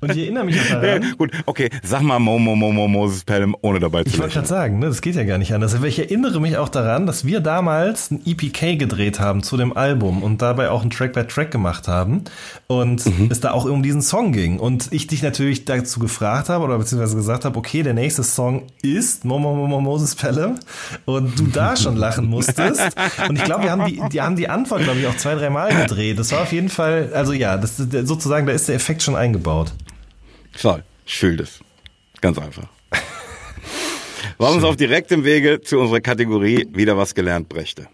[0.00, 1.02] Und ich erinnere mich auch daran.
[1.02, 4.18] Ja, gut, okay, sag mal Mo Mo Mo Mo Moses Pelham, ohne dabei zu Ich
[4.18, 4.46] wollte lächeln.
[4.46, 5.76] gerade sagen, ne, das geht ja gar nicht anders.
[5.76, 9.76] Aber ich erinnere mich auch daran, dass wir damals ein EPK gedreht haben zu dem
[9.76, 12.24] Album und dabei auch ein Track by Track gemacht haben
[12.66, 14.58] und es da auch um diesen Song ging.
[14.58, 18.64] Und ich dich natürlich dazu gefragt habe oder beziehungsweise gesagt habe, okay, der nächste Song
[18.82, 20.58] ist Momo Momo Moses Pelham
[21.04, 22.82] und du da schon lachen musstest.
[23.28, 25.50] Und ich glaube, wir haben die, die haben die Antwort, glaube ich, auch zwei, drei
[25.50, 26.18] Mal gedreht.
[26.18, 29.16] Das war auf jeden Fall, also ja, das ist sozusagen, da ist der Effekt schon
[29.16, 29.72] eingebaut.
[30.52, 31.60] Voll, ich fühle das.
[32.20, 32.68] Ganz einfach.
[34.38, 37.88] War uns auf direktem Wege zu unserer Kategorie wieder was gelernt brächte.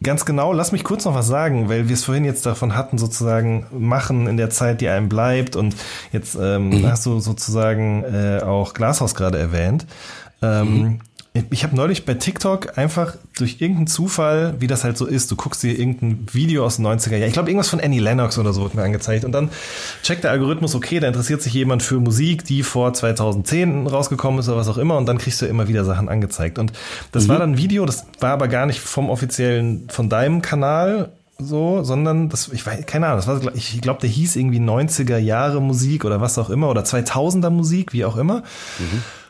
[0.00, 2.98] Ganz genau, lass mich kurz noch was sagen, weil wir es vorhin jetzt davon hatten,
[2.98, 5.56] sozusagen machen in der Zeit, die einem bleibt.
[5.56, 5.74] Und
[6.12, 9.86] jetzt ähm, hast du sozusagen äh, auch Glashaus gerade erwähnt.
[10.40, 11.00] Ähm,
[11.50, 15.36] Ich habe neulich bei TikTok einfach durch irgendeinen Zufall, wie das halt so ist, du
[15.36, 18.52] guckst dir irgendein Video aus den 90er Jahren, ich glaube irgendwas von Annie Lennox oder
[18.52, 19.50] so wird mir angezeigt und dann
[20.02, 24.48] checkt der Algorithmus, okay, da interessiert sich jemand für Musik, die vor 2010 rausgekommen ist
[24.48, 26.58] oder was auch immer und dann kriegst du immer wieder Sachen angezeigt.
[26.58, 26.72] Und
[27.12, 31.12] das war dann ein Video, das war aber gar nicht vom offiziellen, von deinem Kanal,
[31.38, 35.18] so, sondern das, ich weiß, keine Ahnung, das war, ich glaube, der hieß irgendwie 90er
[35.18, 38.42] Jahre Musik oder was auch immer oder 2000er Musik, wie auch immer.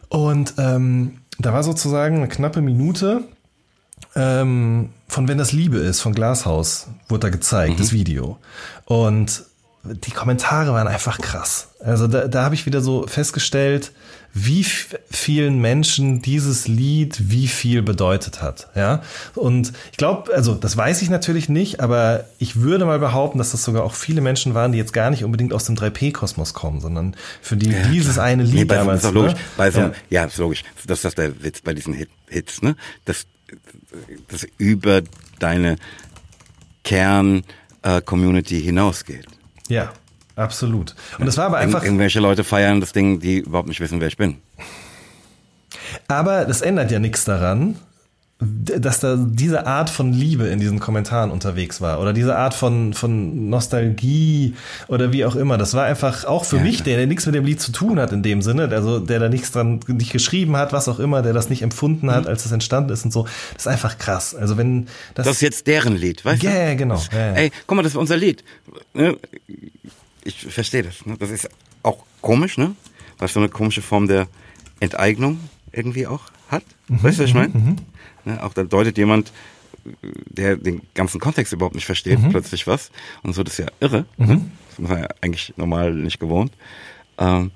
[0.08, 3.24] Und ähm, da war sozusagen eine knappe Minute
[4.14, 8.38] ähm, von Wenn das Liebe ist, von Glashaus, wurde da gezeigt, das Video.
[8.84, 9.44] Und
[9.84, 11.68] die Kommentare waren einfach krass.
[11.80, 13.92] Also da, da habe ich wieder so festgestellt,
[14.34, 18.68] wie vielen Menschen dieses Lied wie viel bedeutet hat.
[18.76, 19.02] Ja,
[19.34, 23.50] und ich glaube, also das weiß ich natürlich nicht, aber ich würde mal behaupten, dass
[23.50, 26.80] das sogar auch viele Menschen waren, die jetzt gar nicht unbedingt aus dem 3P-Kosmos kommen,
[26.80, 28.98] sondern für die dieses eine Lied Nee, bei so, damals.
[28.98, 29.32] ist doch logisch.
[29.34, 29.38] ne?
[29.56, 29.86] Bei so, ja.
[29.86, 29.92] ja.
[30.10, 30.62] ja, ist logisch.
[30.86, 32.76] Das ist das der Witz bei diesen Hit, Hits, ne?
[33.06, 33.26] Das,
[34.28, 35.02] das über
[35.40, 35.76] deine
[36.84, 39.26] Kern-Community hinausgeht.
[39.68, 39.92] ja,
[40.38, 40.94] absolut.
[41.18, 41.84] Und das war aber einfach.
[41.84, 44.38] Irgendwelche Leute feiern das Ding, die überhaupt nicht wissen, wer ich bin.
[46.06, 47.76] Aber das ändert ja nichts daran,
[48.40, 52.94] dass da diese Art von Liebe in diesen Kommentaren unterwegs war oder diese Art von,
[52.94, 54.54] von Nostalgie
[54.86, 55.58] oder wie auch immer.
[55.58, 57.98] Das war einfach auch für Ja, mich, der, der nichts mit dem Lied zu tun
[57.98, 61.20] hat in dem Sinne, also der da nichts dran nicht geschrieben hat, was auch immer,
[61.22, 63.24] der das nicht empfunden hat, als es entstanden ist und so.
[63.54, 64.36] Das ist einfach krass.
[64.36, 66.56] Also wenn das, Das ist jetzt deren Lied, weißt Ja, du?
[66.58, 67.02] ja, genau.
[67.12, 67.32] Ja.
[67.32, 68.44] Ey, guck mal, das ist unser Lied.
[70.28, 71.04] Ich verstehe das.
[71.06, 71.16] Ne?
[71.18, 71.48] Das ist
[71.82, 72.74] auch komisch, ne?
[73.18, 74.28] Weil es so eine komische Form der
[74.80, 75.40] Enteignung
[75.72, 76.64] irgendwie auch hat.
[76.88, 77.76] Mhm, weißt du, was ich meine?
[78.24, 78.42] Ne?
[78.44, 79.32] Auch da deutet jemand,
[80.02, 82.30] der den ganzen Kontext überhaupt nicht versteht, Mhm.
[82.30, 82.90] plötzlich was.
[83.22, 84.04] Und so, das ist ja irre.
[84.18, 84.50] Ne?
[84.68, 86.52] Das ist man ja eigentlich normal nicht gewohnt.
[87.18, 87.50] Ähm,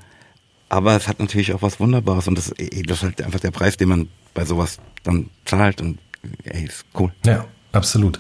[0.69, 2.49] aber es hat natürlich auch was Wunderbares und das,
[2.87, 5.99] das ist halt einfach der Preis, den man bei sowas dann zahlt und
[6.45, 8.19] ey, ist cool ja, absolut.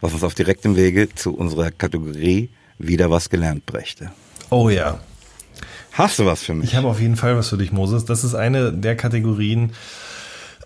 [0.00, 2.48] was uns auf direktem Wege zu unserer Kategorie
[2.80, 4.10] wieder was gelernt brächte.
[4.50, 4.98] Oh ja.
[5.92, 6.70] Hast du was für mich?
[6.70, 8.04] Ich habe auf jeden Fall was für dich, Moses.
[8.04, 9.72] Das ist eine der Kategorien,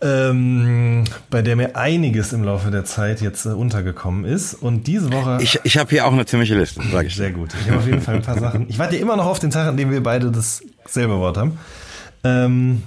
[0.00, 4.54] ähm, bei der mir einiges im Laufe der Zeit jetzt äh, untergekommen ist.
[4.54, 5.38] Und diese Woche.
[5.40, 7.16] ich, ich habe hier auch eine ziemliche Liste, sage ich.
[7.16, 7.50] sehr gut.
[7.60, 8.68] Ich habe auf jeden Fall ein paar Sachen.
[8.68, 11.58] Ich warte immer noch auf den Tag, an dem wir beide dasselbe Wort haben.
[12.22, 12.82] Ähm,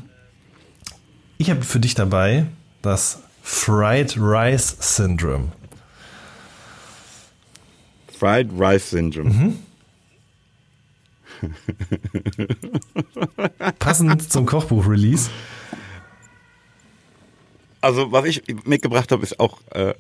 [1.38, 2.46] ich habe für dich dabei
[2.82, 5.52] das Fried Rice Syndrome.
[8.18, 9.56] Fried Rice Syndrome.
[13.80, 15.30] Passend zum Kochbuch-Release.
[17.82, 19.94] Also was ich mitgebracht habe, ist auch äh,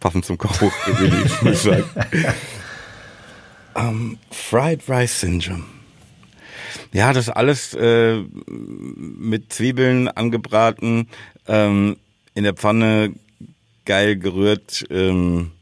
[0.00, 1.84] passend zum Kochbuch, Release, muss ich sagen.
[3.74, 5.64] Ähm, Fried Rice Syndrome.
[6.92, 11.08] Ja, das alles äh, mit Zwiebeln angebraten,
[11.48, 11.96] ähm,
[12.34, 13.14] in der Pfanne
[13.86, 15.52] geil gerührt, ähm,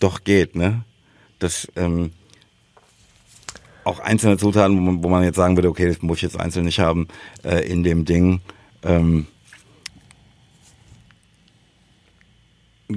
[0.00, 0.82] doch geht, ne?
[1.38, 2.12] Das ähm,
[3.84, 6.38] auch einzelne Zutaten, wo man, wo man jetzt sagen würde, okay, das muss ich jetzt
[6.38, 7.08] einzeln nicht haben,
[7.42, 8.40] äh, in dem Ding
[8.82, 9.26] ähm,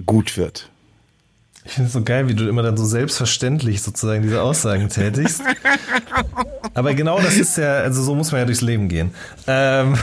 [0.06, 0.70] gut wird.
[1.64, 5.42] Ich finde es so geil, wie du immer dann so selbstverständlich sozusagen diese Aussagen tätigst.
[6.74, 9.14] Aber genau das ist ja, also so muss man ja durchs Leben gehen.
[9.48, 9.96] Ähm,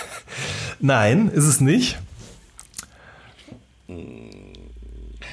[0.80, 1.98] Nein, ist es nicht.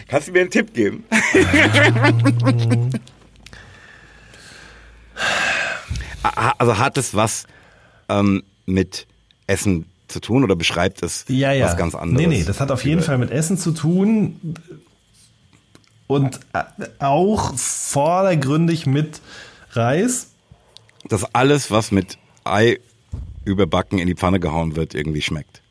[0.10, 1.04] Kannst du mir einen Tipp geben?
[6.58, 7.46] Also hat es was
[8.10, 9.08] ähm, mit
[9.48, 11.66] Essen zu tun oder beschreibt es Ja, ja.
[11.66, 12.28] was ganz anderes?
[12.28, 14.56] Nee, nee, das hat auf jeden Fall mit Essen zu tun.
[16.08, 16.64] und äh,
[17.00, 19.22] auch vordergründig mit
[19.72, 20.32] Reis.
[21.08, 22.80] Dass alles, was mit Ei
[23.46, 25.62] überbacken in die Pfanne gehauen wird, irgendwie schmeckt.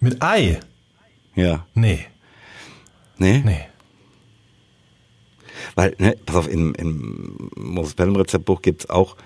[0.00, 0.60] Mit Ei?
[1.34, 1.66] Ja.
[1.74, 2.04] Nee.
[3.18, 3.42] Nee?
[3.44, 3.66] Nee.
[5.74, 9.16] Weil, ne, pass auf, im, im Moses Pelham Rezeptbuch gibt's auch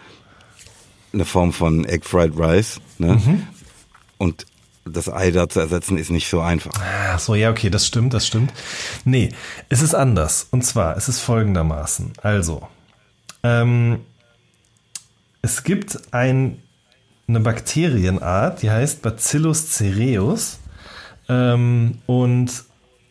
[1.13, 2.81] eine Form von Egg Fried Rice.
[2.99, 3.15] Ne?
[3.15, 3.47] Mhm.
[4.19, 4.47] Und
[4.85, 6.73] das Ei da zu ersetzen ist nicht so einfach.
[6.81, 8.53] Ach so, ja, okay, das stimmt, das stimmt.
[9.05, 9.31] Nee,
[9.69, 10.49] es ist anders.
[10.51, 12.13] Und zwar, es ist folgendermaßen.
[12.23, 12.67] Also,
[13.43, 14.01] ähm,
[15.43, 16.63] es gibt ein,
[17.27, 20.59] eine Bakterienart, die heißt Bacillus cereus.
[21.29, 22.51] Ähm, und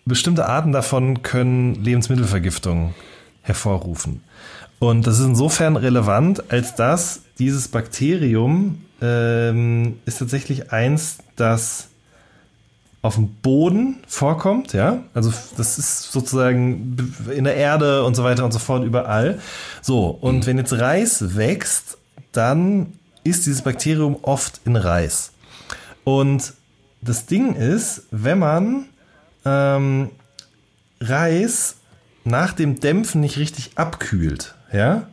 [0.08, 2.94] bestimmte Arten davon können Lebensmittelvergiftungen
[3.42, 4.22] hervorrufen.
[4.80, 11.88] Und das ist insofern relevant, als dass dieses Bakterium ähm, ist tatsächlich eins, das
[13.02, 15.04] auf dem Boden vorkommt, ja.
[15.14, 19.40] Also das ist sozusagen in der Erde und so weiter und so fort überall.
[19.82, 21.98] So, und wenn jetzt Reis wächst,
[22.32, 22.94] dann
[23.24, 25.32] ist dieses Bakterium oft in Reis.
[26.04, 26.54] Und
[27.02, 28.86] das Ding ist, wenn man
[29.46, 30.10] ähm,
[31.00, 31.78] Reis
[32.24, 35.08] nach dem Dämpfen nicht richtig abkühlt, ja,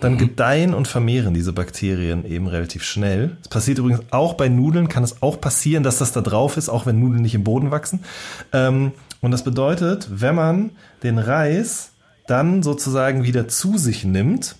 [0.00, 0.18] dann mhm.
[0.18, 3.36] gedeihen und vermehren diese Bakterien eben relativ schnell.
[3.42, 6.68] Es passiert übrigens auch bei Nudeln, kann es auch passieren, dass das da drauf ist,
[6.68, 8.00] auch wenn Nudeln nicht im Boden wachsen.
[8.52, 10.70] Ähm, und das bedeutet, wenn man
[11.02, 11.92] den Reis
[12.26, 14.56] dann sozusagen wieder zu sich nimmt,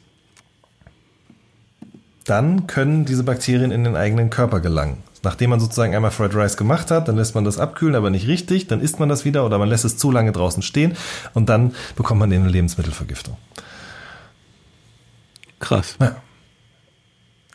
[2.24, 5.02] dann können diese Bakterien in den eigenen Körper gelangen.
[5.26, 8.28] Nachdem man sozusagen einmal Fried Rice gemacht hat, dann lässt man das abkühlen, aber nicht
[8.28, 10.96] richtig, dann isst man das wieder oder man lässt es zu lange draußen stehen
[11.34, 13.36] und dann bekommt man eine Lebensmittelvergiftung.
[15.58, 15.96] Krass.
[16.00, 16.14] Ja.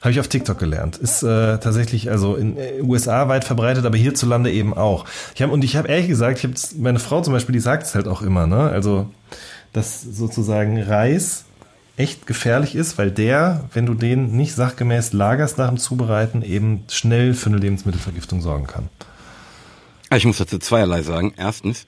[0.02, 0.98] Habe ich auf TikTok gelernt.
[0.98, 5.06] Ist äh, tatsächlich also in äh, USA weit verbreitet, aber hierzulande eben auch.
[5.34, 7.84] Ich hab, und ich habe ehrlich gesagt, ich habe meine Frau zum Beispiel, die sagt
[7.84, 8.70] es halt auch immer, ne?
[8.70, 9.10] Also
[9.72, 11.46] dass sozusagen Reis
[12.02, 16.84] echt gefährlich ist, weil der, wenn du den nicht sachgemäß lagerst nach dem Zubereiten, eben
[16.90, 18.90] schnell für eine Lebensmittelvergiftung sorgen kann.
[20.14, 21.34] Ich muss dazu zweierlei sagen.
[21.38, 21.86] Erstens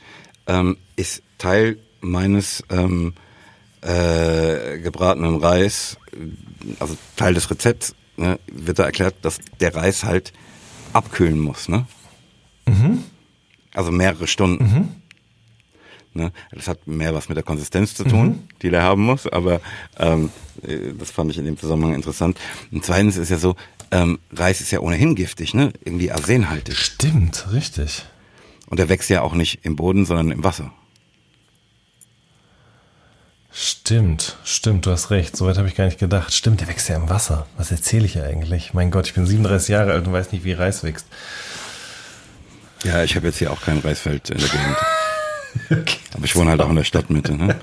[0.48, 3.14] ähm, ist Teil meines ähm,
[3.81, 5.98] äh, gebratenen Reis,
[6.80, 10.31] also Teil des Rezepts, ne, wird da erklärt, dass der Reis halt
[10.94, 11.68] abkühlen muss.
[11.68, 11.85] Ne?
[12.68, 13.03] Mhm.
[13.73, 14.64] Also mehrere Stunden.
[14.64, 14.90] Mhm.
[16.14, 16.31] Ne?
[16.52, 18.40] Das hat mehr was mit der Konsistenz zu tun, mhm.
[18.61, 19.61] die der haben muss, aber
[19.98, 20.30] ähm,
[20.61, 22.38] äh, das fand ich in dem Zusammenhang interessant.
[22.72, 23.56] Und zweitens ist ja so,
[23.91, 25.72] ähm, Reis ist ja ohnehin giftig, ne?
[25.84, 26.77] Irgendwie arsenhaltig.
[26.77, 28.06] Stimmt, richtig.
[28.68, 30.72] Und der wächst ja auch nicht im Boden, sondern im Wasser.
[33.56, 35.38] Stimmt, stimmt, du hast recht.
[35.38, 36.34] Soweit habe ich gar nicht gedacht.
[36.34, 37.45] Stimmt, der wächst ja im Wasser.
[37.56, 38.73] Was erzähle ich ja eigentlich?
[38.73, 41.06] Mein Gott, ich bin 37 Jahre alt und weiß nicht, wie Reis wächst.
[42.84, 44.77] Ja, ich habe jetzt hier auch kein Reisfeld in der Gegend.
[46.13, 47.35] Aber ich wohne halt auch in der Stadtmitte.
[47.35, 47.55] Ne?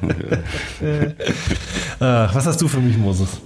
[2.01, 3.41] Ach, was hast du für mich, Moses?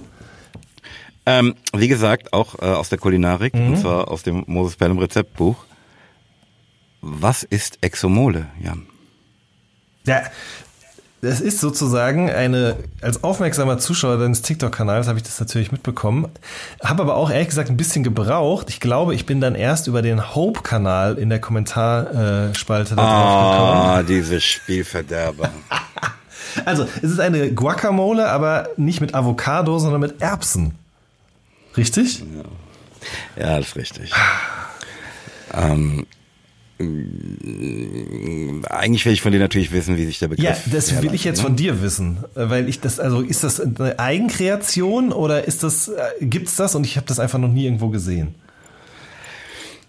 [1.25, 3.69] Ähm, wie gesagt, auch äh, aus der Kulinarik, mhm.
[3.69, 5.65] und zwar aus dem Moses Pelham Rezeptbuch.
[7.01, 8.85] Was ist Exomole, Jan?
[10.05, 10.23] Ja,
[11.21, 16.29] das ist sozusagen eine, als aufmerksamer Zuschauer deines TikTok-Kanals habe ich das natürlich mitbekommen,
[16.83, 18.69] habe aber auch ehrlich gesagt ein bisschen gebraucht.
[18.69, 23.81] Ich glaube, ich bin dann erst über den Hope-Kanal in der Kommentarspalte da drauf gekommen.
[23.81, 25.49] Ah, diese Spielverderber.
[26.65, 30.75] also, es ist eine Guacamole, aber nicht mit Avocado, sondern mit Erbsen.
[31.75, 32.19] Richtig?
[32.19, 34.11] Ja, ja das ist richtig.
[35.53, 36.05] ähm,
[38.69, 40.45] eigentlich will ich von dir natürlich wissen, wie sich der Begriff.
[40.45, 41.43] Ja, das will ich jetzt ne?
[41.43, 46.25] von dir wissen, weil ich das also ist das eine Eigenkreation oder ist das äh,
[46.25, 48.35] gibt's das und ich habe das einfach noch nie irgendwo gesehen.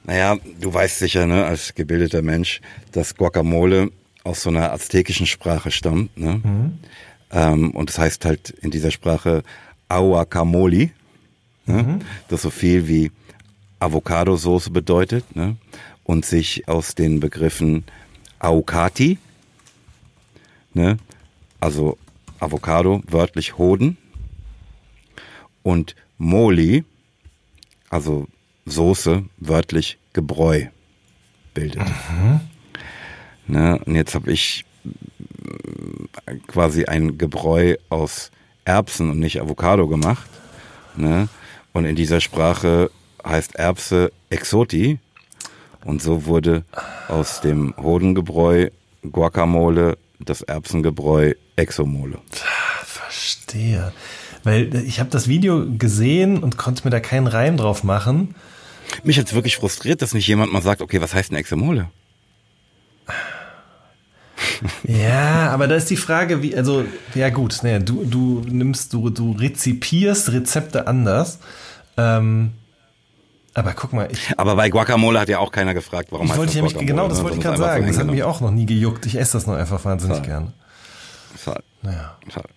[0.04, 2.60] Naja, du weißt sicher, ne, als gebildeter Mensch,
[2.92, 3.90] dass Guacamole
[4.22, 6.40] aus so einer aztekischen Sprache stammt, ne?
[6.44, 6.78] Mhm.
[7.32, 9.42] Ähm, und das heißt halt in dieser Sprache
[9.88, 10.90] Aguacamole,
[11.66, 11.82] ne?
[11.82, 11.98] Mhm.
[12.28, 13.10] das so viel wie
[13.80, 15.56] Avocado-Soße bedeutet, ne?
[16.06, 17.84] Und sich aus den Begriffen
[18.38, 19.18] Aukati,
[20.72, 20.98] ne,
[21.60, 21.98] also
[22.38, 23.98] Avocado, wörtlich Hoden,
[25.62, 26.84] und Moli,
[27.90, 28.28] also
[28.66, 30.66] Soße, wörtlich Gebräu,
[31.54, 31.82] bildet.
[31.88, 32.40] Mhm.
[33.48, 34.64] Ne, und jetzt habe ich
[36.46, 38.30] quasi ein Gebräu aus
[38.64, 40.28] Erbsen und nicht Avocado gemacht.
[40.96, 41.28] Ne?
[41.72, 42.90] Und in dieser Sprache
[43.24, 44.98] heißt Erbse Exoti,
[45.86, 46.64] und so wurde
[47.08, 48.70] aus dem Hodengebräu
[49.02, 52.18] Guacamole das Erbsengebräu Exomole.
[52.84, 53.92] Verstehe.
[54.42, 58.34] Weil ich habe das Video gesehen und konnte mir da keinen Reim drauf machen.
[59.04, 61.88] Mich hat's wirklich frustriert, dass nicht jemand mal sagt, okay, was heißt denn Exomole?
[64.84, 66.84] Ja, aber da ist die Frage, wie, also,
[67.14, 71.40] ja gut, ne, du, du nimmst, du, du rezipierst Rezepte anders.
[71.98, 72.52] Ähm,
[73.56, 76.46] aber guck mal, ich, Aber bei Guacamole hat ja auch keiner gefragt, warum ich wollte
[76.46, 77.24] das nämlich, genau das ne?
[77.24, 77.86] wollte ich gerade so sagen.
[77.86, 79.04] Das hat mich auch noch nie gejuckt.
[79.06, 80.22] Ich esse das nur einfach wahnsinnig Ja.
[80.24, 80.52] gern.
[81.42, 82.16] Schade, Naja.
[82.32, 82.48] schade.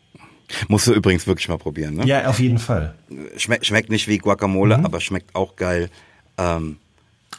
[0.67, 2.05] Musst du übrigens wirklich mal probieren, ne?
[2.05, 2.95] Ja, auf jeden Fall.
[3.37, 4.85] Schmeckt, schmeckt nicht wie Guacamole, Mhm.
[4.85, 5.89] aber schmeckt auch geil.
[6.37, 6.77] Ähm,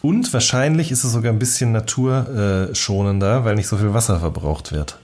[0.02, 4.98] Und wahrscheinlich ist es sogar ein bisschen naturschonender, weil nicht so viel Wasser verbraucht wird.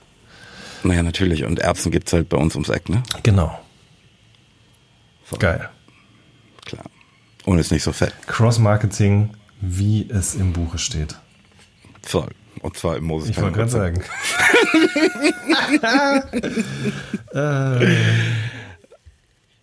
[0.83, 1.43] naja, natürlich.
[1.43, 3.03] Und Erbsen gibt's halt bei uns ums Eck, ne?
[3.23, 3.59] Genau.
[5.25, 5.39] Voll.
[5.39, 5.69] Geil.
[7.47, 8.13] Und ist nicht so fett.
[8.27, 9.29] Cross-Marketing,
[9.61, 11.15] wie es im Buche steht.
[12.01, 12.29] Voll.
[12.61, 13.29] Und zwar im Moses.
[13.29, 14.03] Ich wollte gerade sagen.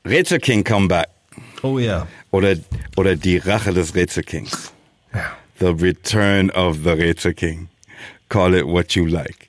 [0.04, 1.08] Rätsel King Comeback.
[1.62, 2.06] Oh ja.
[2.30, 2.56] Oder,
[2.96, 4.72] oder die Rache des Rätsel Kings.
[5.12, 5.32] Ja.
[5.60, 7.68] The Return of the Rätsel King.
[8.28, 9.48] Call it what you like.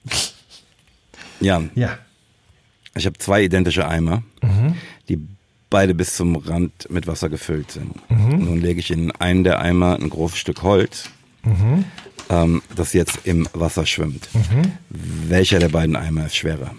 [1.41, 1.97] Jan, Ja.
[2.95, 4.23] ich habe zwei identische Eimer,
[5.09, 5.19] die
[5.75, 7.91] beide bis zum Rand mit Wasser gefüllt sind.
[8.09, 11.09] Nun lege ich in einen der Eimer ein großes Stück Holz,
[12.29, 14.29] ähm, das jetzt im Wasser schwimmt.
[14.89, 16.71] Welcher der beiden Eimer ist schwerer?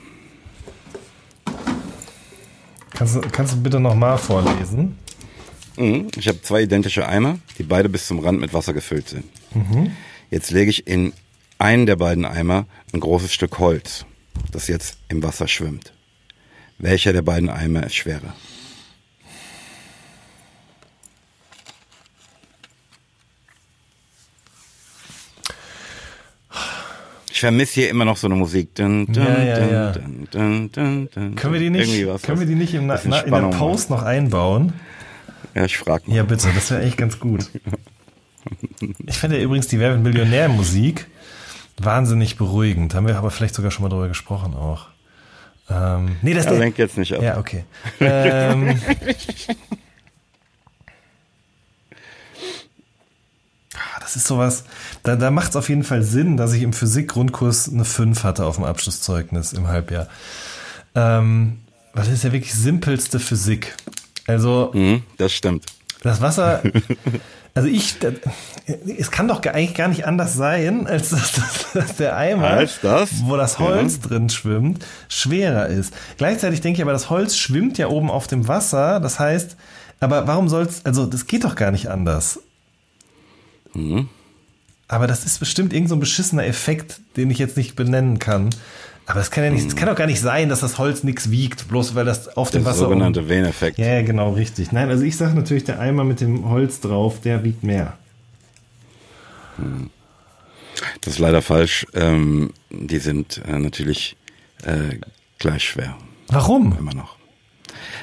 [2.94, 4.96] Kannst, du- kannst du bitte nochmal vorlesen?
[5.76, 6.08] Mhm.
[6.16, 9.24] Ich habe zwei identische Eimer, die beide bis zum Rand mit Wasser gefüllt sind.
[10.30, 11.12] Jetzt lege ich in
[11.58, 12.64] einen der beiden Eimer
[12.94, 14.06] ein großes Stück Holz,
[14.52, 15.92] das jetzt im Wasser schwimmt.
[16.78, 18.34] Welcher der beiden Eimer ist schwerer?
[27.36, 28.74] Ich vermisse hier immer noch so eine Musik.
[28.76, 29.92] Dun, dun, Ja, ja, dun, ja.
[29.92, 31.34] dun, dun, dun, dun.
[31.34, 33.90] Können wir die nicht, was, können wir die nicht im, Na, in der Spannung Post
[33.90, 34.72] noch einbauen?
[35.54, 37.50] Ja, ich frage Ja, bitte, das wäre echt ganz gut.
[39.06, 41.08] Ich finde ja übrigens die Wer Millionär-Musik
[41.78, 42.94] wahnsinnig beruhigend.
[42.94, 44.86] Haben wir aber vielleicht sogar schon mal drüber gesprochen auch.
[45.68, 47.22] Ähm, nee, das Ja, der, lenk jetzt nicht ab.
[47.22, 47.64] Ja, okay.
[48.00, 48.80] Ähm,
[54.06, 54.62] das ist sowas,
[55.02, 58.44] da, da macht es auf jeden Fall Sinn, dass ich im Physik-Grundkurs eine 5 hatte
[58.46, 60.06] auf dem Abschlusszeugnis im Halbjahr.
[60.94, 61.58] Ähm,
[61.92, 63.74] weil das ist ja wirklich simpelste Physik.
[64.28, 65.66] Also, Mhm, das stimmt.
[66.02, 66.62] das Wasser,
[67.54, 68.14] also ich, das,
[68.98, 72.78] es kann doch eigentlich gar nicht anders sein, als dass, dass, dass der Eimer, Als
[72.82, 73.08] das?
[73.24, 75.92] wo das Holz drin schwimmt, schwerer ist.
[76.16, 79.56] Gleichzeitig denke ich aber, das Holz schwimmt ja oben auf dem Wasser, das heißt,
[79.98, 82.38] aber warum soll's, also das geht doch gar nicht anders.
[84.88, 88.50] Aber das ist bestimmt irgend so ein beschissener Effekt, den ich jetzt nicht benennen kann.
[89.08, 91.30] Aber es kann ja nicht, es kann doch gar nicht sein, dass das Holz nichts
[91.30, 93.78] wiegt, bloß weil das auf dem Der Wasser oben- sogenannte Veneffekt.
[93.78, 94.72] ja, genau, richtig.
[94.72, 97.96] Nein, also ich sage natürlich, der Eimer mit dem Holz drauf, der wiegt mehr.
[101.00, 101.86] Das ist leider falsch.
[101.94, 104.16] Ähm, die sind äh, natürlich
[104.64, 104.98] äh,
[105.38, 105.96] gleich schwer.
[106.28, 106.76] Warum?
[106.78, 107.15] Immer noch.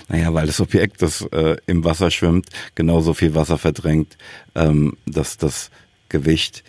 [0.10, 4.18] Naja, weil das Objekt, das äh, im Wasser schwimmt, genauso viel Wasser verdrängt,
[4.56, 5.72] ähm, dass das
[6.10, 6.64] Gewicht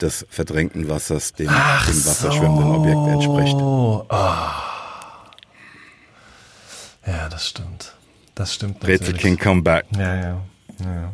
[0.00, 3.54] des verdrängten Wassers dem, dem Wasser schwimmenden Objekt entspricht.
[3.56, 4.06] Oh.
[7.06, 7.94] Ja, das stimmt.
[8.34, 9.20] Das stimmt Rätsel natürlich.
[9.20, 9.84] King Come Back.
[9.96, 10.40] Ja, ja,
[10.80, 11.12] ja.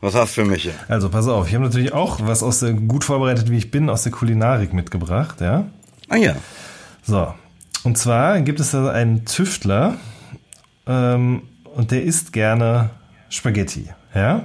[0.00, 0.74] Was hast du für mich hier?
[0.88, 3.88] Also, pass auf, ich habe natürlich auch was aus der, gut vorbereitet, wie ich bin,
[3.88, 5.66] aus der Kulinarik mitgebracht, ja.
[6.08, 6.36] Ah ja.
[7.02, 7.34] So.
[7.82, 9.96] Und zwar gibt es da einen Tüftler,
[10.86, 11.42] ähm,
[11.74, 12.90] und der isst gerne
[13.28, 14.44] Spaghetti, ja?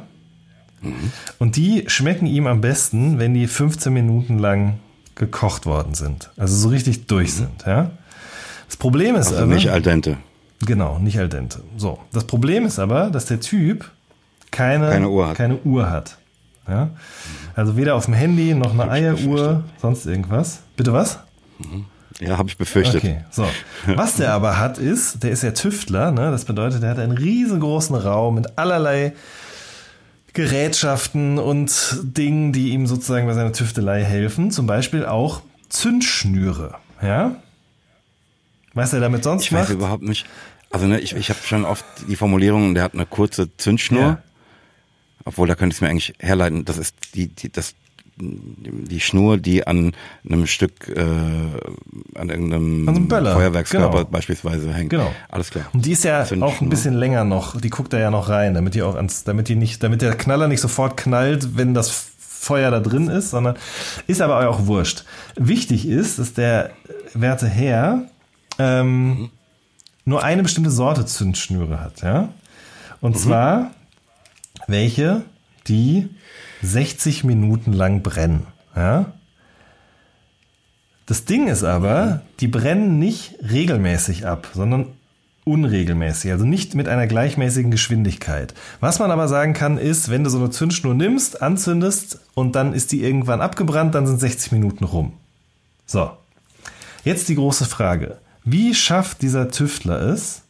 [1.38, 4.80] Und die schmecken ihm am besten, wenn die 15 Minuten lang
[5.16, 6.32] gekocht worden sind.
[6.38, 7.92] Also so richtig durch sind, ja?
[8.68, 10.18] Das Problem ist Also aber, nicht al dente.
[10.66, 11.60] genau, nicht al dente.
[11.78, 12.00] So.
[12.14, 13.92] Das Problem ist aber, dass der Typ
[14.50, 15.38] keine, Keine Uhr hat.
[15.38, 16.18] Keine Uhr hat.
[16.68, 16.90] Ja?
[17.56, 20.60] Also weder auf dem Handy noch eine Eieruhr, sonst irgendwas.
[20.76, 21.20] Bitte was?
[22.22, 23.04] Ja, habe ich befürchtet.
[23.04, 23.48] Okay, so.
[23.88, 26.30] Was der aber hat, ist, der ist ja Tüftler, ne?
[26.30, 29.14] Das bedeutet, der hat einen riesengroßen Raum mit allerlei
[30.34, 34.52] Gerätschaften und Dingen, die ihm sozusagen bei seiner Tüftelei helfen.
[34.52, 37.36] Zum Beispiel auch Zündschnüre, ja?
[38.74, 39.74] Was er damit sonst Ich weiß macht?
[39.74, 40.26] überhaupt nicht.
[40.70, 44.02] Also ne, ich, ich habe schon oft die Formulierung, der hat eine kurze Zündschnur.
[44.02, 44.24] Ja.
[45.26, 46.66] Obwohl, da könnte ich es mir eigentlich herleiten.
[46.66, 47.74] Das ist die, die, das,
[48.18, 49.94] die Schnur, die an
[50.26, 54.10] einem Stück, äh, an irgendeinem An so Feuerwerkskörper genau.
[54.10, 54.90] beispielsweise hängt.
[54.90, 55.12] Genau.
[55.30, 55.66] Alles klar.
[55.74, 56.50] Und die ist ja Zündschnur.
[56.50, 59.24] auch ein bisschen länger noch, die guckt da ja noch rein, damit die auch ans,
[59.24, 63.32] damit die nicht, damit der Knaller nicht sofort knallt, wenn das Feuer da drin ist,
[63.32, 63.56] sondern
[64.08, 65.06] ist aber auch wurscht.
[65.36, 66.72] Wichtig ist, dass der
[67.14, 68.06] werte Herr
[68.58, 69.30] ähm,
[70.06, 72.30] nur eine bestimmte Sorte Zündschnüre hat, ja.
[73.00, 73.72] Und zwar
[74.68, 75.24] welche,
[75.68, 76.10] die
[76.62, 79.14] 60 Minuten lang brennen, ja.
[81.06, 84.88] Das Ding ist aber, die brennen nicht regelmäßig ab, sondern
[85.44, 88.54] unregelmäßig, also nicht mit einer gleichmäßigen Geschwindigkeit.
[88.80, 92.74] Was man aber sagen kann, ist, wenn du so eine Zündschnur nimmst, anzündest und dann
[92.74, 95.14] ist die irgendwann abgebrannt, dann sind 60 Minuten rum.
[95.86, 96.12] So.
[97.04, 98.20] Jetzt die große Frage.
[98.44, 100.44] Wie schafft dieser Tüftler es,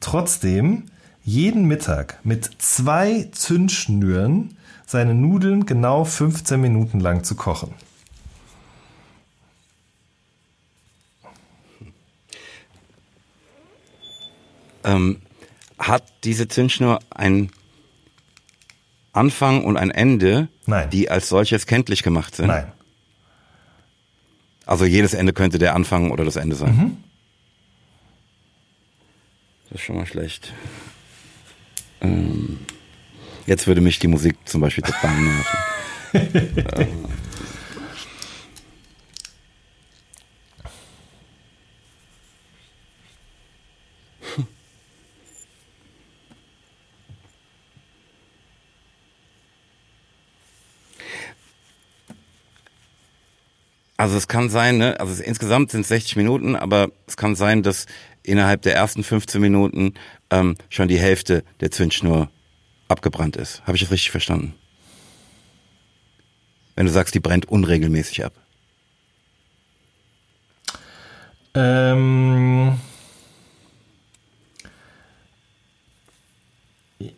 [0.00, 0.84] trotzdem
[1.22, 4.56] jeden Mittag mit zwei Zündschnüren
[4.86, 7.74] seine Nudeln genau 15 Minuten lang zu kochen?
[14.84, 15.22] Ähm,
[15.78, 17.50] hat diese Zündschnur ein
[19.12, 20.90] Anfang und ein Ende, Nein.
[20.90, 22.48] die als solches kenntlich gemacht sind?
[22.48, 22.70] Nein.
[24.66, 26.76] Also jedes Ende könnte der Anfang oder das Ende sein.
[26.76, 26.96] Mhm.
[29.70, 30.52] Das ist schon mal schlecht.
[32.00, 32.60] Ähm,
[33.46, 35.58] jetzt würde mich die Musik zum Beispiel total nerven.
[36.76, 37.04] ähm.
[53.96, 57.36] Also es kann sein, ne, also es, insgesamt sind es 60 Minuten, aber es kann
[57.36, 57.86] sein, dass
[58.22, 59.94] innerhalb der ersten 15 Minuten
[60.30, 62.28] ähm, schon die Hälfte der Zündschnur
[62.94, 63.60] abgebrannt ist.
[63.66, 64.54] Habe ich das richtig verstanden?
[66.76, 68.32] Wenn du sagst, die brennt unregelmäßig ab.
[71.54, 72.78] Ähm,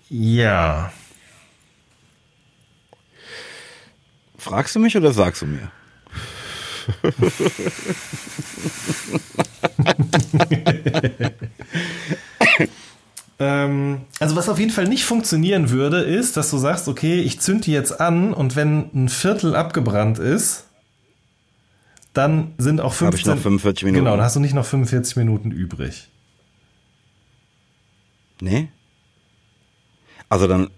[0.08, 0.92] ja.
[4.38, 5.70] Fragst du mich oder sagst du mir?
[13.38, 17.40] ähm, also was auf jeden Fall nicht funktionieren würde, ist, dass du sagst, okay, ich
[17.40, 20.64] zünd die jetzt an und wenn ein Viertel abgebrannt ist,
[22.14, 23.06] dann sind auch 15...
[23.06, 24.04] Habe ich noch 45 Minuten.
[24.04, 26.08] Genau, dann hast du nicht noch 45 Minuten übrig.
[28.40, 28.68] Nee?
[30.28, 30.70] Also dann...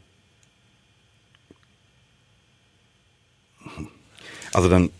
[4.52, 4.90] Also dann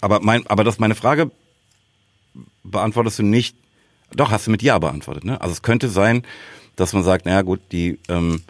[0.00, 1.30] aber, mein, aber das meine Frage
[2.62, 3.56] beantwortest du nicht.
[4.12, 5.24] Doch, hast du mit Ja beantwortet.
[5.24, 5.40] Ne?
[5.40, 6.22] Also es könnte sein,
[6.78, 8.42] dass man sagt, naja gut, die ähm,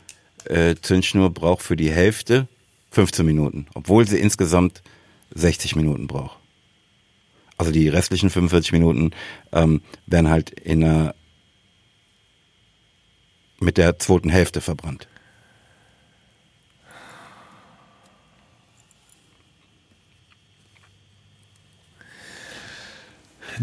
[0.45, 2.47] äh, Zündschnur braucht für die Hälfte
[2.91, 4.83] 15 Minuten, obwohl sie insgesamt
[5.35, 6.39] 60 Minuten braucht.
[7.57, 9.11] Also die restlichen 45 Minuten
[9.53, 11.15] ähm, werden halt in einer,
[13.61, 15.09] mit der zweiten Hälfte verbrannt.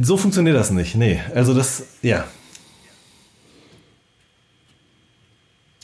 [0.02, 0.96] So funktioniert das nicht.
[0.96, 2.28] Nee, also das, ja.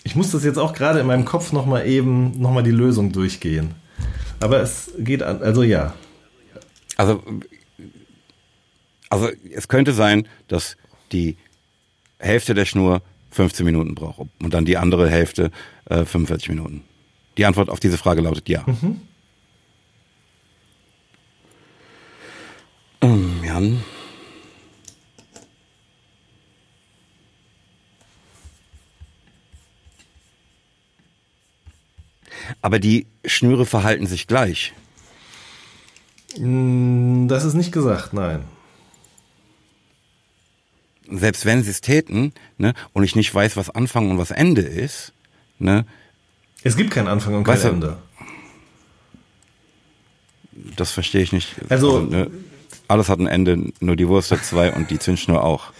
[0.03, 3.75] Ich muss das jetzt auch gerade in meinem Kopf nochmal eben, nochmal die Lösung durchgehen.
[4.39, 5.93] Aber es geht an, also ja.
[6.97, 7.23] Also,
[9.09, 10.77] also es könnte sein, dass
[11.11, 11.37] die
[12.17, 13.01] Hälfte der Schnur
[13.31, 15.51] 15 Minuten braucht und dann die andere Hälfte
[15.85, 16.83] äh, 45 Minuten.
[17.37, 18.63] Die Antwort auf diese Frage lautet ja.
[18.65, 19.01] Mhm.
[23.01, 23.83] Ähm, Jan?
[32.61, 34.73] Aber die Schnüre verhalten sich gleich.
[36.37, 38.43] Mm, das ist nicht gesagt, nein.
[41.09, 44.61] Selbst wenn sie es täten, ne, und ich nicht weiß, was Anfang und was Ende
[44.61, 45.13] ist,
[45.59, 45.85] ne.
[46.63, 47.97] Es gibt keinen Anfang und kein weißt du, Ende.
[50.77, 51.55] Das verstehe ich nicht.
[51.69, 52.31] Also, also ne,
[52.87, 55.73] alles hat ein Ende, nur die Wurst hat zwei und die Zündschnur auch.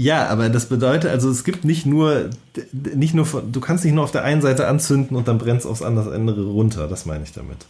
[0.00, 2.30] Ja, aber das bedeutet, also es gibt nicht nur,
[2.72, 5.66] nicht nur, du kannst nicht nur auf der einen Seite anzünden und dann brennt es
[5.66, 6.88] aufs andere Ende runter.
[6.88, 7.66] Das meine ich damit.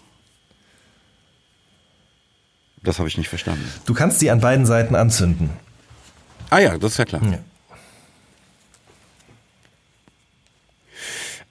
[2.84, 3.64] Das habe ich nicht verstanden.
[3.84, 5.50] Du kannst die an beiden Seiten anzünden.
[6.50, 7.20] Ah ja, das ist ja klar.
[7.24, 7.40] Ja.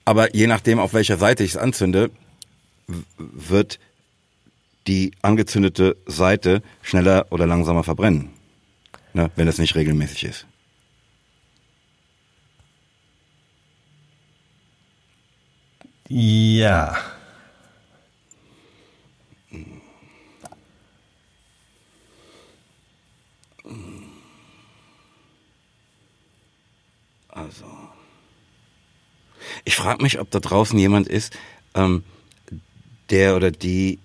[0.06, 2.10] Aber je nachdem, auf welcher Seite ich es anzünde,
[3.18, 3.78] wird
[4.86, 8.30] die angezündete Seite schneller oder langsamer verbrennen.
[9.12, 10.46] Ne, wenn es nicht regelmäßig ist.
[16.12, 16.96] Ja.
[27.28, 27.64] Also.
[29.64, 31.38] Ich frage mich, ob da draußen jemand ist,
[31.74, 32.02] ähm,
[33.10, 34.00] der oder die,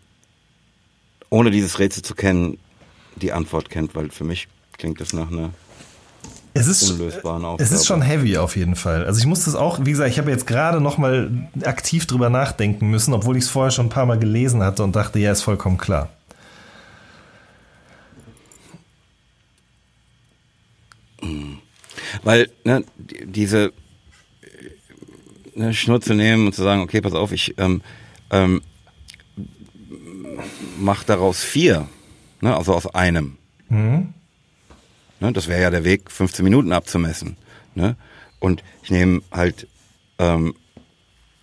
[1.31, 2.59] ohne dieses Rätsel zu kennen,
[3.15, 5.55] die Antwort kennt, weil für mich klingt das nach einer
[6.57, 7.63] es ist, unlösbaren äh, Aufgabe.
[7.63, 9.05] Es ist schon heavy auf jeden Fall.
[9.05, 12.29] Also ich muss das auch, wie gesagt, ich habe jetzt gerade noch mal aktiv drüber
[12.29, 15.33] nachdenken müssen, obwohl ich es vorher schon ein paar Mal gelesen hatte und dachte, ja,
[15.33, 16.09] ist vollkommen klar.
[21.21, 21.59] Mhm.
[22.23, 22.85] Weil ne,
[23.25, 23.71] diese äh,
[25.55, 27.81] ne, Schnur zu nehmen und zu sagen, okay, pass auf, ich ähm,
[28.29, 28.61] ähm,
[30.79, 31.87] mach daraus vier,
[32.39, 33.37] ne, also aus einem.
[33.67, 34.13] Mhm.
[35.25, 37.35] Ne, das wäre ja der Weg, 15 Minuten abzumessen.
[37.73, 37.95] Ne?
[38.39, 39.67] Und ich nehme halt,
[40.19, 40.53] ähm,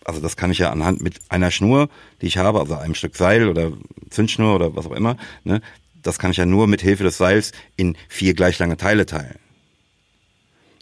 [0.04, 1.88] also das kann ich ja anhand mit einer Schnur,
[2.20, 3.72] die ich habe, also einem Stück Seil oder
[4.08, 5.60] Zündschnur oder was auch immer, ne,
[6.00, 9.40] das kann ich ja nur mit Hilfe des Seils in vier gleich lange Teile teilen.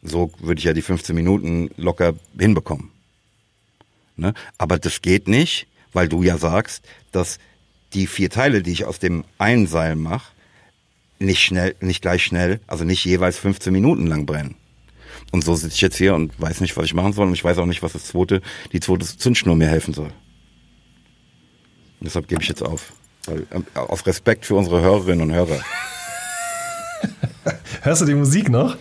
[0.03, 2.91] So würde ich ja die 15 Minuten locker hinbekommen.
[4.17, 4.35] Ne?
[4.59, 7.39] Aber das geht nicht, weil du ja sagst, dass
[7.95, 10.33] die vier Teile, die ich aus dem einen Seil mache,
[11.21, 14.57] nicht schnell, nicht gleich schnell, also nicht jeweils 15 Minuten lang brennen.
[15.33, 17.45] Und so sitze ich jetzt hier und weiß nicht, was ich machen soll und ich
[17.45, 18.41] weiß auch nicht, was das zweite,
[18.73, 20.13] die zweite Zündschnur mir helfen soll.
[22.01, 22.93] Und deshalb gebe ich jetzt auf.
[23.27, 25.61] Weil, ähm, aus Respekt für unsere Hörerinnen und Hörer.
[27.83, 28.77] Hörst du die Musik noch?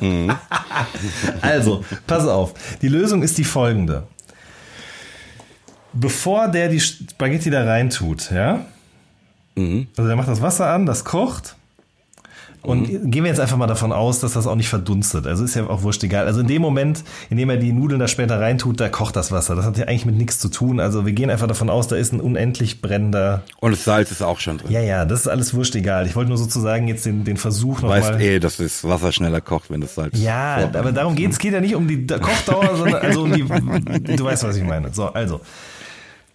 [1.40, 2.54] also, pass auf.
[2.80, 4.08] Die Lösung ist die folgende.
[5.92, 8.30] Bevor der die Spaghetti da rein tut,
[9.56, 9.84] ja?
[9.96, 11.56] Also der macht das Wasser an, das kocht.
[12.62, 15.26] Und gehen wir jetzt einfach mal davon aus, dass das auch nicht verdunstet.
[15.26, 16.24] Also ist ja auch wurscht egal.
[16.26, 19.30] Also in dem Moment, in dem er die Nudeln da später reintut, da kocht das
[19.30, 19.54] Wasser.
[19.54, 20.80] Das hat ja eigentlich mit nichts zu tun.
[20.80, 23.42] Also wir gehen einfach davon aus, da ist ein unendlich brennender.
[23.60, 24.72] Und das Salz ist auch schon drin.
[24.72, 26.06] Ja, ja, das ist alles wurscht egal.
[26.06, 28.22] Ich wollte nur sozusagen jetzt den, den Versuch Du weißt nochmal.
[28.22, 30.76] eh, dass das Wasser schneller kocht, wenn das Salz Ja, vorbrennt.
[30.76, 33.42] aber darum geht es geht ja nicht um die Kochdauer, sondern also um die.
[34.16, 34.90] Du weißt, was ich meine.
[34.94, 35.42] So, also.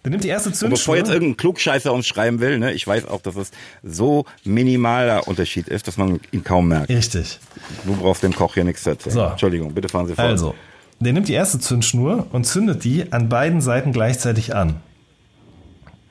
[0.02, 0.78] Dann nimmt die erste Und Zündschnur.
[0.78, 3.50] bevor jetzt irgendein Klugscheißer uns schreiben will, ne, ich weiß auch, dass es
[3.82, 6.88] so minimaler Unterschied ist, dass man ihn kaum merkt.
[6.88, 7.38] Richtig.
[7.84, 9.14] Du brauchst dem Koch hier nichts zu erzählen.
[9.14, 9.24] So.
[9.24, 10.26] Entschuldigung, bitte fahren Sie fort.
[10.26, 10.54] Also,
[11.00, 14.76] der nimmt die erste Zündschnur und zündet die an beiden Seiten gleichzeitig an.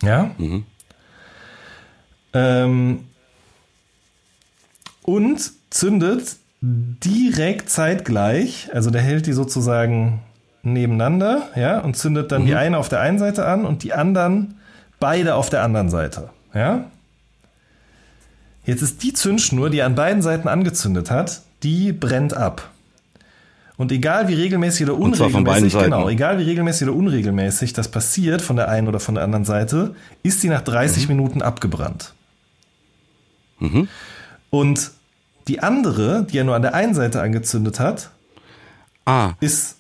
[0.03, 0.35] Ja?
[2.33, 3.05] Ähm,
[5.01, 10.21] und zündet direkt zeitgleich, also der hält die sozusagen
[10.63, 14.55] nebeneinander, ja, und zündet dann die eine auf der einen Seite an und die anderen
[14.99, 16.85] beide auf der anderen Seite, ja.
[18.65, 22.69] Jetzt ist die Zündschnur, die an beiden Seiten angezündet hat, die brennt ab.
[23.77, 28.57] Und egal wie regelmäßig oder unregelmäßig, genau, egal wie regelmäßig oder unregelmäßig das passiert von
[28.57, 31.15] der einen oder von der anderen Seite, ist sie nach 30 Mhm.
[31.15, 32.13] Minuten abgebrannt.
[34.49, 34.91] Und
[35.47, 38.09] die andere, die er nur an der einen Seite angezündet hat,
[39.05, 39.77] Ah, ist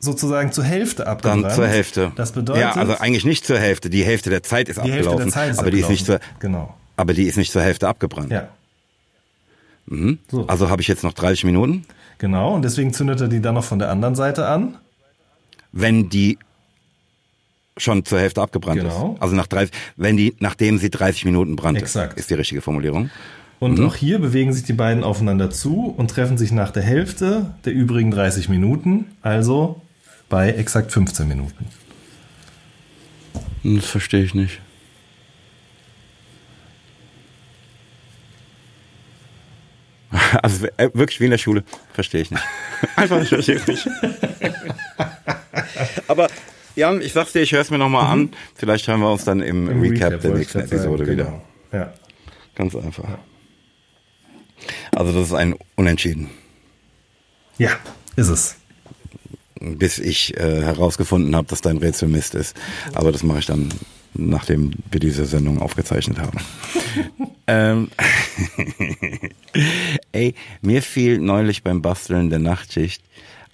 [0.00, 1.52] sozusagen zur Hälfte dann abgebrannt.
[1.54, 2.12] zur Hälfte.
[2.16, 3.88] Das bedeutet, Ja, also eigentlich nicht zur Hälfte.
[3.90, 5.26] Die Hälfte der Zeit ist die Hälfte abgelaufen.
[5.26, 6.40] der Zeit ist aber die ist nicht zur, abgelaufen.
[6.40, 6.74] Genau.
[6.96, 8.30] aber die ist nicht zur Hälfte abgebrannt.
[8.32, 8.48] Ja.
[10.30, 10.46] So.
[10.46, 11.84] Also habe ich jetzt noch 30 Minuten.
[12.18, 14.76] Genau, und deswegen zündet er die dann noch von der anderen Seite an.
[15.72, 16.36] wenn die
[17.76, 19.12] schon zur Hälfte abgebrannt Genau.
[19.14, 19.22] ist.
[19.22, 22.18] Also nach 30, wenn die, nachdem sie 30 Minuten brannte, Exakt.
[22.18, 23.08] ist die richtige Formulierung.
[23.60, 23.86] Und Mhm.
[23.86, 27.72] auch hier bewegen sich die beiden aufeinander zu und treffen sich nach der Hälfte der
[27.72, 29.80] übrigen 30 Minuten, also
[30.30, 31.66] bei exakt 15 Minuten.
[33.62, 34.60] Das verstehe ich nicht.
[40.42, 42.42] Also äh, wirklich wie in der Schule, verstehe ich nicht.
[42.96, 43.88] Einfach, ich verstehe es nicht.
[46.08, 46.28] Aber
[46.76, 48.30] Jan, ich sag's dir, ich höre es mir nochmal an.
[48.54, 51.24] Vielleicht hören wir uns dann im, Recap, der wollte nächsten ich Episode sagen, wieder.
[51.24, 51.42] genau.
[51.72, 51.92] Ja.
[52.54, 53.18] Ganz einfach.
[54.94, 56.30] Also das ist ein Unentschieden.
[57.58, 57.70] ja,
[58.16, 58.59] ist es.
[59.60, 62.56] Bis ich äh, herausgefunden habe, dass dein Rätsel Mist ist.
[62.94, 63.68] Aber das mache ich dann,
[64.14, 66.38] nachdem wir diese Sendung aufgezeichnet haben.
[67.46, 67.88] ähm,
[70.12, 73.02] ey, mir fiel neulich beim Basteln der Nachtschicht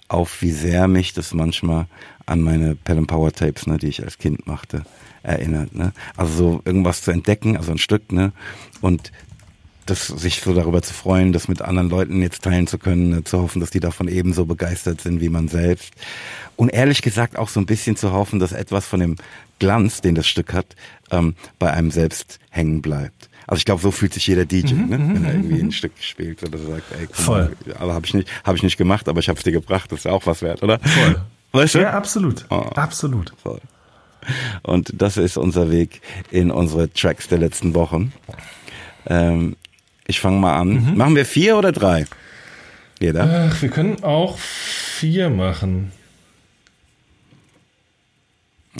[0.07, 1.87] auf, wie sehr mich das manchmal
[2.25, 4.83] an meine Pelham Power Tapes, ne, die ich als Kind machte,
[5.23, 5.75] erinnert.
[5.75, 5.93] Ne?
[6.15, 8.31] Also so irgendwas zu entdecken, also ein Stück, ne?
[8.81, 9.11] Und
[9.89, 13.23] das, sich so darüber zu freuen, das mit anderen Leuten jetzt teilen zu können, ne,
[13.23, 15.93] zu hoffen, dass die davon ebenso begeistert sind wie man selbst.
[16.55, 19.15] Und ehrlich gesagt auch so ein bisschen zu hoffen, dass etwas von dem
[19.59, 20.75] Glanz, den das Stück hat,
[21.11, 23.29] ähm, bei einem selbst hängen bleibt.
[23.47, 24.99] Also ich glaube, so fühlt sich jeder DJ, ne?
[24.99, 27.57] wenn er irgendwie ein Stück spielt oder sagt, ey, guck Voll.
[27.79, 29.99] aber habe ich nicht, habe ich nicht gemacht, aber ich habe es dir gebracht, das
[29.99, 30.79] ist ja auch was wert, oder?
[30.79, 31.21] Voll.
[31.53, 31.79] Weißt du?
[31.79, 32.45] Ja, absolut.
[32.49, 32.69] Oh.
[32.75, 33.33] Absolut.
[33.41, 33.61] Voll.
[34.63, 38.11] Und das ist unser Weg in unsere Tracks der letzten Wochen.
[39.05, 39.55] Ähm,
[40.07, 40.69] ich fange mal an.
[40.91, 40.97] Mhm.
[40.97, 42.05] Machen wir vier oder drei?
[42.99, 43.49] Jeder?
[43.51, 45.91] Ach, wir können auch vier machen.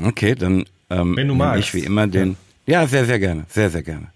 [0.03, 1.59] Okay, dann ähm, Wenn du magst.
[1.59, 2.37] ich wie immer den.
[2.65, 3.45] Ja, sehr, sehr gerne.
[3.49, 4.07] Sehr, sehr gerne.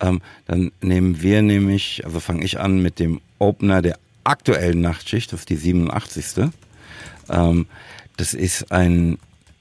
[0.00, 5.32] Ähm, dann nehmen wir nämlich, also fange ich an mit dem Opener der aktuellen Nachtschicht,
[5.32, 6.50] das ist die 87.
[7.30, 7.66] Ähm,
[8.16, 9.18] das ist ein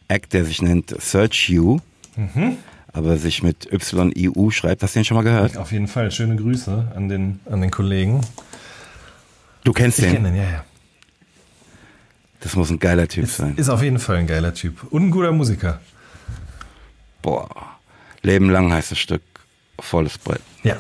[0.08, 1.80] Act, der sich nennt Search You,
[2.16, 2.58] Mhm.
[2.94, 4.84] Aber sich mit Y-I-U schreibt.
[4.84, 5.58] Hast du den schon mal gehört?
[5.58, 6.12] Auf jeden Fall.
[6.12, 8.22] Schöne Grüße an den, an den Kollegen.
[9.64, 10.14] Du kennst Ich den.
[10.14, 10.64] kenne den, ja, ja.
[12.42, 13.56] Das muss ein geiler Typ Ist, sein.
[13.56, 14.84] ist auf jeden Fall ein geiler Typ.
[14.92, 15.80] Und ein guter Musiker.
[17.22, 17.50] Boah.
[18.22, 19.22] Leben lang heißt das Stück.
[19.80, 20.42] Volles Brett.
[20.64, 20.76] Ja,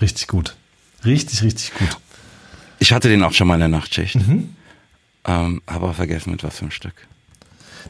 [0.00, 0.56] richtig gut.
[1.04, 1.96] Richtig, richtig gut.
[2.78, 4.14] Ich hatte den auch schon mal in der Nachtschicht.
[4.16, 4.54] Mhm.
[5.24, 6.94] Ähm, aber vergessen mit was für ein Stück.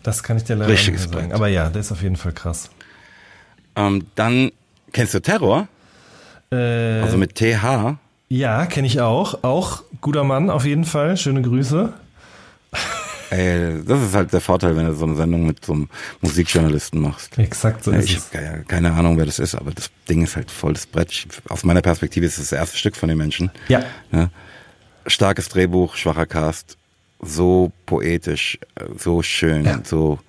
[0.02, 1.26] Das kann ich dir leider Richtiges nicht sagen.
[1.28, 1.34] Brett.
[1.34, 2.70] Aber ja, der ist auf jeden Fall krass.
[3.76, 4.50] Ähm, dann
[4.92, 5.68] kennst du Terror?
[6.50, 7.96] Äh, Also mit TH.
[8.28, 9.42] ja, kenne ich auch.
[9.44, 11.16] Auch guter Mann auf jeden Fall.
[11.16, 11.92] Schöne Grüße.
[13.30, 15.88] Ey, das ist halt der Vorteil, wenn du so eine Sendung mit so einem
[16.20, 17.36] Musikjournalisten machst.
[17.38, 18.26] Exakt so Ja, ist ich es.
[18.32, 21.10] habe keine, keine Ahnung, wer das ist, aber das Ding ist halt volles Brett.
[21.10, 23.50] Ich, aus meiner Perspektive ist es das erste Stück von den Menschen.
[23.66, 23.80] Ja.
[24.12, 24.30] Ne?
[25.08, 26.76] Starkes Drehbuch, schwacher Cast,
[27.20, 29.80] so poetisch, äh, so schön, Ja.
[29.82, 30.20] so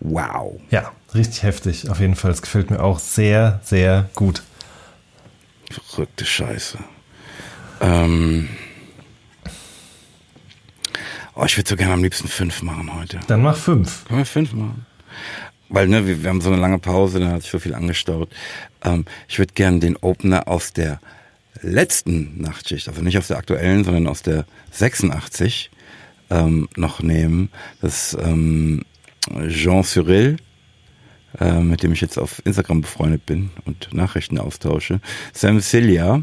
[0.00, 0.58] wow.
[0.70, 1.90] Ja, richtig heftig.
[1.90, 2.30] Auf jeden Fall.
[2.30, 4.42] Es gefällt mir auch sehr, sehr gut.
[5.70, 6.78] Verrückte Scheiße.
[7.80, 8.48] Ähm,
[11.34, 13.20] oh, ich würde so gerne am liebsten fünf machen heute.
[13.26, 14.04] Dann mach fünf.
[14.06, 14.86] Können wir fünf machen?
[15.68, 18.28] Weil, ne, wir, wir haben so eine lange Pause, da hat sich so viel angestaut.
[18.82, 21.00] Ähm, ich würde gerne den Opener aus der
[21.62, 25.70] letzten Nachtschicht, also nicht aus der aktuellen, sondern aus der 86
[26.30, 27.50] ähm, noch nehmen.
[27.80, 28.84] Das ist ähm,
[29.48, 30.38] Jean Cyril,
[31.40, 35.00] äh, mit dem ich jetzt auf Instagram befreundet bin und Nachrichten austausche.
[35.32, 36.22] Sam Cilia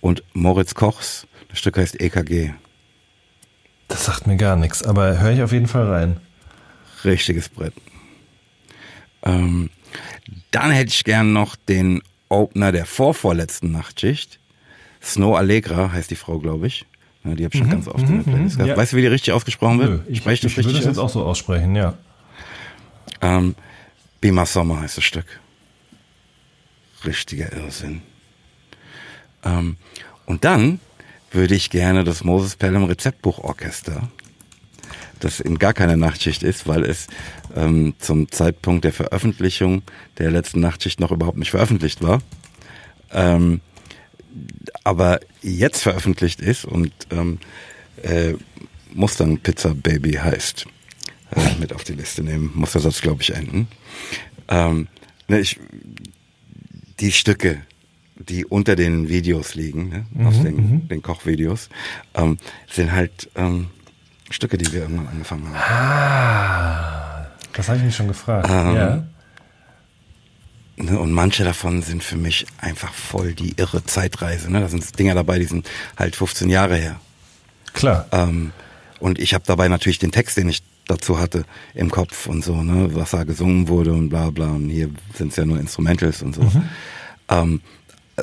[0.00, 1.26] und Moritz Kochs.
[1.48, 2.52] Das Stück heißt EKG.
[3.88, 6.20] Das sagt mir gar nichts, aber höre ich auf jeden Fall rein.
[7.04, 7.74] Richtiges Brett.
[9.22, 9.70] Ähm,
[10.50, 14.38] dann hätte ich gern noch den Opener der vorvorletzten Nachtschicht.
[15.02, 16.86] Snow Allegra heißt die Frau, glaube ich.
[17.24, 18.68] Ja, die habe ich schon ganz oft in der Playlist gehabt.
[18.70, 18.76] ja.
[18.76, 19.90] Weißt du, wie die richtig ausgesprochen wird?
[19.90, 21.94] Nö, ich, Spreche ich das würde richtig das jetzt auch so aussprechen, ja.
[23.20, 23.54] Ähm,
[24.22, 25.26] Bima Sommer heißt das Stück.
[27.04, 28.02] Richtiger Irrsinn.
[29.44, 29.76] Ähm,
[30.26, 30.78] und dann
[31.32, 34.08] würde ich gerne das Moses Pelham Rezeptbuchorchester,
[35.18, 37.08] das in gar keiner Nachtschicht ist, weil es
[37.56, 39.82] ähm, zum Zeitpunkt der Veröffentlichung
[40.18, 42.22] der letzten Nachtschicht noch überhaupt nicht veröffentlicht war,
[43.10, 43.60] ähm,
[44.84, 47.40] aber jetzt veröffentlicht ist und ähm,
[48.02, 48.34] äh,
[48.94, 50.66] Mustang Pizza Baby heißt
[51.34, 52.52] äh, mit auf die Liste nehmen.
[52.54, 53.66] Muss der Satz, glaube ich, enden.
[54.48, 54.88] Ähm,
[55.28, 55.58] ne, ich,
[57.00, 57.62] die Stücke,
[58.16, 61.68] die unter den Videos liegen, ne, aus den, den Kochvideos,
[62.14, 62.38] ähm,
[62.70, 63.68] sind halt ähm,
[64.30, 65.56] Stücke, die wir irgendwann angefangen haben.
[65.56, 68.48] Ah, das habe ich mich schon gefragt.
[68.50, 69.04] Ähm, ja.
[70.76, 74.50] Ne, Und manche davon sind für mich einfach voll die irre Zeitreise.
[74.50, 74.60] Ne?
[74.60, 77.00] Da sind Dinger dabei, die sind halt 15 Jahre her.
[77.74, 78.06] Klar.
[78.12, 78.52] Ähm,
[78.98, 80.62] und ich habe dabei natürlich den Text, den ich
[80.92, 81.44] dazu hatte,
[81.74, 84.50] im Kopf und so, ne, was da gesungen wurde und bla bla.
[84.50, 86.42] Und hier sind es ja nur Instrumentals und so.
[87.28, 87.60] Ähm,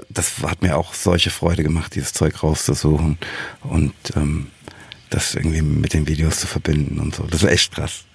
[0.09, 3.17] das hat mir auch solche Freude gemacht, dieses Zeug rauszusuchen
[3.63, 4.47] und ähm,
[5.09, 7.23] das irgendwie mit den Videos zu verbinden und so.
[7.23, 8.05] Das ist echt krass.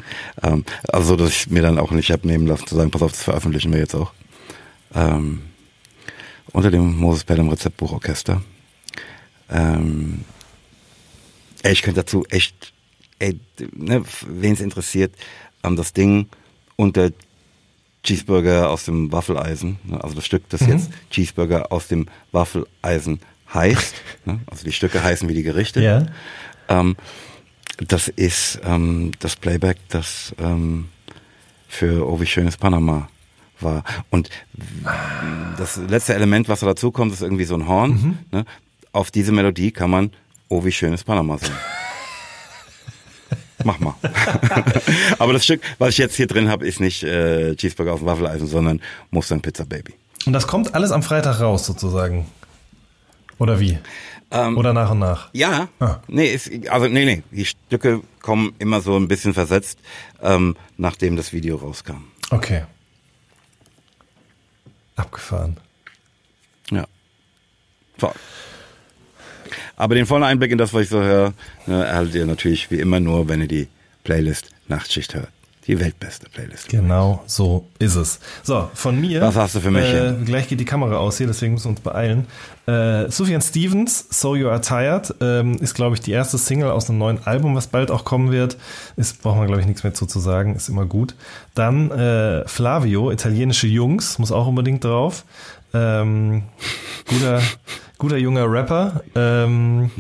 [0.43, 3.13] Ähm, also, dass ich mir dann auch nicht hab nehmen lassen zu sagen, pass auf,
[3.13, 4.13] das veröffentlichen wir jetzt auch.
[4.95, 5.43] Ähm,
[6.53, 8.43] unter dem Moses Pelham Rezeptbuchorchester.
[9.51, 10.25] Ähm,
[11.65, 12.74] ich könnte dazu echt,
[13.25, 13.41] ey,
[13.73, 15.15] ne, wen es interessiert,
[15.63, 16.29] ähm, das Ding
[16.77, 17.11] unter
[18.03, 23.21] Cheeseburger aus dem Waffeleisen, ne, also das Stück, das jetzt Cheeseburger aus dem Waffeleisen
[23.53, 23.95] heißt,
[24.27, 25.83] ne, also die Stücke heißen wie die Gerichte.
[25.83, 26.07] Ja.
[26.69, 26.97] Ähm,
[27.79, 30.89] das ist ähm, das Playback, das ähm,
[31.67, 33.09] für Oh wie schönes Panama
[33.61, 33.83] war.
[34.11, 34.31] Und
[35.57, 38.19] das letzte Element, was da dazu kommt, ist irgendwie so ein Horn.
[38.31, 38.45] Ne?
[38.93, 40.13] Auf diese Melodie kann man
[40.49, 41.57] Oh wie schönes Panama singen.
[43.65, 43.95] Mach mal.
[45.19, 48.07] Aber das Stück, was ich jetzt hier drin habe, ist nicht äh, Cheeseburger auf dem
[48.07, 48.81] Waffeleisen, sondern
[49.11, 49.95] Mustang Pizza Baby.
[50.27, 52.27] Und das kommt alles am Freitag raus, sozusagen.
[53.39, 53.79] Oder wie?
[54.31, 55.29] Ähm, Oder nach und nach?
[55.33, 55.97] Ja, Ah.
[56.09, 59.79] nee, ist, also nee, nee, die Stücke kommen immer so ein bisschen versetzt,
[60.23, 62.05] ähm, nachdem das Video rauskam.
[62.31, 62.65] Okay.
[64.97, 65.57] Abgefahren.
[66.71, 66.85] Ja.
[68.01, 68.13] So.
[69.77, 71.33] Aber den vollen Einblick in das, was ich so höre,
[71.67, 73.69] ne, erhaltet ihr natürlich wie immer nur, wenn ihr die
[74.05, 75.29] Playlist Nachtschicht hört.
[75.67, 76.69] Die weltbeste Playlist.
[76.69, 78.21] Genau so ist es.
[78.43, 79.23] So, von mir.
[79.23, 81.71] Was hast du für mich Äh, gleich geht die Kamera aus hier, deswegen müssen wir
[81.71, 82.27] uns beeilen.
[82.67, 86.91] Äh, Sufjan Stevens, So You Are Tired, ähm, ist, glaube ich, die erste Single aus
[86.91, 88.59] einem neuen Album, was bald auch kommen wird.
[88.97, 91.15] Ist, braucht man, glaube ich, nichts mehr zu, zu sagen, ist immer gut.
[91.55, 95.25] Dann äh, Flavio, italienische Jungs, muss auch unbedingt drauf.
[95.73, 96.43] Ähm,
[97.09, 97.41] guter,
[98.05, 99.03] guter junger Rapper.
[99.15, 99.91] Ähm,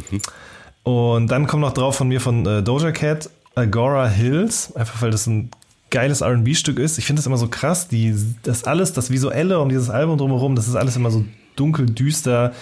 [0.82, 5.10] und dann kommt noch drauf von mir von äh, Doja Cat, Agora Hills, einfach weil
[5.10, 5.50] das ein
[5.90, 6.98] geiles R&B-Stück ist.
[6.98, 10.54] Ich finde es immer so krass, die, das alles, das Visuelle um dieses Album drumherum,
[10.54, 11.24] das ist alles immer so
[11.56, 12.52] dunkel, düster,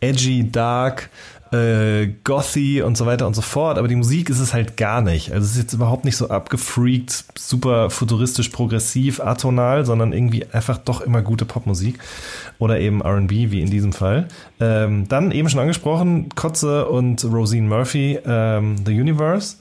[0.00, 1.10] edgy, dark
[1.52, 5.02] äh, gothy und so weiter und so fort, aber die Musik ist es halt gar
[5.02, 5.32] nicht.
[5.32, 10.78] Also es ist jetzt überhaupt nicht so abgefreakt, super futuristisch, progressiv, atonal, sondern irgendwie einfach
[10.78, 11.98] doch immer gute Popmusik
[12.58, 14.28] oder eben R&B, wie in diesem Fall.
[14.60, 19.56] Ähm, dann eben schon angesprochen, Kotze und Rosine Murphy, ähm, The Universe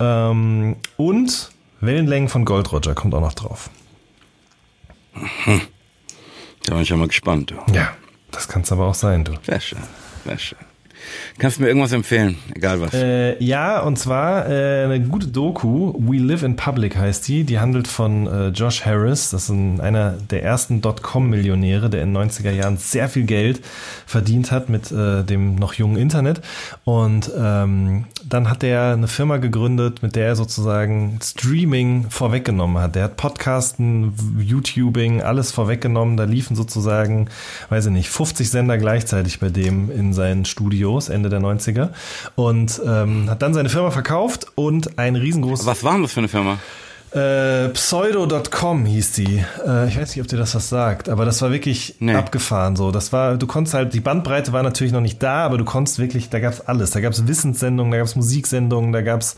[0.00, 1.50] ähm, und
[1.80, 3.70] Wellenlängen von Gold Roger kommt auch noch drauf.
[6.64, 7.50] Da bin ich ja mal gespannt.
[7.50, 7.72] Du.
[7.72, 7.92] Ja,
[8.30, 9.32] das kann es aber auch sein, du.
[9.46, 9.82] Sehr schön,
[10.24, 10.71] sehr schön.
[11.38, 12.94] Kannst du mir irgendwas empfehlen, egal was.
[12.94, 17.44] Äh, ja, und zwar äh, eine gute Doku, We Live in Public heißt die.
[17.44, 19.30] Die handelt von äh, Josh Harris.
[19.30, 23.60] Das ist ein, einer der ersten Dotcom-Millionäre, der in den 90er Jahren sehr viel Geld
[24.06, 26.40] verdient hat mit äh, dem noch jungen Internet.
[26.84, 32.94] Und ähm, dann hat er eine Firma gegründet, mit der er sozusagen Streaming vorweggenommen hat.
[32.94, 36.16] Der hat Podcasten, YouTubing, alles vorweggenommen.
[36.16, 37.28] Da liefen sozusagen,
[37.68, 41.88] weiß ich nicht, 50 Sender gleichzeitig bei dem in seinen Studios Ende der 90er.
[42.34, 45.66] Und ähm, hat dann seine Firma verkauft und ein riesengroßes...
[45.66, 46.58] Was war denn das für eine Firma?
[47.14, 49.44] Äh, Pseudo.com hieß die.
[49.66, 52.14] Äh, ich weiß nicht, ob dir das was sagt, aber das war wirklich Nee.
[52.14, 52.90] abgefahren so.
[52.90, 55.98] Das war, du konntest halt, die Bandbreite war natürlich noch nicht da, aber du konntest
[55.98, 56.92] wirklich, da gab's alles.
[56.92, 59.36] Da gab's Wissenssendungen, da gab's Musiksendungen, da gab's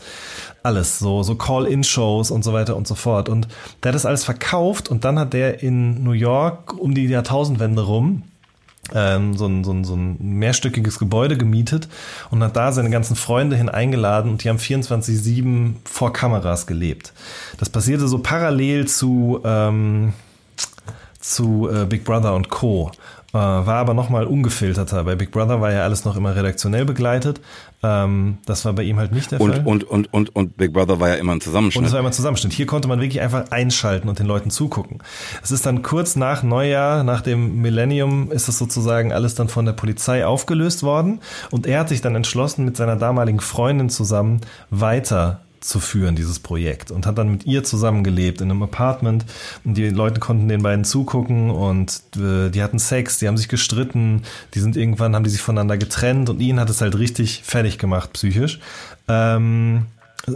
[0.63, 3.27] alles, so, so Call-In-Shows und so weiter und so fort.
[3.27, 3.49] Und
[3.83, 7.81] der hat das alles verkauft und dann hat der in New York um die Jahrtausendwende
[7.81, 8.23] rum
[8.93, 11.87] ähm, so, ein, so, ein, so ein mehrstöckiges Gebäude gemietet
[12.29, 17.13] und hat da seine ganzen Freunde hin eingeladen und die haben 24-7 vor Kameras gelebt.
[17.57, 20.13] Das passierte so parallel zu, ähm,
[21.19, 22.91] zu äh, Big Brother und Co.
[23.29, 25.03] Äh, war aber nochmal ungefilterter.
[25.03, 27.41] Bei Big Brother war ja alles noch immer redaktionell begleitet.
[27.85, 29.59] Ähm, das war bei ihm halt nicht der Fall.
[29.63, 31.85] Und, und, und, und, und Big Brother war ja immer ein Und Zusammenschnitt.
[31.85, 32.53] es war immer Zusammenschnitt.
[32.53, 34.99] Hier konnte man wirklich einfach einschalten und den Leuten zugucken.
[35.43, 39.65] Es ist dann kurz nach Neujahr, nach dem Millennium, ist es sozusagen alles dann von
[39.65, 41.19] der Polizei aufgelöst worden.
[41.51, 44.41] Und er hat sich dann entschlossen, mit seiner damaligen Freundin zusammen
[44.71, 46.91] weiter zu führen, dieses Projekt.
[46.91, 49.25] Und hat dann mit ihr zusammengelebt in einem Apartment.
[49.63, 53.47] Und die Leute konnten den beiden zugucken und äh, die hatten Sex, die haben sich
[53.47, 54.23] gestritten,
[54.53, 57.77] die sind irgendwann, haben die sich voneinander getrennt und ihn hat es halt richtig fertig
[57.77, 58.59] gemacht, psychisch.
[59.07, 59.85] Ähm,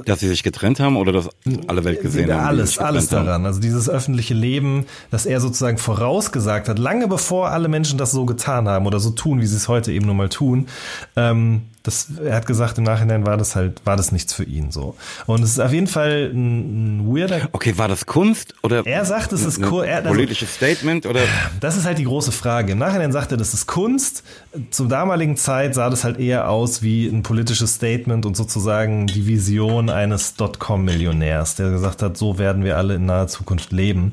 [0.06, 1.30] Dass sie sich getrennt haben oder dass
[1.68, 2.46] alle Welt gesehen haben?
[2.46, 3.26] alles, alles getrennt haben?
[3.28, 3.46] daran.
[3.46, 8.26] Also dieses öffentliche Leben, das er sozusagen vorausgesagt hat, lange bevor alle Menschen das so
[8.26, 10.68] getan haben oder so tun, wie sie es heute eben nun mal tun.
[11.16, 14.70] Ähm, das, er hat gesagt, im Nachhinein war das halt, war das nichts für ihn
[14.72, 14.96] so.
[15.28, 17.48] Und es ist auf jeden Fall ein, ein weirder.
[17.54, 18.86] Okay, war das Kunst oder?
[18.86, 21.22] Er sagt, es ist ein Ku- er- also- politisches Statement oder?
[21.62, 22.74] Das ist halt die große Frage.
[22.74, 24.24] Im Nachhinein sagt er, das ist Kunst.
[24.72, 29.26] Zur damaligen Zeit sah das halt eher aus wie ein politisches Statement und sozusagen die
[29.28, 34.12] Vision eines Dotcom-Millionärs, der gesagt hat, so werden wir alle in naher Zukunft leben.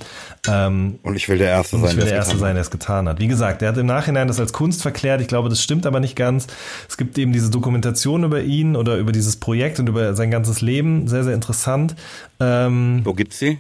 [0.49, 3.09] Ähm, Und ich will der Erste sein, ich will der Erste sein, der es getan
[3.09, 3.19] hat.
[3.19, 5.21] Wie gesagt, er hat im Nachhinein das als Kunst verklärt.
[5.21, 6.47] Ich glaube, das stimmt aber nicht ganz.
[6.89, 10.61] Es gibt eben diese Dokumentation über ihn oder über dieses Projekt und über sein ganzes
[10.61, 11.09] Leben.
[11.09, 11.97] Sehr, sehr interessant.
[12.41, 13.59] Ähm, Wo gibt's sie?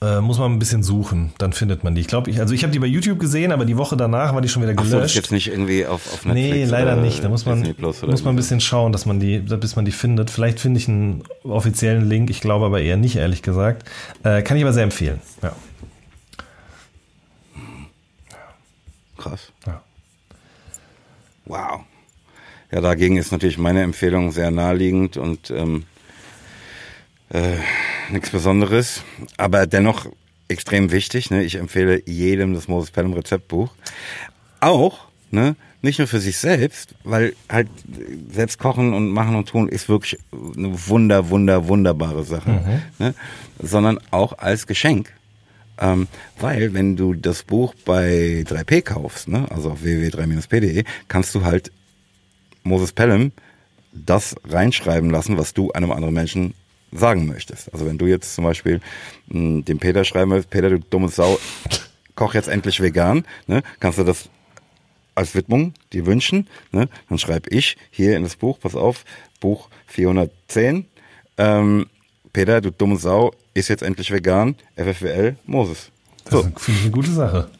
[0.00, 2.00] äh, muss man ein bisschen suchen, dann findet man die.
[2.00, 4.40] Ich glaube, ich, also ich habe die bei YouTube gesehen, aber die Woche danach war
[4.40, 5.16] die schon wieder Ach so, das ist gelöscht.
[5.16, 7.24] jetzt nicht irgendwie auf, auf Netflix nee, leider nicht.
[7.24, 10.30] Da muss man, muss man ein bisschen schauen, dass man die, bis man die findet.
[10.30, 12.30] Vielleicht finde ich einen offiziellen Link.
[12.30, 13.88] Ich glaube aber eher nicht, ehrlich gesagt.
[14.22, 15.20] Äh, kann ich aber sehr empfehlen.
[15.42, 15.52] Ja.
[19.16, 19.52] Krass.
[19.66, 19.82] Ja.
[21.46, 21.80] Wow.
[22.70, 25.84] Ja, dagegen ist natürlich meine Empfehlung sehr naheliegend und ähm,
[27.30, 27.56] äh,
[28.10, 29.02] nichts Besonderes,
[29.36, 30.06] aber dennoch
[30.48, 31.30] extrem wichtig.
[31.30, 31.44] Ne?
[31.44, 33.70] Ich empfehle jedem das Moses Pelham Rezeptbuch.
[34.60, 37.68] Auch, ne, nicht nur für sich selbst, weil halt
[38.30, 43.14] selbst kochen und machen und tun ist wirklich eine wunder, wunder, wunderbare Sache, ne?
[43.60, 45.12] sondern auch als Geschenk.
[45.80, 46.08] Ähm,
[46.40, 51.70] weil, wenn du das Buch bei 3P kaufst, ne, also auf www.3-p.de, kannst du halt
[52.68, 53.32] Moses Pelham
[53.92, 56.54] das reinschreiben lassen, was du einem anderen Menschen
[56.92, 57.72] sagen möchtest.
[57.72, 58.80] Also wenn du jetzt zum Beispiel
[59.28, 61.38] mh, dem Peter schreiben willst, Peter, du dumme Sau,
[62.14, 64.28] koch jetzt endlich vegan, ne, kannst du das
[65.14, 69.04] als Widmung dir wünschen, ne, dann schreibe ich hier in das Buch, pass auf,
[69.40, 70.86] Buch 410,
[71.38, 71.86] ähm,
[72.32, 75.90] Peter, du dumme Sau, ist jetzt endlich vegan, FFWL, Moses.
[76.24, 76.40] Das So.
[76.40, 77.50] ist- finde ich eine gute Sache.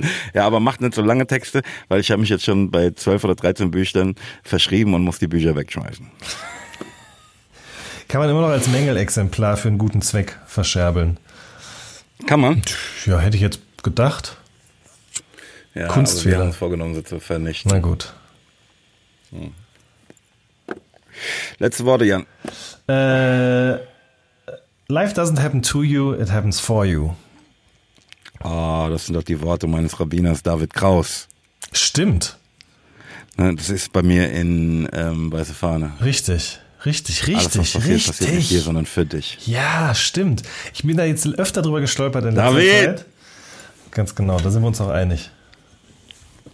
[0.34, 3.24] Ja, aber macht nicht so lange Texte, weil ich habe mich jetzt schon bei 12
[3.24, 6.10] oder 13 Büchern verschrieben und muss die Bücher wegschmeißen.
[8.08, 11.18] Kann man immer noch als Mängelexemplar für einen guten Zweck verscherbeln.
[12.26, 12.62] Kann man.
[13.06, 14.36] Ja, hätte ich jetzt gedacht.
[15.74, 16.32] Ja, Kunstfehler.
[16.32, 17.70] wir haben uns vorgenommen, sie zu vernichten.
[17.72, 18.12] Na gut.
[21.58, 22.26] Letzte Worte, Jan.
[22.88, 23.78] Äh,
[24.88, 27.14] Life doesn't happen to you, it happens for you.
[28.42, 31.28] Ah, das sind doch die Worte meines Rabbiners David Kraus.
[31.72, 32.36] Stimmt.
[33.36, 35.92] Ne, Das ist bei mir in ähm, Weiße Fahne.
[36.02, 38.06] Richtig, richtig, richtig, Alles, was passiert, richtig.
[38.18, 39.38] passiert nicht hier, sondern für dich.
[39.46, 40.42] Ja, stimmt.
[40.72, 42.98] Ich bin da jetzt öfter drüber gestolpert in letzter David!
[42.98, 43.06] Zeit.
[43.92, 45.30] Ganz genau, da sind wir uns auch einig.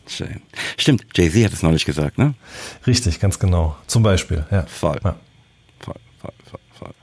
[0.09, 0.41] Schön.
[0.79, 2.35] Stimmt, Jay-Z hat es neulich gesagt, ne?
[2.87, 3.77] Richtig, ganz genau.
[3.87, 4.63] Zum Beispiel, ja.
[4.67, 4.99] Voll.
[5.05, 5.17] Ja,
[5.81, 6.95] Voll, voll, voll, voll.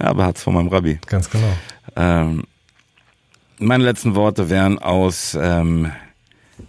[0.00, 0.98] Ja, aber hat's von meinem Rabbi.
[1.06, 1.52] ganz genau.
[1.96, 2.44] Ähm,
[3.60, 5.90] meine letzten Worte wären aus ähm,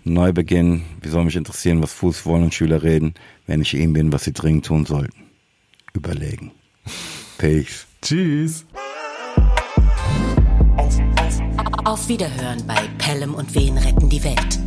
[0.03, 0.83] Neubeginn.
[1.01, 3.13] Wie soll mich interessieren, was Fußvollen und Schüler reden,
[3.47, 5.23] wenn ich ihnen bin, was sie dringend tun sollten?
[5.93, 6.51] Überlegen.
[7.37, 7.85] Peace.
[8.01, 8.65] Tschüss.
[11.85, 14.59] Auf Wiederhören bei Pelham und Wen retten die Welt.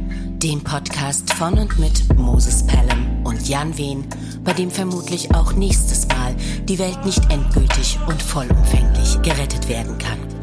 [0.42, 4.04] Dem Podcast von und mit Moses Pelham und Jan Wen,
[4.42, 6.34] bei dem vermutlich auch nächstes Mal
[6.64, 10.41] die Welt nicht endgültig und vollumfänglich gerettet werden kann.